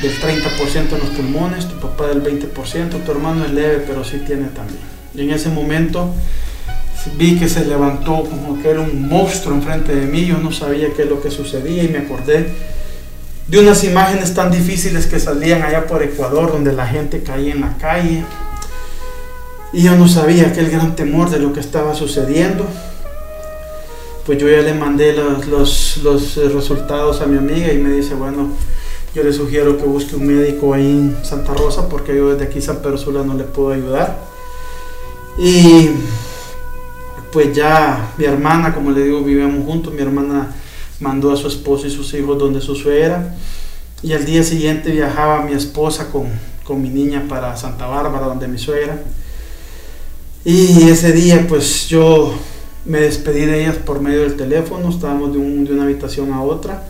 del 0.02 0.22
30% 0.22 0.76
en 0.76 1.00
los 1.00 1.10
pulmones, 1.10 1.68
tu 1.68 1.80
papá 1.80 2.08
del 2.08 2.22
20%, 2.22 3.04
tu 3.04 3.12
hermano 3.12 3.46
es 3.46 3.52
leve, 3.52 3.84
pero 3.88 4.04
sí 4.04 4.22
tiene 4.28 4.48
también. 4.48 4.82
Y 5.16 5.22
en 5.22 5.32
ese 5.32 5.50
momento 5.50 6.14
vi 7.18 7.40
que 7.40 7.48
se 7.48 7.66
levantó 7.66 8.24
como 8.24 8.62
que 8.62 8.70
era 8.70 8.82
un 8.82 9.08
monstruo 9.08 9.56
enfrente 9.56 9.96
de 9.96 10.06
mí, 10.06 10.26
yo 10.26 10.38
no 10.38 10.52
sabía 10.52 10.94
qué 10.94 11.04
es 11.04 11.10
lo 11.10 11.22
que 11.22 11.32
sucedía 11.32 11.84
y 11.84 11.88
me 11.88 12.00
acordé 12.00 12.54
de 13.48 13.60
unas 13.60 13.84
imágenes 13.84 14.34
tan 14.36 14.52
difíciles 14.52 15.08
que 15.08 15.20
salían 15.20 15.64
allá 15.64 15.88
por 15.88 16.04
Ecuador, 16.04 16.52
donde 16.52 16.72
la 16.72 16.86
gente 16.86 17.24
caía 17.24 17.54
en 17.54 17.62
la 17.62 17.78
calle. 17.78 18.24
Y 19.74 19.84
yo 19.84 19.96
no 19.96 20.08
sabía 20.08 20.48
aquel 20.48 20.70
gran 20.70 20.96
temor 20.96 21.30
de 21.32 21.40
lo 21.40 21.52
que 21.52 21.60
estaba 21.60 21.96
sucediendo. 21.96 22.68
Pues 24.30 24.38
yo 24.38 24.48
ya 24.48 24.62
le 24.62 24.76
mandé 24.76 25.14
los, 25.14 25.48
los, 25.48 25.98
los 25.98 26.54
resultados 26.54 27.20
a 27.20 27.26
mi 27.26 27.36
amiga 27.36 27.74
y 27.74 27.80
me 27.80 27.90
dice, 27.90 28.14
bueno, 28.14 28.50
yo 29.16 29.24
le 29.24 29.34
sugiero 29.34 29.76
que 29.76 29.86
busque 29.86 30.16
un 30.16 30.28
médico 30.28 30.72
ahí 30.72 30.86
en 30.86 31.18
Santa 31.24 31.56
Rosa 31.56 31.90
porque 31.90 32.16
yo 32.16 32.30
desde 32.30 32.46
aquí 32.46 32.62
San 32.62 32.78
Pedro 32.78 33.00
Sula 33.00 33.24
no 33.24 33.34
le 33.34 33.46
puedo 33.46 33.72
ayudar. 33.72 34.20
Y 35.40 35.90
pues 37.34 37.56
ya 37.56 38.14
mi 38.20 38.26
hermana, 38.26 38.76
como 38.76 38.92
le 38.92 39.06
digo, 39.06 39.24
vivíamos 39.24 39.66
juntos, 39.66 39.96
mi 39.96 40.02
hermana 40.04 40.54
mandó 41.00 41.32
a 41.32 41.36
su 41.36 41.48
esposo 41.48 41.88
y 41.88 41.90
sus 41.90 42.14
hijos 42.14 42.38
donde 42.38 42.62
su 42.62 42.76
suegra 42.76 43.34
y 44.04 44.14
al 44.14 44.26
día 44.26 44.44
siguiente 44.44 44.92
viajaba 44.92 45.42
mi 45.42 45.54
esposa 45.54 46.12
con, 46.12 46.28
con 46.64 46.80
mi 46.80 46.90
niña 46.90 47.26
para 47.28 47.58
Santa 47.58 47.88
Bárbara, 47.88 48.28
donde 48.28 48.48
mi 48.48 48.60
suegra. 48.60 49.02
Y 50.46 50.88
ese 50.88 51.14
día 51.14 51.48
pues 51.50 51.88
yo 51.88 52.36
me 52.86 53.00
despedí 53.00 53.46
de 53.46 53.62
ellas 53.64 53.76
por 53.78 54.02
medio 54.02 54.22
del 54.22 54.36
teléfono, 54.36 54.90
estábamos 54.90 55.34
de, 55.34 55.40
de 55.40 55.74
una 55.74 55.84
habitación 55.84 56.34
a 56.34 56.42
otra. 56.42 56.84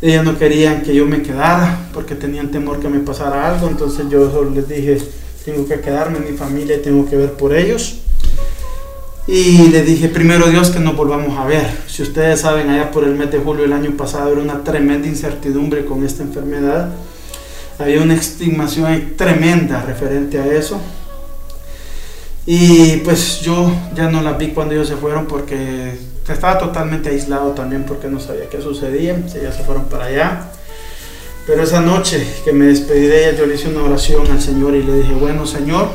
Ellas 0.00 0.24
no 0.24 0.36
querían 0.36 0.82
que 0.82 0.94
yo 0.94 1.06
me 1.06 1.22
quedara 1.22 1.88
porque 1.94 2.14
tenían 2.14 2.50
temor 2.50 2.80
que 2.80 2.88
me 2.88 2.98
pasara 2.98 3.54
algo, 3.54 3.68
entonces 3.68 4.06
yo 4.10 4.50
les 4.52 4.68
dije, 4.68 4.98
tengo 5.44 5.66
que 5.66 5.80
quedarme 5.80 6.18
en 6.18 6.32
mi 6.32 6.36
familia 6.36 6.76
y 6.76 6.82
tengo 6.82 7.08
que 7.08 7.16
ver 7.16 7.32
por 7.34 7.54
ellos. 7.54 7.98
Y 9.26 9.68
le 9.68 9.82
dije, 9.82 10.08
primero 10.08 10.48
Dios, 10.48 10.70
que 10.70 10.80
nos 10.80 10.96
volvamos 10.96 11.38
a 11.38 11.44
ver. 11.44 11.64
Si 11.86 12.02
ustedes 12.02 12.40
saben, 12.40 12.68
allá 12.68 12.90
por 12.90 13.04
el 13.04 13.14
mes 13.14 13.30
de 13.30 13.38
julio 13.38 13.62
del 13.62 13.72
año 13.72 13.96
pasado 13.96 14.32
era 14.32 14.40
una 14.40 14.64
tremenda 14.64 15.06
incertidumbre 15.06 15.84
con 15.84 16.04
esta 16.04 16.24
enfermedad. 16.24 16.90
Había 17.78 18.02
una 18.02 18.14
estimación 18.14 19.12
tremenda 19.16 19.82
referente 19.82 20.38
a 20.38 20.46
eso. 20.46 20.80
Y 22.46 22.96
pues 22.98 23.40
yo 23.40 23.70
ya 23.94 24.10
no 24.10 24.20
las 24.22 24.36
vi 24.38 24.48
cuando 24.48 24.74
ellos 24.74 24.88
se 24.88 24.96
fueron 24.96 25.26
porque 25.26 25.96
estaba 26.28 26.58
totalmente 26.58 27.10
aislado 27.10 27.52
también 27.52 27.84
porque 27.84 28.08
no 28.08 28.18
sabía 28.20 28.48
qué 28.50 28.60
sucedía. 28.60 29.14
Ellas 29.34 29.56
se 29.56 29.64
fueron 29.64 29.84
para 29.84 30.06
allá. 30.06 30.48
Pero 31.46 31.62
esa 31.62 31.80
noche 31.80 32.26
que 32.44 32.52
me 32.52 32.66
despedí 32.66 33.06
de 33.06 33.28
ella, 33.28 33.38
yo 33.38 33.46
le 33.46 33.56
hice 33.56 33.68
una 33.68 33.82
oración 33.82 34.30
al 34.30 34.40
Señor 34.40 34.74
y 34.74 34.82
le 34.82 34.94
dije, 34.94 35.14
bueno 35.14 35.46
Señor, 35.46 35.88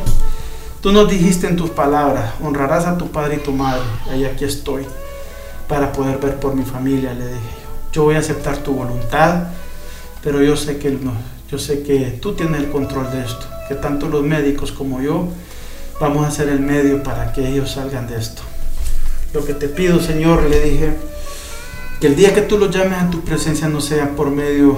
Tú 0.81 0.91
nos 0.91 1.09
dijiste 1.09 1.47
en 1.47 1.55
tus 1.55 1.71
palabras, 1.71 2.35
honrarás 2.41 2.85
a 2.85 2.97
tu 2.97 3.09
padre 3.09 3.35
y 3.35 3.39
tu 3.39 3.51
madre. 3.51 3.83
Y 4.15 4.25
aquí 4.25 4.45
estoy 4.45 4.85
para 5.67 5.91
poder 5.91 6.19
ver 6.19 6.39
por 6.39 6.55
mi 6.55 6.63
familia, 6.63 7.13
le 7.13 7.27
dije 7.27 7.39
yo. 7.91 8.03
Voy 8.03 8.15
a 8.15 8.19
aceptar 8.19 8.57
tu 8.59 8.73
voluntad, 8.73 9.47
pero 10.23 10.41
yo 10.43 10.55
sé 10.55 10.77
que 10.77 10.97
yo 11.49 11.57
sé 11.57 11.81
que 11.81 12.19
tú 12.21 12.35
tienes 12.35 12.61
el 12.61 12.69
control 12.69 13.09
de 13.11 13.21
esto, 13.21 13.47
que 13.67 13.75
tanto 13.75 14.07
los 14.07 14.23
médicos 14.23 14.71
como 14.71 15.01
yo 15.01 15.27
vamos 15.99 16.25
a 16.25 16.31
ser 16.31 16.49
el 16.49 16.59
medio 16.59 17.03
para 17.03 17.33
que 17.33 17.47
ellos 17.47 17.71
salgan 17.71 18.07
de 18.07 18.17
esto. 18.17 18.41
Lo 19.33 19.45
que 19.45 19.53
te 19.53 19.67
pido, 19.67 19.99
Señor, 19.99 20.43
le 20.43 20.59
dije, 20.61 20.93
que 21.99 22.07
el 22.07 22.15
día 22.15 22.33
que 22.33 22.41
tú 22.41 22.57
los 22.57 22.73
llames 22.73 22.99
a 22.99 23.09
tu 23.09 23.21
presencia 23.21 23.67
no 23.67 23.81
sea 23.81 24.15
por 24.15 24.29
medio 24.29 24.77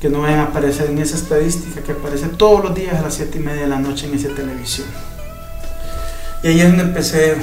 que 0.00 0.08
no 0.08 0.22
vayan 0.22 0.40
a 0.40 0.44
aparecer 0.44 0.90
en 0.90 0.98
esa 0.98 1.16
estadística 1.16 1.82
que 1.82 1.92
aparece 1.92 2.28
todos 2.28 2.64
los 2.64 2.74
días 2.74 2.98
a 2.98 3.02
las 3.02 3.14
7 3.14 3.38
y 3.38 3.42
media 3.42 3.62
de 3.62 3.68
la 3.68 3.78
noche 3.78 4.06
en 4.06 4.14
esa 4.14 4.28
televisión. 4.34 4.86
Y 6.42 6.48
ahí 6.48 6.60
es 6.60 6.68
donde 6.68 6.84
empecé 6.84 7.36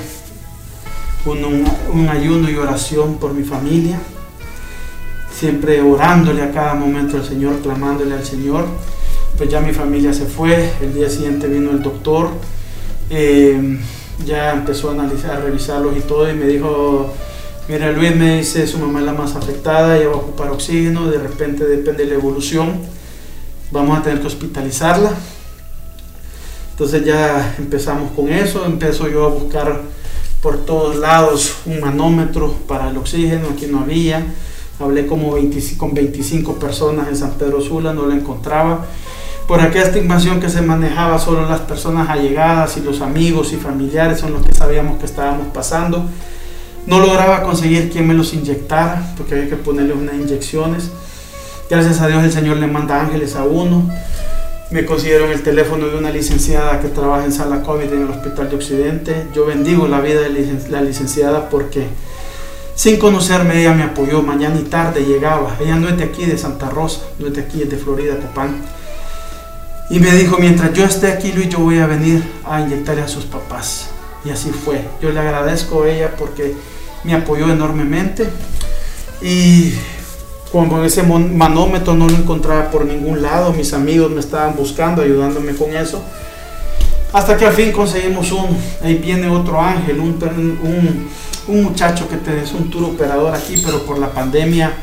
un, 1.25 1.65
un, 1.93 2.09
ayuno 2.09 2.49
y 2.49 2.55
oración 2.55 3.17
por 3.17 3.33
mi 3.33 3.43
familia, 3.43 3.99
siempre 5.31 5.81
orándole 5.81 6.41
a 6.41 6.51
cada 6.51 6.73
momento 6.73 7.17
al 7.17 7.25
Señor, 7.25 7.59
clamándole 7.61 8.15
al 8.15 8.25
Señor. 8.25 8.65
Pues 9.37 9.49
ya 9.49 9.59
mi 9.61 9.71
familia 9.71 10.11
se 10.13 10.25
fue, 10.25 10.73
el 10.81 10.95
día 10.95 11.11
siguiente 11.11 11.47
vino 11.47 11.69
el 11.69 11.83
doctor, 11.83 12.31
eh, 13.09 13.79
ya 14.25 14.53
empezó 14.53 14.89
a 14.89 14.93
analizar, 14.93 15.31
a 15.31 15.39
revisarlos 15.41 15.97
y 15.97 16.01
todo 16.01 16.29
y 16.29 16.33
me 16.33 16.45
dijo, 16.47 17.13
Mira, 17.69 17.91
Luis 17.91 18.15
me 18.15 18.37
dice, 18.37 18.65
su 18.65 18.77
mamá 18.79 18.99
es 18.99 19.05
la 19.05 19.11
más 19.11 19.35
afectada, 19.35 19.97
ella 19.97 20.07
va 20.07 20.13
a 20.13 20.17
ocupar 20.19 20.49
oxígeno, 20.51 21.11
de 21.11 21.17
repente 21.17 21.65
depende 21.65 22.05
de 22.05 22.11
la 22.11 22.15
evolución, 22.15 22.79
vamos 23.71 23.99
a 23.99 24.03
tener 24.03 24.21
que 24.21 24.27
hospitalizarla. 24.27 25.11
Entonces 26.71 27.03
ya 27.03 27.55
empezamos 27.57 28.11
con 28.11 28.29
eso, 28.29 28.65
empezó 28.65 29.09
yo 29.09 29.25
a 29.25 29.29
buscar 29.29 29.81
por 30.41 30.63
todos 30.63 30.95
lados 30.95 31.55
un 31.65 31.81
manómetro 31.81 32.53
para 32.69 32.89
el 32.89 32.95
oxígeno, 32.95 33.49
aquí 33.49 33.65
no 33.65 33.81
había, 33.81 34.25
hablé 34.79 35.05
como 35.05 35.33
25, 35.33 35.77
con 35.77 35.93
25 35.93 36.53
personas 36.55 37.09
en 37.09 37.17
San 37.17 37.33
Pedro 37.33 37.59
Sula, 37.59 37.93
no 37.93 38.05
lo 38.05 38.13
encontraba. 38.13 38.85
Por 39.47 39.61
aquella 39.61 39.85
estimación 39.85 40.41
que 40.41 40.49
se 40.49 40.61
manejaba, 40.61 41.17
solo 41.19 41.47
las 41.47 41.61
personas 41.61 42.09
allegadas 42.09 42.75
y 42.75 42.81
los 42.81 42.99
amigos 42.99 43.53
y 43.53 43.55
familiares 43.55 44.19
son 44.19 44.33
los 44.33 44.45
que 44.45 44.53
sabíamos 44.53 44.99
que 44.99 45.05
estábamos 45.05 45.47
pasando. 45.53 46.05
No 46.85 46.99
lograba 46.99 47.43
conseguir 47.43 47.89
quien 47.89 48.07
me 48.07 48.13
los 48.13 48.33
inyectara, 48.33 49.13
porque 49.15 49.35
había 49.35 49.49
que 49.49 49.55
ponerle 49.55 49.93
unas 49.93 50.15
inyecciones. 50.15 50.91
Gracias 51.69 52.01
a 52.01 52.07
Dios 52.07 52.23
el 52.25 52.31
Señor 52.31 52.57
le 52.57 52.67
manda 52.67 52.99
ángeles 52.99 53.37
a 53.37 53.45
uno. 53.45 53.89
Me 54.69 54.85
consiguieron 54.85 55.31
el 55.31 55.41
teléfono 55.43 55.87
de 55.87 55.97
una 55.97 56.09
licenciada 56.09 56.81
que 56.81 56.89
trabaja 56.89 57.23
en 57.23 57.31
sala 57.31 57.61
COVID 57.61 57.91
en 57.93 58.01
el 58.01 58.09
Hospital 58.09 58.49
de 58.49 58.55
Occidente. 58.57 59.27
Yo 59.33 59.45
bendigo 59.45 59.87
la 59.87 60.01
vida 60.01 60.19
de 60.19 60.59
la 60.69 60.81
licenciada 60.81 61.49
porque 61.49 61.87
sin 62.75 62.99
conocerme 62.99 63.61
ella 63.61 63.73
me 63.73 63.83
apoyó. 63.83 64.21
Mañana 64.21 64.59
y 64.59 64.63
tarde 64.63 65.05
llegaba. 65.05 65.55
Ella 65.61 65.77
no 65.77 65.87
es 65.87 65.97
de 65.97 66.03
aquí, 66.03 66.25
de 66.25 66.37
Santa 66.37 66.69
Rosa, 66.69 67.01
no 67.17 67.27
es 67.27 67.33
de 67.33 67.41
aquí, 67.41 67.61
es 67.61 67.69
de 67.69 67.77
Florida, 67.77 68.17
Copán. 68.17 68.76
Y 69.89 69.99
me 69.99 70.11
dijo, 70.11 70.37
mientras 70.37 70.73
yo 70.73 70.83
esté 70.83 71.11
aquí, 71.11 71.31
Luis, 71.31 71.49
yo 71.49 71.59
voy 71.59 71.79
a 71.79 71.87
venir 71.87 72.23
a 72.45 72.59
inyectarle 72.61 73.03
a 73.03 73.07
sus 73.07 73.25
papás. 73.25 73.89
Y 74.25 74.29
así 74.29 74.51
fue. 74.51 74.81
Yo 75.01 75.11
le 75.11 75.19
agradezco 75.19 75.83
a 75.83 75.89
ella 75.89 76.15
porque 76.17 76.55
me 77.03 77.13
apoyó 77.13 77.49
enormemente 77.49 78.27
y 79.21 79.73
con 80.51 80.83
ese 80.83 81.03
manómetro 81.03 81.93
no 81.93 82.07
lo 82.07 82.15
encontraba 82.15 82.71
por 82.71 82.85
ningún 82.85 83.21
lado, 83.21 83.53
mis 83.53 83.73
amigos 83.73 84.11
me 84.11 84.19
estaban 84.19 84.55
buscando, 84.55 85.01
ayudándome 85.01 85.53
con 85.55 85.75
eso, 85.75 86.01
hasta 87.13 87.37
que 87.37 87.45
al 87.45 87.53
fin 87.53 87.71
conseguimos 87.71 88.31
uno, 88.31 88.49
ahí 88.83 88.95
viene 88.95 89.29
otro 89.29 89.61
ángel, 89.61 89.99
un, 89.99 91.07
un, 91.47 91.63
muchacho 91.63 92.07
que 92.09 92.17
te, 92.17 92.41
es 92.41 92.53
un 92.53 92.69
tour 92.69 92.83
operador 92.85 93.33
aquí, 93.33 93.61
pero 93.63 93.83
por 93.83 93.97
la 93.97 94.11
pandemia 94.11 94.73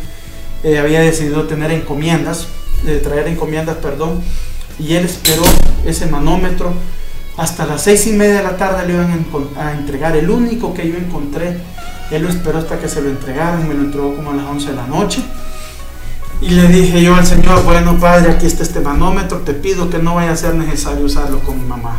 eh, 0.62 0.78
había 0.78 1.00
decidido 1.00 1.44
tener 1.44 1.70
encomiendas, 1.70 2.46
de 2.82 2.98
traer 2.98 3.28
encomiendas, 3.28 3.76
perdón, 3.76 4.22
y 4.78 4.94
él 4.94 5.04
esperó 5.04 5.42
ese 5.84 6.06
manómetro 6.06 6.72
hasta 7.36 7.66
las 7.66 7.82
seis 7.82 8.06
y 8.06 8.12
media 8.12 8.36
de 8.36 8.42
la 8.44 8.56
tarde 8.56 8.86
le 8.86 8.94
iban 8.94 9.26
a 9.56 9.72
entregar, 9.72 10.16
el 10.16 10.30
único 10.30 10.72
que 10.72 10.88
yo 10.88 10.96
encontré 10.96 11.56
él 12.10 12.22
lo 12.22 12.28
esperó 12.28 12.58
hasta 12.58 12.78
que 12.78 12.88
se 12.88 13.00
lo 13.00 13.10
entregaron, 13.10 13.66
me 13.66 13.74
lo 13.74 13.80
entregó 13.80 14.14
como 14.14 14.30
a 14.30 14.34
las 14.34 14.46
11 14.46 14.70
de 14.70 14.76
la 14.76 14.86
noche. 14.86 15.22
Y 16.40 16.50
le 16.50 16.68
dije 16.68 17.02
yo 17.02 17.14
al 17.14 17.26
Señor, 17.26 17.64
bueno 17.64 17.98
Padre, 17.98 18.32
aquí 18.32 18.46
está 18.46 18.62
este 18.62 18.80
manómetro, 18.80 19.38
te 19.38 19.54
pido 19.54 19.88
que 19.88 19.98
no 19.98 20.16
vaya 20.16 20.32
a 20.32 20.36
ser 20.36 20.54
necesario 20.54 21.04
usarlo 21.04 21.40
con 21.40 21.60
mi 21.60 21.66
mamá. 21.66 21.96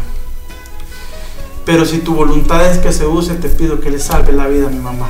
Pero 1.66 1.86
si 1.86 1.98
tu 2.00 2.14
voluntad 2.14 2.66
es 2.70 2.78
que 2.78 2.92
se 2.94 3.08
use, 3.08 3.34
te 3.36 3.50
pido 3.50 3.80
que 3.80 3.90
le 3.90 4.00
salve 4.00 4.34
la 4.34 4.48
vida 4.48 4.68
a 4.68 4.70
mi 4.70 4.80
mamá. 4.80 5.10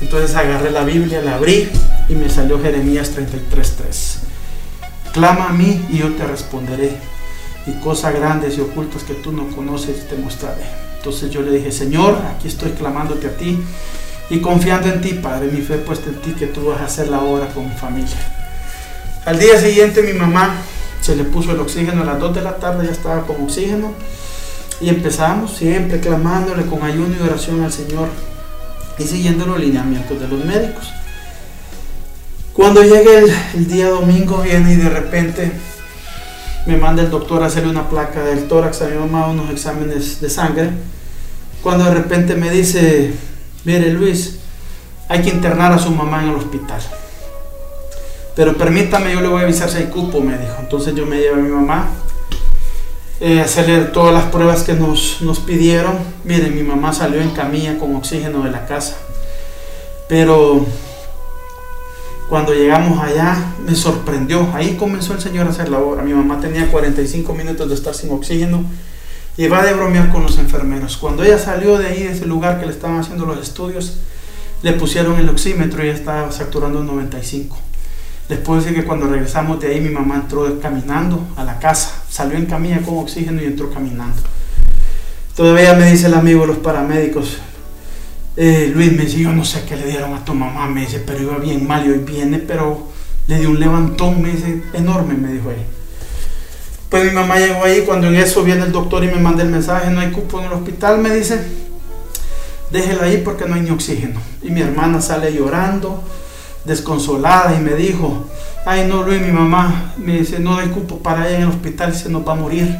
Entonces 0.00 0.34
agarré 0.34 0.70
la 0.70 0.82
Biblia, 0.82 1.22
la 1.22 1.36
abrí 1.36 1.68
y 2.08 2.14
me 2.14 2.28
salió 2.28 2.60
Jeremías 2.60 3.12
33.3. 3.16 4.33
Clama 5.14 5.50
a 5.50 5.52
mí 5.52 5.86
y 5.90 5.98
yo 5.98 6.12
te 6.16 6.26
responderé 6.26 6.90
y 7.68 7.72
cosas 7.74 8.14
grandes 8.14 8.58
y 8.58 8.60
ocultas 8.60 9.04
que 9.04 9.14
tú 9.14 9.30
no 9.30 9.46
conoces 9.46 10.08
te 10.08 10.16
mostraré. 10.16 10.64
Entonces 10.96 11.30
yo 11.30 11.40
le 11.40 11.52
dije, 11.52 11.70
Señor, 11.70 12.18
aquí 12.34 12.48
estoy 12.48 12.72
clamándote 12.72 13.28
a 13.28 13.36
ti 13.36 13.62
y 14.28 14.40
confiando 14.40 14.88
en 14.88 15.00
ti, 15.00 15.14
Padre, 15.14 15.52
mi 15.52 15.60
fe 15.60 15.76
puesta 15.76 16.10
en 16.10 16.16
ti, 16.16 16.32
que 16.32 16.48
tú 16.48 16.66
vas 16.66 16.80
a 16.80 16.86
hacer 16.86 17.08
la 17.08 17.20
obra 17.20 17.46
con 17.54 17.68
mi 17.68 17.76
familia. 17.76 18.16
Al 19.24 19.38
día 19.38 19.56
siguiente 19.56 20.02
mi 20.02 20.14
mamá 20.14 20.56
se 21.00 21.14
le 21.14 21.22
puso 21.22 21.52
el 21.52 21.60
oxígeno 21.60 22.02
a 22.02 22.06
las 22.06 22.18
2 22.18 22.34
de 22.34 22.42
la 22.42 22.56
tarde, 22.56 22.86
ya 22.86 22.92
estaba 22.92 23.24
con 23.24 23.40
oxígeno 23.44 23.92
y 24.80 24.88
empezamos 24.88 25.56
siempre 25.56 26.00
clamándole 26.00 26.66
con 26.66 26.82
ayuno 26.82 27.14
y 27.16 27.22
oración 27.22 27.62
al 27.62 27.72
Señor 27.72 28.08
y 28.98 29.04
siguiendo 29.04 29.46
los 29.46 29.60
lineamientos 29.60 30.18
de 30.18 30.26
los 30.26 30.44
médicos. 30.44 30.92
Cuando 32.54 32.84
llega 32.84 33.10
el, 33.54 33.66
día 33.66 33.88
domingo 33.88 34.38
viene 34.38 34.74
y 34.74 34.76
de 34.76 34.88
repente 34.88 35.50
me 36.66 36.76
manda 36.76 37.02
el 37.02 37.10
doctor 37.10 37.42
a 37.42 37.46
hacerle 37.46 37.68
una 37.68 37.88
placa 37.88 38.22
del 38.22 38.46
tórax 38.46 38.80
a 38.80 38.86
mi 38.86 38.96
mamá, 38.96 39.26
unos 39.26 39.50
exámenes 39.50 40.20
de 40.20 40.30
sangre. 40.30 40.70
Cuando 41.64 41.84
de 41.84 41.94
repente 41.94 42.36
me 42.36 42.50
dice, 42.50 43.12
mire 43.64 43.90
Luis, 43.90 44.38
hay 45.08 45.22
que 45.22 45.30
internar 45.30 45.72
a 45.72 45.80
su 45.80 45.90
mamá 45.90 46.22
en 46.22 46.28
el 46.28 46.36
hospital. 46.36 46.80
Pero 48.36 48.56
permítame, 48.56 49.12
yo 49.12 49.20
le 49.20 49.28
voy 49.28 49.40
a 49.40 49.44
avisar 49.44 49.68
si 49.68 49.78
hay 49.78 49.86
cupo, 49.86 50.20
me 50.20 50.38
dijo. 50.38 50.54
Entonces 50.60 50.94
yo 50.94 51.06
me 51.06 51.16
llevo 51.16 51.34
a 51.34 51.40
mi 51.40 51.48
mamá, 51.48 51.88
eh, 53.18 53.40
hacerle 53.40 53.80
todas 53.86 54.14
las 54.14 54.26
pruebas 54.26 54.62
que 54.62 54.74
nos, 54.74 55.22
nos 55.22 55.40
pidieron. 55.40 55.98
Miren, 56.22 56.54
mi 56.54 56.62
mamá 56.62 56.92
salió 56.92 57.20
en 57.20 57.30
camilla 57.30 57.78
con 57.78 57.96
oxígeno 57.96 58.44
de 58.44 58.52
la 58.52 58.64
casa. 58.66 58.94
Pero 60.08 60.64
cuando 62.28 62.54
llegamos 62.54 62.98
allá 63.02 63.36
me 63.64 63.74
sorprendió. 63.74 64.48
Ahí 64.54 64.76
comenzó 64.76 65.12
el 65.14 65.20
Señor 65.20 65.46
a 65.46 65.50
hacer 65.50 65.68
la 65.68 65.78
obra. 65.78 66.02
Mi 66.02 66.12
mamá 66.12 66.40
tenía 66.40 66.70
45 66.70 67.34
minutos 67.34 67.68
de 67.68 67.74
estar 67.74 67.94
sin 67.94 68.10
oxígeno 68.12 68.64
y 69.36 69.48
va 69.48 69.64
de 69.64 69.74
bromear 69.74 70.10
con 70.10 70.22
los 70.22 70.38
enfermeros. 70.38 70.96
Cuando 70.96 71.22
ella 71.24 71.38
salió 71.38 71.78
de 71.78 71.88
ahí, 71.88 72.02
de 72.04 72.12
ese 72.12 72.26
lugar 72.26 72.60
que 72.60 72.66
le 72.66 72.72
estaban 72.72 73.00
haciendo 73.00 73.26
los 73.26 73.38
estudios, 73.40 73.98
le 74.62 74.72
pusieron 74.72 75.18
el 75.18 75.28
oxímetro 75.28 75.84
y 75.84 75.88
ella 75.88 75.98
estaba 75.98 76.32
saturando 76.32 76.82
95. 76.82 77.58
Les 78.28 78.38
puedo 78.38 78.60
decir 78.60 78.74
que 78.74 78.84
cuando 78.84 79.06
regresamos 79.06 79.60
de 79.60 79.68
ahí, 79.68 79.80
mi 79.80 79.90
mamá 79.90 80.14
entró 80.16 80.58
caminando 80.60 81.26
a 81.36 81.44
la 81.44 81.58
casa, 81.58 82.02
salió 82.08 82.38
en 82.38 82.46
camilla 82.46 82.80
con 82.80 82.98
oxígeno 82.98 83.42
y 83.42 83.44
entró 83.44 83.70
caminando. 83.70 84.22
Todavía 85.36 85.74
me 85.74 85.90
dice 85.90 86.06
el 86.06 86.14
amigo 86.14 86.42
de 86.42 86.46
los 86.46 86.58
paramédicos, 86.58 87.38
eh, 88.36 88.72
Luis 88.74 88.92
me 88.92 89.04
dice, 89.04 89.18
yo 89.18 89.32
no 89.32 89.44
sé 89.44 89.64
qué 89.64 89.76
le 89.76 89.86
dieron 89.86 90.12
a 90.14 90.24
tu 90.24 90.34
mamá, 90.34 90.66
me 90.68 90.82
dice, 90.82 91.02
pero 91.06 91.22
iba 91.22 91.38
bien 91.38 91.66
mal 91.66 91.86
y 91.86 91.90
hoy 91.90 91.98
viene, 91.98 92.38
pero 92.38 92.88
le 93.26 93.38
dio 93.38 93.50
un 93.50 93.60
levantón, 93.60 94.20
me 94.20 94.32
enorme, 94.72 95.14
me 95.14 95.32
dijo 95.32 95.50
ahí. 95.50 95.64
Pues 96.90 97.04
mi 97.04 97.10
mamá 97.10 97.38
llegó 97.38 97.64
ahí, 97.64 97.82
cuando 97.82 98.08
en 98.08 98.16
eso 98.16 98.42
viene 98.42 98.64
el 98.64 98.72
doctor 98.72 99.04
y 99.04 99.08
me 99.08 99.16
manda 99.16 99.42
el 99.42 99.50
mensaje, 99.50 99.90
no 99.90 100.00
hay 100.00 100.10
cupo 100.10 100.40
en 100.40 100.46
el 100.46 100.52
hospital, 100.52 100.98
me 100.98 101.14
dice, 101.14 101.40
déjela 102.70 103.04
ahí 103.04 103.22
porque 103.24 103.46
no 103.46 103.54
hay 103.54 103.62
ni 103.62 103.70
oxígeno. 103.70 104.20
Y 104.42 104.50
mi 104.50 104.60
hermana 104.60 105.00
sale 105.00 105.32
llorando, 105.32 106.02
desconsolada 106.64 107.56
y 107.56 107.60
me 107.60 107.74
dijo, 107.74 108.26
ay 108.66 108.86
no 108.88 109.02
Luis, 109.02 109.20
mi 109.20 109.32
mamá 109.32 109.94
me 109.96 110.18
dice, 110.18 110.38
no 110.40 110.56
hay 110.56 110.68
cupo 110.68 110.98
para 110.98 111.28
ella 111.28 111.36
en 111.36 111.42
el 111.42 111.48
hospital 111.48 111.94
se 111.94 112.08
nos 112.08 112.26
va 112.26 112.32
a 112.32 112.36
morir. 112.36 112.76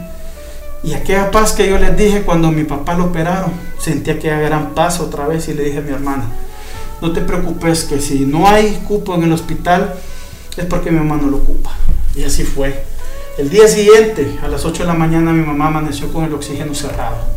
Y 0.85 0.95
aquella 0.95 1.31
paz 1.31 1.53
que 1.53 1.69
yo 1.69 1.79
les 1.79 1.97
dije 1.97 2.23
cuando 2.23 2.51
mi 2.51 2.65
papá 2.65 2.95
lo 2.95 3.07
operaron, 3.07 3.53
sentía 3.79 4.19
que 4.19 4.29
era 4.29 4.39
gran 4.39 4.75
paz 4.75 5.01
otra 5.01 5.27
vez 5.27 5.49
y 5.49 5.55
le 5.55 5.65
dije 5.65 5.79
a 5.79 5.83
mi 5.83 5.93
hermana, 5.93 6.25
no 7.01 7.13
te 7.13 7.23
preocupes 7.23 7.85
que 7.85 8.01
si 8.01 8.27
no 8.27 8.49
hay 8.49 8.83
cupo 8.87 9.15
en 9.15 9.25
el 9.25 9.33
hospital 9.33 9.95
es 10.57 10.67
porque 10.67 10.91
mi 10.91 10.99
mamá 10.99 11.21
no 11.21 11.31
lo 11.31 11.39
ocupa. 11.39 11.71
Y 12.15 12.25
así 12.25 12.45
fue. 12.45 12.85
El 13.39 13.51
día 13.51 13.67
siguiente, 13.67 14.39
a 14.45 14.49
las 14.49 14.65
8 14.65 14.85
de 14.85 14.87
la 14.87 14.95
mañana, 14.95 15.33
mi 15.33 15.45
mamá 15.45 15.67
amaneció 15.69 16.13
con 16.13 16.25
el 16.25 16.35
oxígeno 16.35 16.75
cerrado 16.75 17.35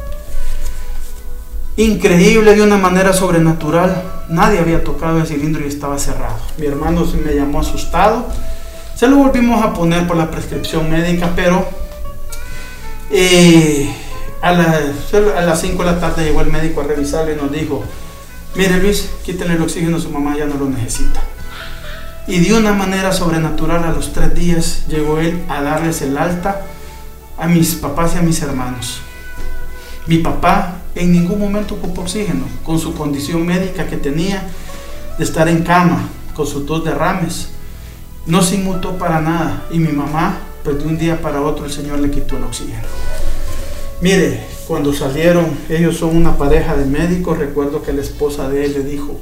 increíble 1.78 2.56
de 2.56 2.62
una 2.64 2.78
manera 2.78 3.14
sobrenatural. 3.14 4.04
Nadie 4.30 4.60
había 4.60 4.84
tocado 4.84 5.20
el 5.20 5.28
cilindro 5.28 5.64
y 5.64 5.70
estaba 5.70 5.98
cerrado. 5.98 6.36
Mi 6.58 6.66
hermano 6.66 7.06
me 7.24 7.34
llamó 7.34 7.62
asustado. 7.62 8.26
Se 8.96 9.08
lo 9.08 9.18
volvimos 9.18 9.64
a 9.64 9.74
poner 9.74 10.08
por 10.08 10.18
la 10.18 10.30
prescripción 10.30 10.90
médica, 10.90 11.32
pero 11.36 11.66
eh, 13.10 13.90
a, 14.42 14.52
las 14.52 15.62
5 15.62 15.84
de 15.84 15.92
la 15.92 16.00
tarde 16.00 16.26
llegó 16.26 16.42
el 16.42 16.52
médico 16.52 16.82
a 16.82 16.84
revisarle 16.84 17.34
y 17.34 17.36
nos 17.36 17.52
dijo, 17.52 17.84
mire 18.56 18.78
Luis, 18.80 19.10
quítale 19.24 19.56
el 19.56 19.62
oxígeno, 19.62 20.00
su 20.00 20.10
mamá 20.10 20.36
ya 20.38 20.46
no 20.46 20.56
lo 20.56 20.70
necesita. 20.70 21.22
Y 22.28 22.40
de 22.40 22.54
una 22.54 22.74
manera 22.74 23.14
sobrenatural 23.14 23.84
a 23.86 23.92
los 23.92 24.12
tres 24.12 24.36
días 24.36 24.86
llegó 24.88 25.20
él 25.20 25.44
a 25.48 25.62
darles 25.62 26.02
el 26.02 26.18
alta 26.18 26.62
a 27.38 27.48
mis 27.48 27.76
papás 27.76 28.16
y 28.16 28.18
a 28.18 28.22
mis 28.22 28.42
hermanos. 28.42 29.00
Mi 30.08 30.18
papá 30.18 30.76
en 30.96 31.12
ningún 31.12 31.40
momento 31.40 31.76
ocupó 31.76 32.02
oxígeno, 32.02 32.46
con 32.64 32.80
su 32.80 32.94
condición 32.94 33.46
médica 33.46 33.88
que 33.88 33.98
tenía 33.98 34.48
de 35.18 35.24
estar 35.24 35.48
en 35.48 35.64
cama, 35.64 36.10
con 36.36 36.48
sus 36.48 36.66
dos 36.66 36.84
derrames. 36.84 37.50
No 38.26 38.42
se 38.42 38.56
inmutó 38.56 38.98
para 38.98 39.22
nada 39.22 39.66
y 39.72 39.80
mi 39.80 39.92
mamá, 39.92 40.40
pues 40.68 40.80
de 40.80 40.86
un 40.86 40.98
día 40.98 41.22
para 41.22 41.42
otro 41.42 41.64
el 41.64 41.72
Señor 41.72 42.00
le 42.00 42.12
quitó 42.12 42.36
el 42.36 42.44
oxígeno. 42.44 42.84
Mire, 44.02 44.42
cuando 44.68 44.92
salieron, 44.92 45.46
ellos 45.70 45.96
son 45.96 46.14
una 46.14 46.38
pareja 46.38 46.76
de 46.76 46.84
médicos, 46.84 47.38
recuerdo 47.38 47.82
que 47.84 47.94
la 47.94 48.02
esposa 48.02 48.50
de 48.50 48.66
él 48.66 48.74
le 48.74 48.84
dijo, 48.84 49.18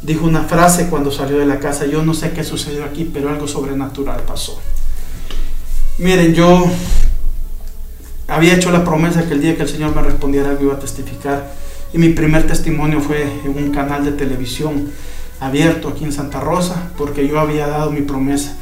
dijo 0.00 0.24
una 0.24 0.44
frase 0.44 0.88
cuando 0.88 1.10
salió 1.10 1.36
de 1.36 1.44
la 1.44 1.58
casa, 1.58 1.84
yo 1.84 2.02
no 2.02 2.14
sé 2.14 2.30
qué 2.30 2.44
sucedió 2.44 2.86
aquí, 2.86 3.10
pero 3.12 3.28
algo 3.28 3.46
sobrenatural 3.46 4.22
pasó. 4.22 4.58
Miren, 5.98 6.32
yo 6.32 6.64
había 8.26 8.54
hecho 8.54 8.70
la 8.70 8.84
promesa 8.84 9.28
que 9.28 9.34
el 9.34 9.42
día 9.42 9.54
que 9.54 9.64
el 9.64 9.68
Señor 9.68 9.94
me 9.94 10.00
respondiera 10.00 10.48
algo 10.48 10.64
iba 10.64 10.74
a 10.76 10.78
testificar. 10.78 11.52
Y 11.92 11.98
mi 11.98 12.08
primer 12.08 12.46
testimonio 12.46 13.02
fue 13.02 13.22
en 13.44 13.54
un 13.54 13.70
canal 13.70 14.02
de 14.02 14.12
televisión 14.12 14.92
abierto 15.40 15.88
aquí 15.88 16.04
en 16.04 16.12
Santa 16.12 16.40
Rosa, 16.40 16.90
porque 16.96 17.28
yo 17.28 17.38
había 17.38 17.66
dado 17.66 17.90
mi 17.90 18.00
promesa, 18.00 18.56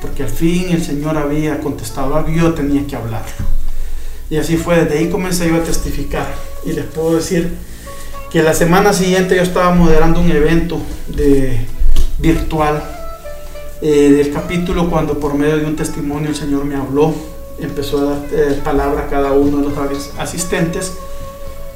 porque 0.00 0.22
al 0.22 0.28
fin 0.28 0.70
el 0.70 0.82
Señor 0.82 1.16
había 1.16 1.60
contestado 1.60 2.16
algo 2.16 2.30
y 2.30 2.36
yo 2.36 2.54
tenía 2.54 2.86
que 2.86 2.96
hablarlo. 2.96 3.46
Y 4.28 4.36
así 4.36 4.56
fue, 4.56 4.84
desde 4.84 4.98
ahí 4.98 5.08
comencé 5.08 5.48
yo 5.48 5.56
a 5.56 5.62
testificar. 5.62 6.26
Y 6.64 6.72
les 6.72 6.84
puedo 6.84 7.16
decir 7.16 7.52
que 8.30 8.42
la 8.42 8.54
semana 8.54 8.92
siguiente 8.92 9.36
yo 9.36 9.42
estaba 9.42 9.74
moderando 9.74 10.20
un 10.20 10.30
evento 10.30 10.80
de, 11.08 11.58
virtual 12.18 12.82
eh, 13.82 14.10
del 14.10 14.32
capítulo 14.32 14.88
cuando 14.88 15.18
por 15.18 15.34
medio 15.34 15.58
de 15.58 15.64
un 15.64 15.74
testimonio 15.74 16.28
el 16.28 16.36
Señor 16.36 16.64
me 16.64 16.76
habló 16.76 17.14
empezó 17.62 17.98
a 17.98 18.04
dar 18.04 18.18
eh, 18.32 18.60
palabra 18.62 19.02
a 19.02 19.06
cada 19.08 19.32
uno 19.32 19.58
de 19.58 19.68
los 19.68 20.10
asistentes. 20.18 20.94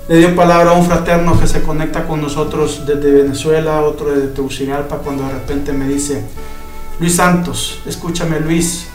Le 0.09 0.19
dio 0.19 0.37
palabra 0.37 0.71
a 0.71 0.75
un 0.75 0.85
fraterno 0.85 1.39
que 1.41 1.47
se 1.47 1.63
conecta 1.63 2.07
con 2.07 2.21
nosotros 2.21 2.83
desde 2.87 3.11
Venezuela, 3.11 3.83
otro 3.83 4.11
desde 4.11 4.29
Tegucigalpa, 4.29 4.99
cuando 4.99 5.25
de 5.25 5.33
repente 5.33 5.73
me 5.73 5.89
dice, 5.89 6.23
Luis 7.01 7.17
Santos, 7.17 7.81
escúchame 7.87 8.39
Luis, 8.39 8.87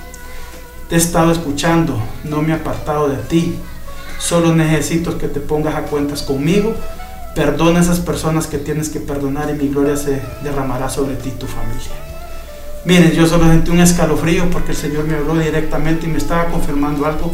te 0.88 0.96
he 0.96 0.98
estado 0.98 1.32
escuchando, 1.32 2.02
no 2.24 2.42
me 2.42 2.54
he 2.54 2.56
apartado 2.56 3.10
de 3.10 3.18
ti, 3.18 3.56
solo 4.20 4.56
necesito 4.56 5.18
que 5.18 5.28
te 5.28 5.42
pongas 5.42 5.76
a 5.76 5.82
cuentas 5.82 6.22
conmigo, 6.22 6.74
perdona 7.36 7.80
a 7.80 7.82
esas 7.82 8.00
personas 8.00 8.48
que 8.48 8.58
tienes 8.58 8.90
que 8.90 9.02
perdonar 9.02 9.50
y 9.50 9.54
mi 9.54 9.70
gloria 9.70 9.98
se 9.98 10.22
derramará 10.44 10.90
sobre 10.90 11.16
ti 11.16 11.30
y 11.30 11.40
tu 11.40 11.46
familia. 11.46 11.92
Miren, 12.86 13.12
yo 13.12 13.28
solo 13.28 13.46
sentí 13.46 13.72
un 13.72 13.82
escalofrío 13.82 14.50
porque 14.50 14.72
el 14.72 14.78
Señor 14.78 15.04
me 15.04 15.16
habló 15.16 15.36
directamente 15.36 16.08
y 16.08 16.10
me 16.10 16.18
estaba 16.18 16.46
confirmando 16.46 17.06
algo 17.06 17.34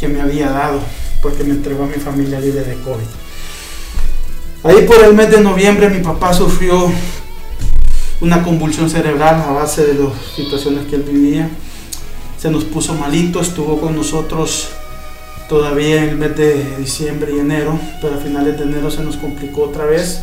que 0.00 0.08
me 0.08 0.22
había 0.22 0.50
dado, 0.50 0.80
porque 1.20 1.44
me 1.44 1.50
entregó 1.50 1.84
a 1.84 1.88
mi 1.88 1.94
familia 1.94 2.40
libre 2.40 2.64
de 2.64 2.74
COVID. 2.76 3.06
Ahí 4.64 4.86
por 4.86 4.98
el 5.04 5.14
mes 5.14 5.30
de 5.30 5.42
noviembre 5.42 5.90
mi 5.90 6.02
papá 6.02 6.32
sufrió 6.32 6.90
una 8.20 8.42
convulsión 8.42 8.88
cerebral 8.88 9.42
a 9.42 9.52
base 9.52 9.84
de 9.86 9.94
las 9.94 10.12
situaciones 10.34 10.86
que 10.86 10.96
él 10.96 11.02
vivía. 11.02 11.50
Se 12.38 12.50
nos 12.50 12.64
puso 12.64 12.94
malito, 12.94 13.40
estuvo 13.40 13.80
con 13.80 13.96
nosotros 13.96 14.68
todavía 15.48 16.02
en 16.02 16.10
el 16.10 16.16
mes 16.16 16.36
de 16.36 16.76
diciembre 16.78 17.32
y 17.34 17.38
enero, 17.38 17.78
pero 18.00 18.14
a 18.14 18.18
finales 18.18 18.56
de 18.58 18.64
enero 18.64 18.90
se 18.90 19.02
nos 19.02 19.16
complicó 19.16 19.64
otra 19.64 19.84
vez 19.84 20.22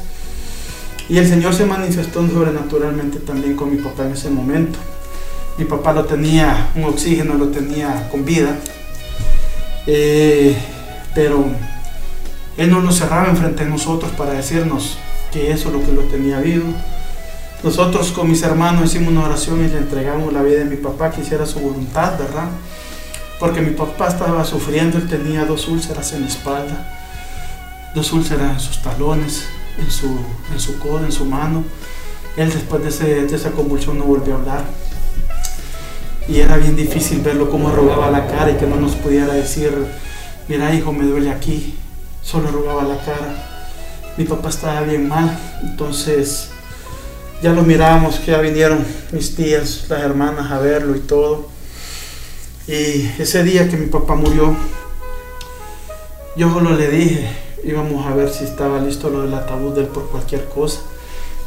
y 1.10 1.18
el 1.18 1.28
Señor 1.28 1.54
se 1.54 1.66
manifestó 1.66 2.26
sobrenaturalmente 2.28 3.20
también 3.20 3.56
con 3.56 3.70
mi 3.70 3.82
papá 3.82 4.06
en 4.06 4.14
ese 4.14 4.30
momento. 4.30 4.80
Mi 5.58 5.66
papá 5.66 5.94
lo 5.94 6.06
tenía, 6.06 6.72
un 6.76 6.86
oxígeno 6.86 7.36
lo 7.36 7.50
tenía 7.50 8.10
con 8.10 8.26
vida, 8.26 8.58
eh, 9.86 10.56
pero 11.14 11.46
Él 12.58 12.72
no 12.72 12.82
nos 12.82 12.98
cerraba 12.98 13.30
enfrente 13.30 13.66
de 13.66 13.70
nosotros 13.70 14.12
para 14.14 14.32
decirnos 14.32 14.98
que 15.32 15.52
eso 15.52 15.70
es 15.70 15.76
lo 15.76 15.86
que 15.86 15.92
lo 15.92 16.02
tenía 16.04 16.40
vivo. 16.40 16.74
Nosotros 17.64 18.12
con 18.12 18.30
mis 18.30 18.44
hermanos 18.44 18.90
hicimos 18.90 19.14
una 19.14 19.24
oración 19.24 19.64
y 19.64 19.70
le 19.70 19.78
entregamos 19.78 20.34
la 20.34 20.42
vida 20.42 20.60
de 20.60 20.66
mi 20.66 20.76
papá, 20.76 21.12
que 21.12 21.22
hiciera 21.22 21.46
su 21.46 21.62
voluntad, 21.62 22.20
¿verdad? 22.20 22.50
Porque 23.40 23.62
mi 23.62 23.72
papá 23.72 24.10
estaba 24.10 24.44
sufriendo, 24.44 24.98
él 24.98 25.08
tenía 25.08 25.46
dos 25.46 25.70
úlceras 25.70 26.12
en 26.12 26.24
la 26.24 26.28
espalda, 26.28 26.94
dos 27.96 28.12
úlceras 28.12 28.52
en 28.52 28.60
sus 28.60 28.82
talones, 28.82 29.46
en 29.78 29.90
su, 29.90 30.08
en 30.52 30.60
su 30.60 30.78
codo, 30.78 31.06
en 31.06 31.14
su 31.14 31.24
mano. 31.24 31.64
Él 32.36 32.52
después 32.52 33.00
de, 33.00 33.34
esa 33.34 33.52
convulsión 33.52 33.98
no 33.98 34.04
volvió 34.04 34.36
a 34.36 34.38
hablar. 34.40 34.66
y 36.28 36.42
era 36.42 36.58
bien 36.58 36.76
difícil 36.76 37.22
verlo 37.22 37.50
como 37.50 37.70
arrugaba 37.70 38.12
la 38.12 38.28
cara 38.28 38.52
y 38.52 38.56
que 38.56 38.66
no 38.66 38.76
nos 38.76 38.96
pudiera 38.96 39.34
decir, 39.34 39.72
mira 40.50 40.76
hijo, 40.76 40.92
me 40.92 41.06
duele 41.06 41.30
aquí, 41.30 41.78
solo 42.22 42.50
arrugaba 42.50 42.84
la 42.84 42.98
cara. 42.98 43.72
Mi 44.18 44.26
papá 44.26 44.50
estaba 44.50 44.82
bien 44.82 45.08
mal, 45.08 45.40
entonces 45.64 46.53
ya 47.44 47.52
lo 47.52 47.64
mirábamos, 47.64 48.20
que 48.20 48.32
ya 48.32 48.40
vinieron 48.40 48.86
mis 49.12 49.36
tías, 49.36 49.88
las 49.90 50.02
hermanas 50.02 50.50
a 50.50 50.60
verlo 50.60 50.96
y 50.96 51.02
todo. 51.02 51.46
Y 52.70 53.06
ese 53.20 53.44
día 53.44 53.68
que 53.68 53.76
mi 53.76 53.88
papá 53.88 54.16
murió, 54.16 54.56
yo 56.38 56.54
solo 56.54 56.74
le 56.74 56.88
dije, 56.88 57.28
íbamos 57.66 58.08
a 58.08 58.16
ver 58.16 58.30
si 58.30 58.46
estaba 58.46 58.80
listo 58.80 59.10
lo 59.10 59.24
del 59.24 59.34
ataúd 59.34 59.74
de 59.76 59.82
él 59.82 59.88
por 59.88 60.08
cualquier 60.08 60.48
cosa. 60.48 60.80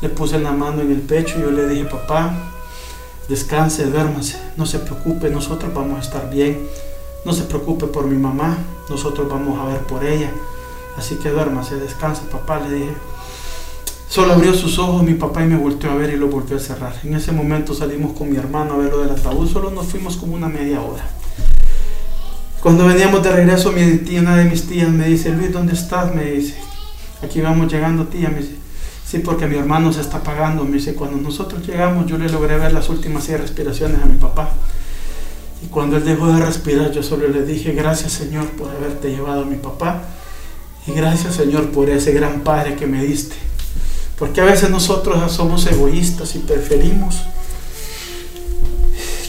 Le 0.02 0.10
puse 0.10 0.38
la 0.38 0.52
mano 0.52 0.82
en 0.82 0.92
el 0.92 1.00
pecho 1.00 1.38
y 1.38 1.40
yo 1.40 1.50
le 1.50 1.66
dije, 1.66 1.86
papá, 1.86 2.52
descanse, 3.30 3.86
duérmase, 3.86 4.36
no 4.58 4.66
se 4.66 4.80
preocupe, 4.80 5.30
nosotros 5.30 5.72
vamos 5.72 5.98
a 5.98 6.02
estar 6.02 6.28
bien. 6.28 6.68
No 7.24 7.32
se 7.32 7.44
preocupe 7.44 7.86
por 7.86 8.04
mi 8.04 8.18
mamá, 8.18 8.58
nosotros 8.90 9.30
vamos 9.30 9.58
a 9.58 9.72
ver 9.72 9.80
por 9.80 10.04
ella. 10.04 10.30
Así 10.98 11.14
que 11.14 11.30
duérmase, 11.30 11.76
descanse, 11.76 12.20
papá, 12.30 12.60
le 12.60 12.74
dije. 12.74 12.92
Solo 14.08 14.34
abrió 14.34 14.54
sus 14.54 14.78
ojos 14.78 15.02
mi 15.02 15.14
papá 15.14 15.44
y 15.44 15.48
me 15.48 15.56
volteó 15.56 15.90
a 15.90 15.96
ver 15.96 16.10
y 16.10 16.16
lo 16.16 16.28
volvió 16.28 16.56
a 16.56 16.60
cerrar. 16.60 16.94
En 17.02 17.14
ese 17.14 17.32
momento 17.32 17.74
salimos 17.74 18.12
con 18.12 18.30
mi 18.30 18.36
hermano 18.36 18.74
a 18.74 18.76
ver 18.78 18.90
lo 18.90 19.00
del 19.00 19.10
ataúd, 19.10 19.50
solo 19.50 19.70
nos 19.70 19.86
fuimos 19.86 20.16
como 20.16 20.34
una 20.34 20.48
media 20.48 20.80
hora. 20.80 21.04
Cuando 22.66 22.86
veníamos 22.86 23.22
de 23.22 23.30
regreso, 23.30 23.70
mi 23.70 23.98
tía, 23.98 24.20
una 24.20 24.36
de 24.36 24.44
mis 24.44 24.66
tías 24.66 24.88
me 24.90 25.06
dice, 25.06 25.30
Luis, 25.30 25.52
¿dónde 25.52 25.74
estás? 25.74 26.12
Me 26.12 26.24
dice, 26.24 26.56
aquí 27.22 27.40
vamos 27.40 27.72
llegando, 27.72 28.06
tía. 28.06 28.28
Me 28.28 28.38
dice, 28.38 28.56
sí, 29.04 29.18
porque 29.18 29.46
mi 29.46 29.56
hermano 29.56 29.92
se 29.92 30.00
está 30.00 30.16
apagando. 30.16 30.64
Me 30.64 30.78
dice, 30.78 30.94
cuando 30.94 31.16
nosotros 31.18 31.64
llegamos, 31.64 32.06
yo 32.06 32.18
le 32.18 32.28
logré 32.28 32.58
ver 32.58 32.72
las 32.72 32.88
últimas 32.88 33.22
seis 33.22 33.38
respiraciones 33.38 34.02
a 34.02 34.06
mi 34.06 34.16
papá. 34.16 34.50
Y 35.62 35.68
cuando 35.68 35.96
él 35.96 36.04
dejó 36.04 36.26
de 36.26 36.44
respirar, 36.44 36.90
yo 36.90 37.04
solo 37.04 37.28
le 37.28 37.44
dije, 37.44 37.72
gracias 37.72 38.12
Señor 38.12 38.46
por 38.46 38.70
haberte 38.70 39.10
llevado 39.10 39.42
a 39.42 39.46
mi 39.46 39.56
papá. 39.56 40.02
Y 40.88 40.92
gracias 40.92 41.36
Señor 41.36 41.70
por 41.70 41.88
ese 41.88 42.12
gran 42.12 42.40
Padre 42.40 42.74
que 42.74 42.86
me 42.86 43.04
diste. 43.04 43.36
Porque 44.18 44.40
a 44.40 44.44
veces 44.44 44.70
nosotros 44.70 45.32
somos 45.32 45.66
egoístas 45.66 46.34
y 46.34 46.38
preferimos 46.38 47.22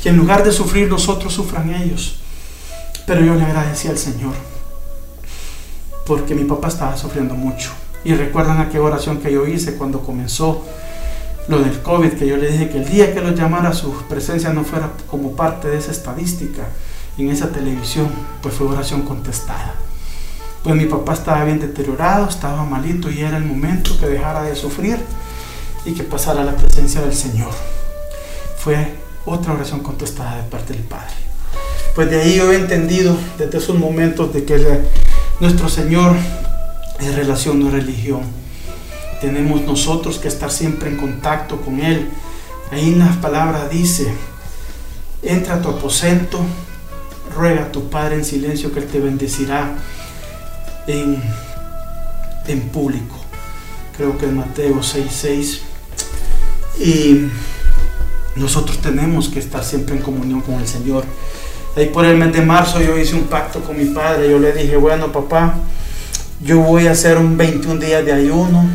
que 0.02 0.10
en 0.10 0.18
lugar 0.18 0.44
de 0.44 0.52
sufrir 0.52 0.88
nosotros 0.88 1.34
sufran 1.34 1.74
ellos. 1.74 2.18
Pero 3.06 3.22
yo 3.22 3.36
le 3.36 3.44
agradecí 3.44 3.88
al 3.88 3.98
Señor 3.98 4.34
porque 6.08 6.34
mi 6.34 6.46
papá 6.46 6.70
estaba 6.70 6.98
sufriendo 6.98 7.36
mucho. 7.36 7.72
Y 8.04 8.14
recuerdan 8.16 8.60
aquella 8.60 8.84
oración 8.84 9.18
que 9.18 9.32
yo 9.32 9.46
hice 9.46 9.76
cuando 9.76 10.02
comenzó 10.02 10.64
lo 11.50 11.60
del 11.60 11.82
COVID, 11.82 12.14
que 12.14 12.28
yo 12.28 12.38
le 12.38 12.50
dije 12.50 12.70
que 12.70 12.78
el 12.78 12.90
día 12.90 13.14
que 13.14 13.22
lo 13.22 13.32
llamara 13.32 13.74
su 13.74 13.92
presencia 14.04 14.52
no 14.54 14.64
fuera 14.64 14.92
como 15.10 15.36
parte 15.36 15.68
de 15.68 15.78
esa 15.78 15.92
estadística 15.92 16.64
en 17.18 17.30
esa 17.30 17.50
televisión, 17.50 18.10
pues 18.42 18.56
fue 18.56 18.68
oración 18.68 19.02
contestada. 19.02 19.76
Pues 20.68 20.76
mi 20.76 20.86
papá 20.86 21.13
estaba 21.13 21.45
bien 21.45 21.61
deteriorado, 21.61 22.28
estaba 22.28 22.65
malito 22.65 23.09
y 23.09 23.22
era 23.22 23.38
el 23.38 23.45
momento 23.45 23.97
que 23.97 24.05
dejara 24.05 24.43
de 24.43 24.53
sufrir 24.53 24.99
y 25.86 25.93
que 25.93 26.03
pasara 26.03 26.41
a 26.41 26.43
la 26.43 26.57
presencia 26.57 26.99
del 26.99 27.13
Señor. 27.13 27.51
Fue 28.57 28.95
otra 29.26 29.53
oración 29.53 29.80
contestada 29.80 30.36
de 30.36 30.43
parte 30.49 30.74
del 30.74 30.82
Padre. 30.82 31.13
Pues 31.95 32.09
de 32.09 32.22
ahí 32.22 32.36
yo 32.36 32.51
he 32.51 32.57
entendido 32.57 33.15
desde 33.38 33.59
esos 33.59 33.78
momentos 33.80 34.34
de 34.34 34.43
que 34.43 34.82
nuestro 35.39 35.70
Señor 35.70 36.18
es 36.99 37.15
relación, 37.15 37.63
no 37.63 37.72
religión. 37.72 38.24
Tenemos 39.22 39.61
nosotros 39.61 40.20
que 40.20 40.28
estar 40.28 40.51
siempre 40.51 40.89
en 40.89 40.97
contacto 40.97 41.61
con 41.61 41.80
Él. 41.80 42.09
Ahí 42.74 42.89
en 42.89 42.99
las 42.99 43.15
palabras 43.15 43.70
dice, 43.70 44.13
entra 45.22 45.55
a 45.55 45.61
tu 45.61 45.70
aposento, 45.70 46.41
ruega 47.34 47.61
a 47.61 47.72
tu 47.72 47.89
Padre 47.89 48.15
en 48.15 48.26
silencio 48.26 48.74
que 48.74 48.80
Él 48.80 48.88
te 48.88 48.99
bendecirá 48.99 49.78
en, 50.88 51.22
en 52.48 52.62
público. 52.70 53.16
Creo 53.96 54.18
que 54.18 54.26
es 54.26 54.32
Mateo 54.32 54.76
6:6. 54.76 55.60
Y 56.80 57.28
nosotros 58.36 58.80
tenemos 58.80 59.30
que 59.30 59.40
estar 59.40 59.64
siempre 59.64 59.96
en 59.96 60.02
comunión 60.02 60.42
con 60.42 60.56
el 60.56 60.68
Señor. 60.68 61.04
Ahí 61.76 61.88
por 61.88 62.06
el 62.06 62.18
mes 62.18 62.34
de 62.34 62.42
marzo 62.42 62.82
yo 62.82 62.98
hice 62.98 63.16
un 63.16 63.24
pacto 63.24 63.62
con 63.62 63.78
mi 63.78 63.86
padre. 63.86 64.30
Yo 64.30 64.40
le 64.40 64.52
dije, 64.52 64.78
bueno 64.78 65.12
papá, 65.12 65.56
yo 66.42 66.60
voy 66.60 66.88
a 66.88 66.92
hacer 66.92 67.18
un 67.18 67.38
21 67.38 67.80
días 67.80 68.06
de 68.06 68.14
ayuno. 68.14 68.66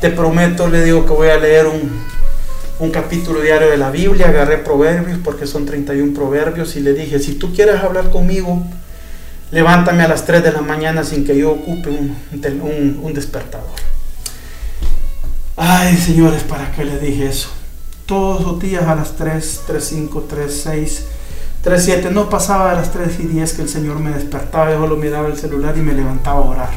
Te 0.00 0.10
prometo, 0.10 0.68
le 0.68 0.84
digo 0.84 1.04
que 1.04 1.12
voy 1.12 1.28
a 1.28 1.38
leer 1.38 1.66
un, 1.66 1.90
un 2.78 2.90
capítulo 2.90 3.40
diario 3.40 3.70
de 3.70 3.76
la 3.76 3.90
Biblia. 3.90 4.28
Agarré 4.28 4.58
proverbios 4.58 5.18
porque 5.22 5.46
son 5.46 5.66
31 5.66 6.14
proverbios 6.14 6.76
y 6.76 6.80
le 6.80 6.94
dije, 6.94 7.18
si 7.18 7.34
tú 7.34 7.54
quieres 7.54 7.76
hablar 7.76 8.10
conmigo, 8.10 8.62
levántame 9.50 10.02
a 10.04 10.08
las 10.08 10.24
3 10.24 10.42
de 10.42 10.52
la 10.52 10.62
mañana 10.62 11.04
sin 11.04 11.24
que 11.24 11.36
yo 11.36 11.52
ocupe 11.52 11.90
un, 11.90 13.00
un, 13.02 13.14
despertador. 13.14 13.68
Ay, 15.56 15.96
señores, 15.96 16.42
¿para 16.42 16.70
qué 16.72 16.84
le 16.84 16.98
dije 16.98 17.26
eso? 17.26 17.48
Todos 18.06 18.42
los 18.42 18.60
días 18.60 18.84
a 18.84 18.94
las 18.94 19.16
3, 19.16 19.62
3, 19.66 19.84
5, 19.84 20.26
3, 20.28 20.60
6, 20.64 21.06
3, 21.62 21.84
7, 21.84 22.10
no 22.10 22.28
pasaba 22.28 22.72
a 22.72 22.74
las 22.74 22.92
3 22.92 23.20
y 23.20 23.22
10 23.24 23.52
que 23.52 23.62
el 23.62 23.68
Señor 23.68 23.98
me 24.00 24.10
despertaba, 24.10 24.72
yo 24.72 24.86
lo 24.86 24.96
miraba 24.96 25.28
el 25.28 25.36
celular 25.36 25.76
y 25.76 25.80
me 25.80 25.92
levantaba 25.92 26.38
a 26.38 26.48
orar. 26.48 26.70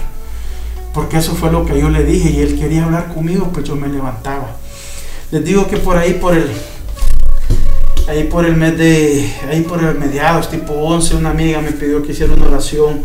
Porque 0.94 1.18
eso 1.18 1.34
fue 1.34 1.52
lo 1.52 1.66
que 1.66 1.80
yo 1.80 1.90
le 1.90 2.04
dije 2.04 2.30
y 2.30 2.42
él 2.42 2.60
quería 2.60 2.86
hablar 2.86 3.14
conmigo, 3.14 3.50
pues 3.52 3.66
yo 3.66 3.76
me 3.76 3.88
levantaba. 3.88 4.58
Les 5.32 5.44
digo 5.44 5.68
que 5.68 5.78
por 5.78 5.98
ahí, 5.98 6.14
por 6.16 6.36
el 6.36 6.52
ahí 8.08 8.26
por 8.26 8.46
el 8.46 8.56
mes 8.56 8.78
de, 8.78 9.34
ahí 9.50 9.62
por 9.62 9.84
el 9.84 9.96
mediados, 9.96 10.50
tipo 10.50 10.74
11, 10.74 11.16
una 11.16 11.30
amiga 11.30 11.62
me 11.62 11.72
pidió 11.72 12.04
que 12.04 12.12
hiciera 12.12 12.34
una 12.34 12.48
oración 12.48 13.02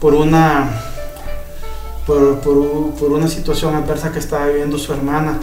por 0.00 0.14
una, 0.14 0.70
por, 2.06 3.10
una 3.10 3.28
situación 3.28 3.74
adversa 3.74 4.12
que 4.12 4.18
estaba 4.18 4.46
viviendo 4.46 4.78
su 4.78 4.92
hermana. 4.92 5.38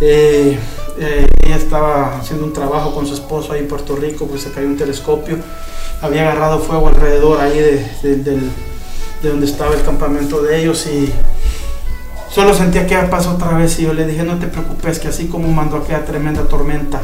Eh, 0.00 0.58
eh, 0.98 1.26
ella 1.44 1.56
estaba 1.56 2.18
haciendo 2.18 2.44
un 2.44 2.52
trabajo 2.52 2.94
con 2.94 3.06
su 3.06 3.14
esposo 3.14 3.52
ahí 3.52 3.60
en 3.60 3.68
Puerto 3.68 3.96
Rico, 3.96 4.26
pues 4.26 4.42
se 4.42 4.50
cayó 4.50 4.66
un 4.66 4.76
telescopio, 4.76 5.38
había 6.02 6.22
agarrado 6.22 6.58
fuego 6.60 6.88
alrededor 6.88 7.40
ahí 7.40 7.58
de, 7.58 7.86
de 9.22 9.28
donde 9.28 9.46
estaba 9.46 9.74
el 9.74 9.82
campamento 9.82 10.42
de 10.42 10.60
ellos 10.60 10.86
y 10.86 11.12
solo 12.30 12.54
sentía 12.54 12.86
que 12.86 12.96
pasó 13.08 13.32
otra 13.32 13.56
vez 13.56 13.78
y 13.78 13.84
yo 13.84 13.94
le 13.94 14.06
dije 14.06 14.22
no 14.22 14.38
te 14.38 14.46
preocupes 14.46 14.98
que 14.98 15.08
así 15.08 15.26
como 15.26 15.48
mandó 15.48 15.78
aquella 15.78 16.04
tremenda 16.04 16.42
tormenta 16.42 17.00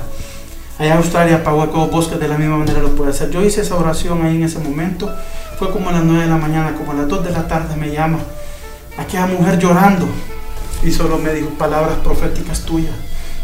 Allá 0.78 0.96
Australia 0.96 1.36
apagó 1.36 1.64
el 1.64 1.90
bosques 1.90 2.18
de 2.18 2.28
la 2.28 2.38
misma 2.38 2.56
manera 2.56 2.80
lo 2.80 2.94
puede 2.96 3.10
hacer. 3.10 3.30
Yo 3.30 3.42
hice 3.42 3.60
esa 3.60 3.76
oración 3.76 4.24
ahí 4.24 4.36
en 4.36 4.44
ese 4.44 4.58
momento. 4.58 5.10
Fue 5.58 5.70
como 5.70 5.90
a 5.90 5.92
las 5.92 6.02
9 6.02 6.22
de 6.22 6.28
la 6.28 6.38
mañana, 6.38 6.74
como 6.74 6.92
a 6.92 6.94
las 6.94 7.08
2 7.08 7.24
de 7.24 7.30
la 7.30 7.46
tarde 7.46 7.76
me 7.76 7.90
llama. 7.90 8.18
Aquella 8.96 9.26
mujer 9.26 9.58
llorando. 9.58 10.08
Y 10.82 10.90
solo 10.90 11.18
me 11.18 11.32
dijo 11.34 11.50
palabras 11.50 11.98
proféticas 12.02 12.62
tuyas. 12.62 12.94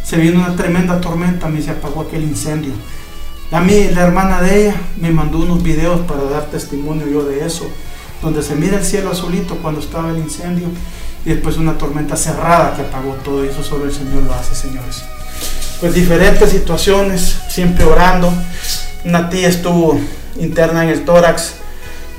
Se 0.03 0.16
vino 0.16 0.41
una 0.41 0.57
tremenda 0.57 1.01
tormenta, 1.01 1.49
me 1.49 1.61
se 1.61 1.70
apagó 1.70 2.01
aquel 2.01 2.22
incendio. 2.22 2.72
A 3.53 3.61
mí, 3.61 3.89
la 3.95 4.03
hermana 4.03 4.41
de 4.41 4.62
ella, 4.62 4.74
me 4.97 5.11
mandó 5.11 5.39
unos 5.39 5.62
videos 5.62 6.01
para 6.01 6.24
dar 6.24 6.47
testimonio 6.47 7.07
yo 7.07 7.24
de 7.24 7.45
eso. 7.45 7.68
Donde 8.22 8.43
se 8.43 8.57
mira 8.57 8.79
el 8.79 8.85
cielo 8.85 9.11
azulito 9.11 9.57
cuando 9.57 9.81
estaba 9.81 10.11
el 10.11 10.18
incendio. 10.18 10.68
Y 11.24 11.31
después 11.31 11.59
una 11.59 11.76
tormenta 11.76 12.16
cerrada 12.16 12.74
que 12.74 12.83
apagó 12.83 13.12
todo. 13.22 13.45
Y 13.45 13.49
eso 13.49 13.62
solo 13.62 13.85
el 13.85 13.93
Señor 13.93 14.22
lo 14.24 14.35
hace, 14.35 14.55
señores 14.55 15.05
pues 15.81 15.95
diferentes 15.95 16.51
situaciones, 16.51 17.37
siempre 17.49 17.85
orando. 17.85 18.33
Una 19.05 19.31
tía 19.31 19.49
estuvo 19.49 19.99
interna 20.39 20.85
en 20.85 20.91
el 20.91 21.05
tórax 21.05 21.55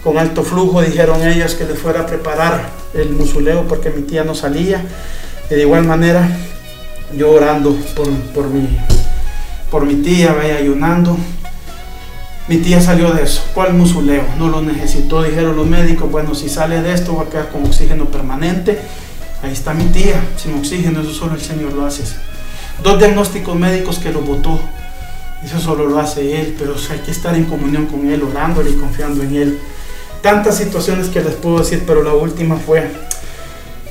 con 0.03 0.17
alto 0.17 0.43
flujo, 0.43 0.81
dijeron 0.81 1.25
ellos 1.27 1.55
que 1.55 1.65
le 1.65 1.73
fuera 1.73 2.01
a 2.01 2.05
preparar 2.05 2.69
el 2.93 3.09
musuleo 3.11 3.67
porque 3.67 3.89
mi 3.89 4.03
tía 4.03 4.23
no 4.23 4.33
salía. 4.33 4.81
de 5.49 5.61
igual 5.61 5.83
manera, 5.83 6.29
yo 7.17 7.31
orando 7.31 7.75
por, 7.95 8.09
por, 8.33 8.47
mi, 8.49 8.77
por 9.69 9.85
mi 9.85 9.95
tía, 9.95 10.33
vaya 10.33 10.57
ayunando. 10.57 11.17
Mi 12.47 12.57
tía 12.57 12.81
salió 12.81 13.11
de 13.11 13.23
eso. 13.23 13.43
¿Cuál 13.53 13.73
musuleo? 13.73 14.23
No 14.39 14.47
lo 14.47 14.61
necesitó, 14.61 15.21
dijeron 15.21 15.55
los 15.55 15.67
médicos. 15.67 16.09
Bueno, 16.09 16.33
si 16.33 16.49
sale 16.49 16.81
de 16.81 16.93
esto 16.93 17.15
va 17.15 17.23
a 17.23 17.29
quedar 17.29 17.49
con 17.49 17.65
oxígeno 17.65 18.05
permanente. 18.05 18.79
Ahí 19.43 19.51
está 19.51 19.73
mi 19.73 19.85
tía, 19.85 20.21
sin 20.37 20.57
oxígeno, 20.57 21.01
eso 21.01 21.13
solo 21.13 21.35
el 21.35 21.41
Señor 21.41 21.73
lo 21.73 21.85
hace 21.85 22.03
dos 22.83 22.99
diagnósticos 22.99 23.55
médicos 23.55 23.99
que 23.99 24.11
lo 24.11 24.21
votó. 24.21 24.59
Eso 25.43 25.59
solo 25.59 25.85
lo 25.85 25.99
hace 25.99 26.41
Él, 26.41 26.55
pero 26.59 26.75
hay 26.89 26.99
que 26.99 27.11
estar 27.11 27.35
en 27.35 27.45
comunión 27.45 27.85
con 27.85 28.09
Él, 28.09 28.21
orándole 28.23 28.71
y 28.71 28.73
confiando 28.73 29.23
en 29.23 29.35
Él. 29.35 29.59
Tantas 30.21 30.57
situaciones 30.57 31.07
que 31.07 31.21
les 31.21 31.35
puedo 31.35 31.59
decir, 31.59 31.83
pero 31.87 32.03
la 32.03 32.13
última 32.13 32.57
fue, 32.57 32.89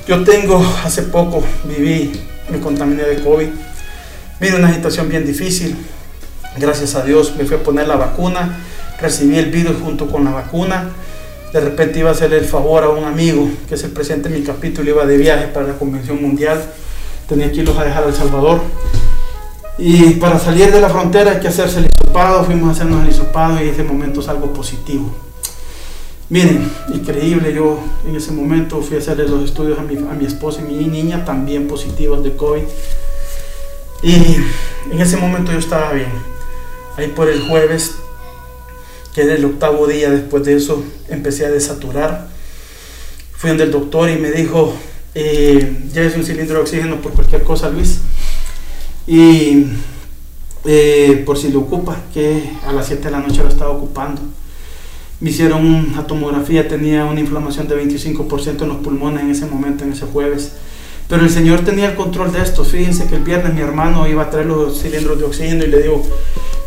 yo 0.07 0.23
tengo, 0.23 0.63
hace 0.83 1.03
poco 1.03 1.43
viví, 1.65 2.11
me 2.51 2.59
contaminé 2.59 3.03
de 3.03 3.23
COVID. 3.23 3.47
Mire, 4.39 4.55
una 4.55 4.73
situación 4.73 5.09
bien 5.09 5.25
difícil. 5.25 5.75
Gracias 6.57 6.95
a 6.95 7.03
Dios 7.03 7.35
me 7.35 7.45
fui 7.45 7.57
a 7.57 7.63
poner 7.63 7.87
la 7.87 7.95
vacuna, 7.95 8.59
recibí 9.01 9.37
el 9.37 9.49
virus 9.49 9.77
junto 9.81 10.07
con 10.07 10.23
la 10.23 10.31
vacuna. 10.31 10.89
De 11.51 11.59
repente 11.59 11.99
iba 11.99 12.09
a 12.09 12.13
hacerle 12.13 12.37
el 12.37 12.45
favor 12.45 12.83
a 12.83 12.89
un 12.89 13.05
amigo, 13.05 13.49
que 13.67 13.73
es 13.73 13.83
el 13.83 13.91
presidente 13.91 14.29
de 14.29 14.37
mi 14.37 14.45
capítulo, 14.45 14.87
iba 14.87 15.05
de 15.05 15.17
viaje 15.17 15.47
para 15.47 15.67
la 15.67 15.73
Convención 15.73 16.21
Mundial 16.21 16.61
tenía 17.29 17.51
que 17.51 17.59
irlos 17.59 17.77
a 17.77 17.85
dejar 17.85 18.03
a 18.03 18.07
El 18.07 18.15
Salvador. 18.15 18.59
Y 19.79 20.15
para 20.15 20.37
salir 20.37 20.73
de 20.73 20.81
la 20.81 20.89
frontera 20.89 21.31
hay 21.31 21.39
que 21.39 21.47
hacerse 21.47 21.79
el 21.79 21.85
hisopado, 21.85 22.43
fuimos 22.43 22.67
a 22.67 22.71
hacernos 22.73 23.01
el 23.01 23.09
hisopado 23.09 23.63
y 23.63 23.69
ese 23.69 23.83
momento 23.83 24.19
es 24.19 24.27
algo 24.27 24.51
positivo. 24.51 25.09
Miren, 26.27 26.69
increíble, 26.93 27.53
yo 27.53 27.79
en 28.05 28.13
ese 28.13 28.33
momento 28.33 28.81
fui 28.81 28.97
a 28.97 28.99
hacerle 28.99 29.25
los 29.27 29.41
estudios 29.43 29.79
a 29.79 29.83
mi, 29.83 29.95
a 29.95 30.13
mi 30.13 30.25
esposa 30.25 30.59
y 30.61 30.71
mi 30.71 30.85
niña, 30.85 31.23
también 31.23 31.67
positivos 31.67 32.23
de 32.25 32.35
COVID. 32.35 32.63
Y 34.03 34.35
en 34.91 34.99
ese 34.99 35.15
momento 35.15 35.53
yo 35.53 35.59
estaba 35.59 35.93
bien. 35.93 36.11
Ahí 36.97 37.07
por 37.07 37.29
el 37.29 37.41
jueves, 37.47 37.95
que 39.15 39.21
era 39.21 39.33
el 39.33 39.45
octavo 39.45 39.87
día 39.87 40.09
después 40.09 40.43
de 40.43 40.57
eso, 40.57 40.83
empecé 41.07 41.45
a 41.45 41.51
desaturar. 41.51 42.27
Fui 43.37 43.49
donde 43.49 43.63
el 43.63 43.71
doctor 43.71 44.09
y 44.09 44.17
me 44.17 44.29
dijo, 44.29 44.73
eh, 45.15 45.87
ya 45.93 46.03
es 46.03 46.17
un 46.17 46.25
cilindro 46.25 46.55
de 46.55 46.61
oxígeno 46.63 46.97
por 46.97 47.13
cualquier 47.13 47.43
cosa, 47.43 47.69
Luis. 47.69 48.01
Y 49.09 49.65
eh, 50.63 51.23
por 51.25 51.37
si 51.37 51.51
lo 51.51 51.59
ocupa, 51.59 51.97
que 52.13 52.53
a 52.65 52.71
las 52.71 52.87
7 52.87 53.03
de 53.03 53.11
la 53.11 53.19
noche 53.19 53.43
lo 53.43 53.49
estaba 53.49 53.71
ocupando 53.71 54.21
me 55.19 55.31
hicieron 55.31 55.65
una 55.65 56.07
tomografía, 56.07 56.67
tenía 56.67 57.03
una 57.03 57.19
inflamación 57.19 57.67
de 57.67 57.75
25% 57.83 58.61
en 58.61 58.69
los 58.69 58.77
pulmones 58.77 59.23
en 59.23 59.31
ese 59.31 59.45
momento, 59.47 59.83
en 59.83 59.91
ese 59.91 60.05
jueves. 60.05 60.53
Pero 61.09 61.23
el 61.23 61.29
Señor 61.29 61.61
tenía 61.65 61.89
el 61.89 61.95
control 61.95 62.31
de 62.31 62.41
esto. 62.41 62.63
Fíjense 62.63 63.07
que 63.07 63.15
el 63.15 63.23
viernes 63.23 63.53
mi 63.53 63.61
hermano 63.61 64.07
iba 64.07 64.23
a 64.23 64.29
traer 64.29 64.45
los 64.45 64.79
cilindros 64.81 65.19
de 65.19 65.25
oxígeno 65.25 65.65
y 65.65 65.67
le 65.67 65.81
digo, 65.81 66.03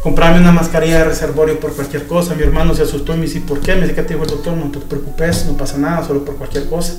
comprame 0.03 0.41
una 0.41 0.53
mascarilla 0.53 0.99
de 0.99 1.05
reservorio 1.05 1.59
por 1.61 1.73
cualquier 1.73 2.07
cosa. 2.07 2.35
Mi 2.35 2.43
hermano 2.43 2.75
se 2.75 2.83
asustó 2.83 3.15
y 3.15 3.19
me 3.19 3.23
dice, 3.23 3.41
¿por 3.41 3.61
qué? 3.61 3.75
Me 3.75 3.83
dice 3.83 3.95
que 3.95 4.03
te 4.03 4.15
dijo 4.15 4.25
el 4.25 4.31
doctor, 4.31 4.55
no 4.55 4.71
te 4.71 4.81
preocupes, 4.81 5.47
no 5.47 5.57
pasa 5.57 5.79
nada, 5.79 6.07
solo 6.07 6.23
por 6.25 6.37
cualquier 6.37 6.69
cosa. 6.69 6.95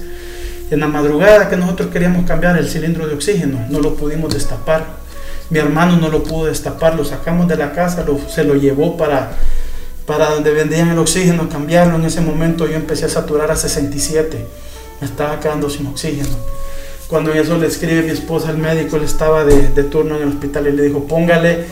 En 0.72 0.80
la 0.80 0.88
madrugada 0.88 1.50
que 1.50 1.58
nosotros 1.58 1.90
queríamos 1.90 2.26
cambiar 2.26 2.58
el 2.58 2.68
cilindro 2.68 3.06
de 3.06 3.14
oxígeno, 3.14 3.60
no 3.70 3.80
lo 3.80 3.94
pudimos 3.94 4.34
destapar. 4.34 5.03
Mi 5.54 5.60
hermano 5.60 5.98
no 5.98 6.10
lo 6.10 6.24
pudo 6.24 6.48
destapar, 6.48 6.96
lo 6.96 7.06
sacamos 7.06 7.48
de 7.48 7.56
la 7.58 7.74
casa, 7.74 8.04
se 8.28 8.44
lo 8.44 8.56
llevó 8.56 8.98
para 8.98 9.34
para 10.08 10.32
donde 10.32 10.52
vendían 10.52 10.90
el 10.90 10.98
oxígeno, 10.98 11.48
cambiarlo. 11.48 11.96
En 11.98 12.06
ese 12.06 12.22
momento 12.22 12.68
yo 12.68 12.76
empecé 12.76 13.06
a 13.06 13.10
saturar 13.10 13.52
a 13.52 13.56
67. 13.56 14.48
Me 15.00 15.06
estaba 15.06 15.40
quedando 15.40 15.70
sin 15.70 15.86
oxígeno. 15.86 16.36
Cuando 17.08 17.32
eso 17.36 17.56
le 17.60 17.68
escribe 17.68 18.02
mi 18.02 18.10
esposa 18.10 18.50
al 18.50 18.58
médico, 18.58 18.98
él 18.98 19.04
estaba 19.04 19.46
de, 19.46 19.70
de, 19.70 19.84
turno 19.84 20.16
en 20.16 20.24
el 20.24 20.30
hospital 20.30 20.68
y 20.70 20.72
le 20.72 20.84
dijo, 20.86 21.04
póngale 21.06 21.66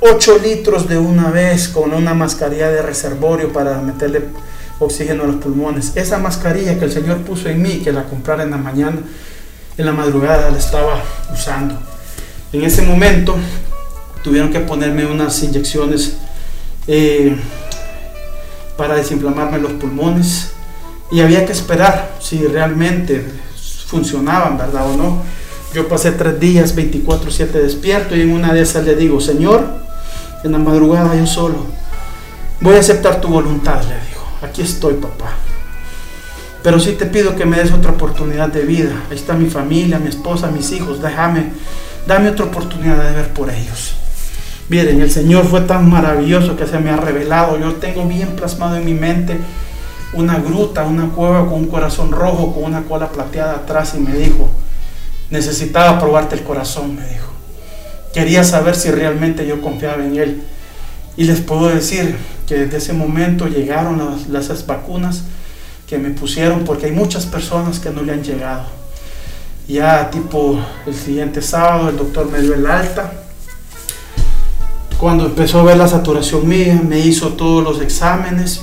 8 0.00 0.38
litros 0.42 0.88
de 0.88 0.96
una 0.96 1.30
vez 1.30 1.68
con 1.68 1.92
una 1.92 2.14
mascarilla 2.14 2.70
de 2.70 2.80
reservorio 2.80 3.52
para 3.52 3.78
meterle 3.82 4.22
oxígeno 4.78 5.24
a 5.24 5.26
los 5.26 5.36
pulmones. 5.36 5.92
Esa 5.96 6.16
mascarilla 6.16 6.78
que 6.78 6.86
el 6.86 6.92
Señor 6.92 7.18
puso 7.18 7.50
en 7.50 7.60
mí, 7.60 7.80
que 7.84 7.92
la 7.92 8.04
comprara 8.04 8.42
en 8.42 8.52
la 8.52 8.56
mañana, 8.56 9.00
en 9.76 9.84
la 9.84 9.92
madrugada, 9.92 10.50
la 10.50 10.56
estaba 10.56 11.02
usando. 11.30 11.78
En 12.52 12.64
ese 12.64 12.82
momento 12.82 13.36
tuvieron 14.24 14.50
que 14.50 14.60
ponerme 14.60 15.04
unas 15.04 15.42
inyecciones 15.42 16.16
eh, 16.86 17.36
para 18.76 18.94
desinflamarme 18.94 19.58
los 19.58 19.72
pulmones 19.72 20.52
y 21.10 21.20
había 21.20 21.44
que 21.44 21.52
esperar 21.52 22.16
si 22.20 22.46
realmente 22.46 23.24
funcionaban, 23.86 24.56
¿verdad 24.56 24.90
o 24.90 24.96
no? 24.96 25.22
Yo 25.74 25.88
pasé 25.88 26.12
tres 26.12 26.40
días 26.40 26.74
24/7 26.74 27.60
despierto 27.60 28.16
y 28.16 28.22
en 28.22 28.32
una 28.32 28.54
de 28.54 28.62
esas 28.62 28.84
le 28.84 28.96
digo, 28.96 29.20
Señor, 29.20 29.66
en 30.42 30.52
la 30.52 30.58
madrugada 30.58 31.14
yo 31.14 31.26
solo, 31.26 31.66
voy 32.60 32.76
a 32.76 32.80
aceptar 32.80 33.20
tu 33.20 33.28
voluntad, 33.28 33.82
le 33.82 33.94
digo, 34.08 34.22
aquí 34.42 34.62
estoy 34.62 34.94
papá. 34.94 35.34
Pero 36.62 36.80
sí 36.80 36.92
te 36.92 37.06
pido 37.06 37.36
que 37.36 37.44
me 37.44 37.58
des 37.58 37.72
otra 37.72 37.92
oportunidad 37.92 38.48
de 38.48 38.62
vida. 38.62 39.04
Ahí 39.10 39.16
está 39.16 39.34
mi 39.34 39.48
familia, 39.48 39.98
mi 39.98 40.08
esposa, 40.08 40.50
mis 40.50 40.72
hijos. 40.72 41.00
Déjame, 41.00 41.52
dame 42.08 42.30
otra 42.30 42.46
oportunidad 42.46 43.04
de 43.04 43.12
ver 43.14 43.28
por 43.34 43.50
ellos. 43.50 43.94
Miren, 44.70 45.00
el 45.00 45.10
Señor 45.10 45.44
fue 45.44 45.60
tan 45.60 45.88
maravilloso 45.88 46.56
que 46.56 46.66
se 46.66 46.78
me 46.78 46.90
ha 46.90 46.96
revelado. 46.96 47.58
Yo 47.58 47.74
tengo 47.74 48.06
bien 48.06 48.30
plasmado 48.30 48.76
en 48.76 48.84
mi 48.86 48.94
mente 48.94 49.38
una 50.14 50.38
gruta, 50.38 50.84
una 50.84 51.10
cueva 51.10 51.44
con 51.44 51.54
un 51.54 51.66
corazón 51.66 52.10
rojo, 52.10 52.54
con 52.54 52.64
una 52.64 52.82
cola 52.82 53.10
plateada 53.10 53.56
atrás 53.56 53.94
y 53.94 54.00
me 54.00 54.16
dijo, 54.16 54.48
necesitaba 55.28 55.98
probarte 55.98 56.34
el 56.34 56.44
corazón, 56.44 56.96
me 56.96 57.06
dijo. 57.06 57.30
Quería 58.14 58.42
saber 58.42 58.74
si 58.74 58.90
realmente 58.90 59.46
yo 59.46 59.60
confiaba 59.60 60.02
en 60.02 60.16
Él. 60.16 60.42
Y 61.18 61.24
les 61.24 61.40
puedo 61.40 61.68
decir 61.68 62.16
que 62.46 62.54
desde 62.54 62.78
ese 62.78 62.92
momento 62.94 63.48
llegaron 63.48 63.98
las, 63.98 64.48
las 64.48 64.66
vacunas 64.66 65.24
que 65.86 65.98
me 65.98 66.10
pusieron 66.10 66.64
porque 66.64 66.86
hay 66.86 66.92
muchas 66.92 67.26
personas 67.26 67.78
que 67.80 67.90
no 67.90 68.00
le 68.00 68.12
han 68.12 68.22
llegado. 68.22 68.77
Ya 69.68 70.10
tipo 70.10 70.58
el 70.86 70.94
siguiente 70.94 71.42
sábado 71.42 71.90
el 71.90 71.96
doctor 71.96 72.30
me 72.30 72.40
dio 72.40 72.54
el 72.54 72.66
alta 72.66 73.12
cuando 74.98 75.26
empezó 75.26 75.60
a 75.60 75.62
ver 75.62 75.76
la 75.76 75.86
saturación 75.86 76.48
mía, 76.48 76.82
me 76.84 76.98
hizo 76.98 77.34
todos 77.34 77.62
los 77.62 77.80
exámenes 77.80 78.62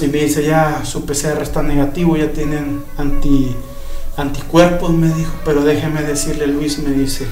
y 0.00 0.08
me 0.08 0.18
dice, 0.24 0.44
ya 0.44 0.84
su 0.84 1.06
PCR 1.06 1.40
está 1.42 1.62
negativo, 1.62 2.16
ya 2.16 2.32
tienen 2.32 2.82
anti, 2.98 3.54
anticuerpos, 4.16 4.90
me 4.90 5.06
dijo, 5.14 5.30
pero 5.44 5.62
déjeme 5.62 6.02
decirle, 6.02 6.48
Luis, 6.48 6.80
me 6.80 6.90
dice, 6.90 7.24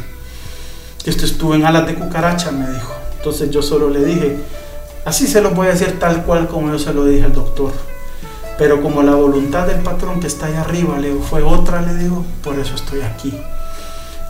que 1.02 1.10
esto 1.10 1.24
estuvo 1.26 1.56
en 1.56 1.66
alas 1.66 1.88
de 1.88 1.96
cucaracha, 1.96 2.52
me 2.52 2.70
dijo. 2.70 2.94
Entonces 3.16 3.50
yo 3.50 3.60
solo 3.60 3.90
le 3.90 4.04
dije, 4.04 4.36
así 5.04 5.26
se 5.26 5.40
lo 5.40 5.50
voy 5.50 5.66
a 5.66 5.70
decir 5.70 5.98
tal 5.98 6.22
cual 6.24 6.46
como 6.46 6.70
yo 6.70 6.78
se 6.78 6.94
lo 6.94 7.06
dije 7.06 7.24
al 7.24 7.32
doctor. 7.32 7.72
Pero 8.58 8.82
como 8.82 9.02
la 9.02 9.14
voluntad 9.14 9.66
del 9.66 9.80
patrón 9.80 10.20
que 10.20 10.26
está 10.26 10.46
allá 10.46 10.62
arriba, 10.62 10.98
le 10.98 11.08
digo, 11.08 11.22
fue 11.22 11.42
otra, 11.42 11.80
le 11.80 11.94
digo, 11.94 12.24
por 12.42 12.58
eso 12.58 12.74
estoy 12.74 13.00
aquí. 13.02 13.32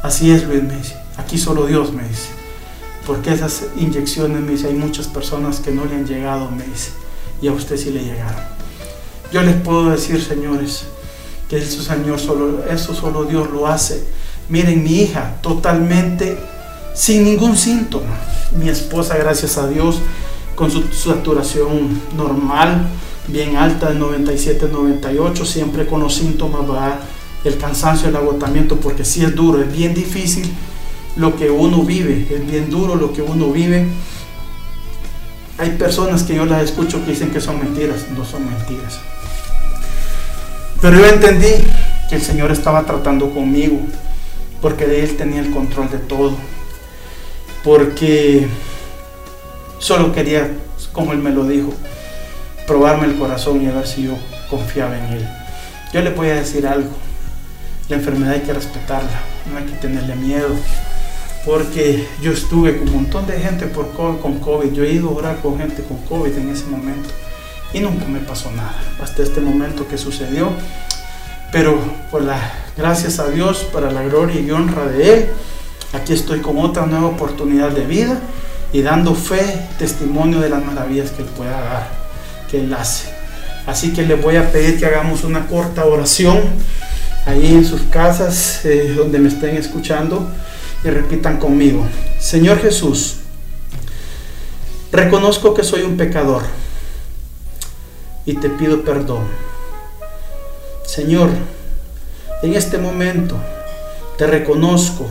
Así 0.03 0.31
es, 0.31 0.45
Luis, 0.45 0.63
me 0.63 0.77
dice, 0.77 0.97
aquí 1.17 1.39
solo 1.39 1.67
Dios, 1.67 1.93
me 1.93 2.07
dice 2.07 2.39
porque 3.09 3.33
esas 3.33 3.65
inyecciones, 3.79 4.43
me 4.43 4.53
dice, 4.53 4.67
hay 4.67 4.75
muchas 4.75 5.07
personas 5.07 5.61
que 5.61 5.71
no 5.71 5.87
le 5.87 5.95
han 5.95 6.07
llegado, 6.07 6.51
me 6.51 6.63
dice, 6.65 6.91
y 7.41 7.49
a 7.49 7.53
usted 7.53 7.79
sí 7.79 7.91
le 7.91 8.05
llegaron. 8.05 8.43
Yo 9.33 9.43
les 9.43 9.57
puedo 9.57 9.89
decir, 9.89 10.23
señores, 10.23 10.85
que 11.49 11.57
eso, 11.57 11.83
Señor, 11.83 12.21
solo, 12.21 12.67
eso 12.69 12.95
solo 12.95 13.25
Dios 13.25 13.49
lo 13.51 13.67
hace. 13.67 14.05
Miren, 14.51 14.85
mi 14.85 15.01
hija, 15.01 15.37
totalmente 15.41 16.39
sin 16.95 17.25
ningún 17.25 17.57
síntoma. 17.57 18.15
Mi 18.55 18.69
esposa, 18.69 19.17
gracias 19.17 19.57
a 19.57 19.67
Dios, 19.67 20.01
con 20.55 20.71
su 20.71 20.83
saturación 20.93 22.03
normal, 22.15 22.89
bien 23.29 23.57
alta, 23.57 23.91
de 23.91 23.95
97, 23.95 24.69
98, 24.73 25.45
siempre 25.45 25.87
con 25.87 26.01
los 26.01 26.15
síntomas, 26.15 26.69
va 26.69 27.01
el 27.45 27.57
cansancio, 27.59 28.09
el 28.09 28.17
agotamiento, 28.17 28.77
porque 28.77 29.05
sí 29.05 29.25
es 29.25 29.35
duro, 29.35 29.63
es 29.63 29.73
bien 29.73 29.95
difícil 29.95 30.51
lo 31.17 31.37
que 31.37 31.51
uno 31.51 31.83
vive, 31.83 32.27
es 32.31 32.47
bien 32.47 32.71
duro 32.71 32.95
lo 32.95 33.13
que 33.13 33.23
uno 33.23 33.51
vive. 33.51 33.87
Hay 35.59 35.71
personas 35.71 36.23
que 36.23 36.37
yo 36.37 36.47
las 36.47 36.63
escucho 36.63 37.05
que 37.05 37.13
dicen 37.13 37.31
que 37.31 37.41
son 37.41 37.59
mentiras, 37.59 38.07
no 38.17 38.25
son 38.25 38.45
mentiras. 38.49 39.01
Pero 40.81 40.99
yo 40.99 41.07
entendí 41.07 41.49
que 42.09 42.17
el 42.17 42.23
Señor 42.23 42.53
estaba 42.53 42.85
tratando 42.85 43.31
conmigo, 43.31 43.81
porque 44.63 44.87
de 44.87 45.05
Él 45.05 45.17
tenía 45.17 45.41
el 45.41 45.51
control 45.51 45.91
de 45.91 45.99
todo, 45.99 46.35
porque 47.65 48.47
solo 49.79 50.13
quería, 50.13 50.51
como 50.93 51.13
Él 51.13 51.19
me 51.19 51.31
lo 51.31 51.45
dijo, 51.45 51.75
probarme 52.69 53.07
el 53.07 53.19
corazón 53.19 53.61
y 53.61 53.67
a 53.67 53.73
ver 53.73 53.87
si 53.87 54.05
yo 54.05 54.13
confiaba 54.49 54.97
en 54.97 55.05
Él. 55.15 55.29
Yo 55.93 56.03
le 56.03 56.11
voy 56.11 56.29
a 56.29 56.37
decir 56.37 56.67
algo, 56.67 56.91
la 57.89 57.97
enfermedad 57.97 58.35
hay 58.35 58.43
que 58.43 58.53
respetarla, 58.53 59.21
no 59.51 59.59
hay 59.59 59.65
que 59.65 59.77
tenerle 59.79 60.15
miedo 60.15 60.55
porque 61.49 62.07
yo 62.21 62.33
estuve 62.33 62.77
con 62.77 62.89
un 62.89 62.95
montón 62.95 63.27
de 63.27 63.41
gente 63.41 63.67
por 63.67 63.93
con 63.93 64.39
COVID. 64.39 64.71
Yo 64.73 64.85
he 64.85 64.93
ido 64.93 65.09
a 65.09 65.13
orar 65.13 65.41
con 65.41 65.59
gente 65.59 65.83
con 65.83 65.97
COVID 66.05 66.37
en 66.37 66.51
ese 66.51 66.67
momento 66.67 67.09
y 67.73 67.81
nunca 67.81 68.05
me 68.05 68.21
pasó 68.21 68.51
nada 68.51 68.77
hasta 69.03 69.23
este 69.23 69.41
momento 69.41 69.89
que 69.89 69.97
sucedió. 69.97 70.51
Pero 71.51 71.81
por 72.11 72.23
la 72.23 72.39
gracias 72.77 73.19
a 73.19 73.31
Dios, 73.31 73.67
para 73.73 73.91
la 73.91 74.03
gloria 74.03 74.41
y 74.41 74.51
honra 74.51 74.85
de 74.85 75.15
Él, 75.15 75.29
aquí 75.95 76.13
estoy 76.13 76.41
con 76.41 76.59
otra 76.59 76.85
nueva 76.85 77.07
oportunidad 77.07 77.71
de 77.71 77.87
vida 77.87 78.21
y 78.73 78.83
dando 78.83 79.15
fe, 79.15 79.67
testimonio 79.79 80.41
de 80.41 80.51
las 80.51 80.63
maravillas 80.63 81.11
que 81.13 81.23
Él 81.23 81.29
pueda 81.29 81.59
dar, 81.59 82.08
que 82.51 82.61
Él. 82.61 82.75
Así 83.67 83.93
que 83.93 84.03
les 84.03 84.21
voy 84.21 84.37
a 84.37 84.51
pedir 84.51 84.79
que 84.79 84.87
hagamos 84.87 85.25
una 85.25 85.47
corta 85.47 85.85
oración 85.85 86.41
ahí 87.27 87.55
en 87.55 87.65
sus 87.65 87.83
casas, 87.83 88.65
eh, 88.65 88.95
donde 88.97 89.19
me 89.19 89.29
estén 89.29 89.57
escuchando 89.57 90.27
y 90.83 90.89
repitan 90.89 91.39
conmigo, 91.39 91.85
Señor 92.19 92.61
Jesús, 92.61 93.17
reconozco 94.93 95.53
que 95.53 95.65
soy 95.65 95.83
un 95.83 95.97
pecador 95.97 96.43
y 98.25 98.35
te 98.35 98.49
pido 98.49 98.83
perdón. 98.83 99.25
Señor, 100.87 101.31
en 102.43 102.55
este 102.55 102.79
momento 102.79 103.37
te 104.17 104.27
reconozco 104.27 105.07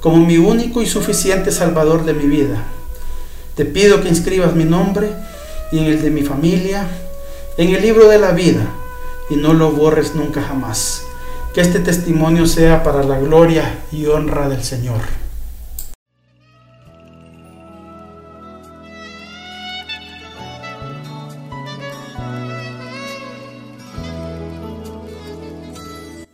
como 0.00 0.18
mi 0.18 0.38
único 0.38 0.82
y 0.82 0.86
suficiente 0.86 1.52
Salvador 1.52 2.04
de 2.04 2.14
mi 2.14 2.26
vida. 2.26 2.64
Te 3.54 3.64
pido 3.64 4.02
que 4.02 4.08
inscribas 4.08 4.54
mi 4.54 4.64
nombre 4.64 5.10
y 5.72 5.78
en 5.78 5.84
el 5.84 6.02
de 6.02 6.10
mi 6.10 6.22
familia, 6.22 6.86
en 7.56 7.74
el 7.74 7.82
libro 7.82 8.08
de 8.08 8.18
la 8.18 8.32
vida, 8.32 8.66
y 9.28 9.36
no 9.36 9.54
lo 9.54 9.70
borres 9.70 10.14
nunca 10.14 10.42
jamás. 10.42 11.02
Que 11.54 11.60
este 11.60 11.80
testimonio 11.80 12.46
sea 12.46 12.82
para 12.82 13.02
la 13.02 13.18
gloria 13.18 13.80
y 13.90 14.06
honra 14.06 14.48
del 14.48 14.62
Señor. 14.62 15.00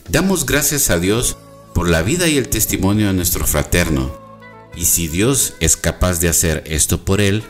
Damos 0.08 0.46
gracias 0.46 0.88
a 0.88 0.98
Dios 0.98 1.36
por 1.74 1.90
la 1.90 2.00
vida 2.00 2.26
y 2.26 2.38
el 2.38 2.48
testimonio 2.48 3.08
de 3.08 3.12
nuestro 3.12 3.46
fraterno. 3.46 4.16
Y 4.74 4.86
si 4.86 5.08
Dios 5.08 5.52
es 5.60 5.76
capaz 5.76 6.20
de 6.20 6.30
hacer 6.30 6.64
esto 6.66 7.04
por 7.04 7.20
él, 7.20 7.42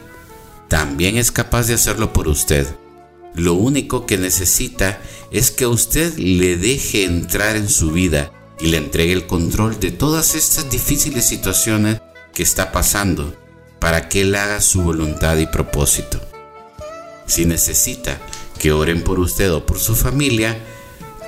también 0.68 1.16
es 1.16 1.30
capaz 1.30 1.66
de 1.66 1.74
hacerlo 1.74 2.12
por 2.12 2.28
usted. 2.28 2.66
Lo 3.34 3.54
único 3.54 4.06
que 4.06 4.18
necesita 4.18 5.00
es 5.30 5.50
que 5.50 5.66
usted 5.66 6.16
le 6.16 6.56
deje 6.56 7.04
entrar 7.04 7.56
en 7.56 7.68
su 7.68 7.92
vida 7.92 8.32
y 8.58 8.68
le 8.68 8.78
entregue 8.78 9.12
el 9.12 9.26
control 9.26 9.78
de 9.78 9.90
todas 9.90 10.34
estas 10.34 10.70
difíciles 10.70 11.28
situaciones 11.28 12.00
que 12.32 12.42
está 12.42 12.72
pasando 12.72 13.36
para 13.78 14.08
que 14.08 14.22
él 14.22 14.34
haga 14.34 14.60
su 14.60 14.82
voluntad 14.82 15.36
y 15.36 15.46
propósito. 15.46 16.20
Si 17.26 17.44
necesita 17.44 18.18
que 18.58 18.72
oren 18.72 19.04
por 19.04 19.20
usted 19.20 19.52
o 19.52 19.66
por 19.66 19.78
su 19.78 19.94
familia, 19.94 20.58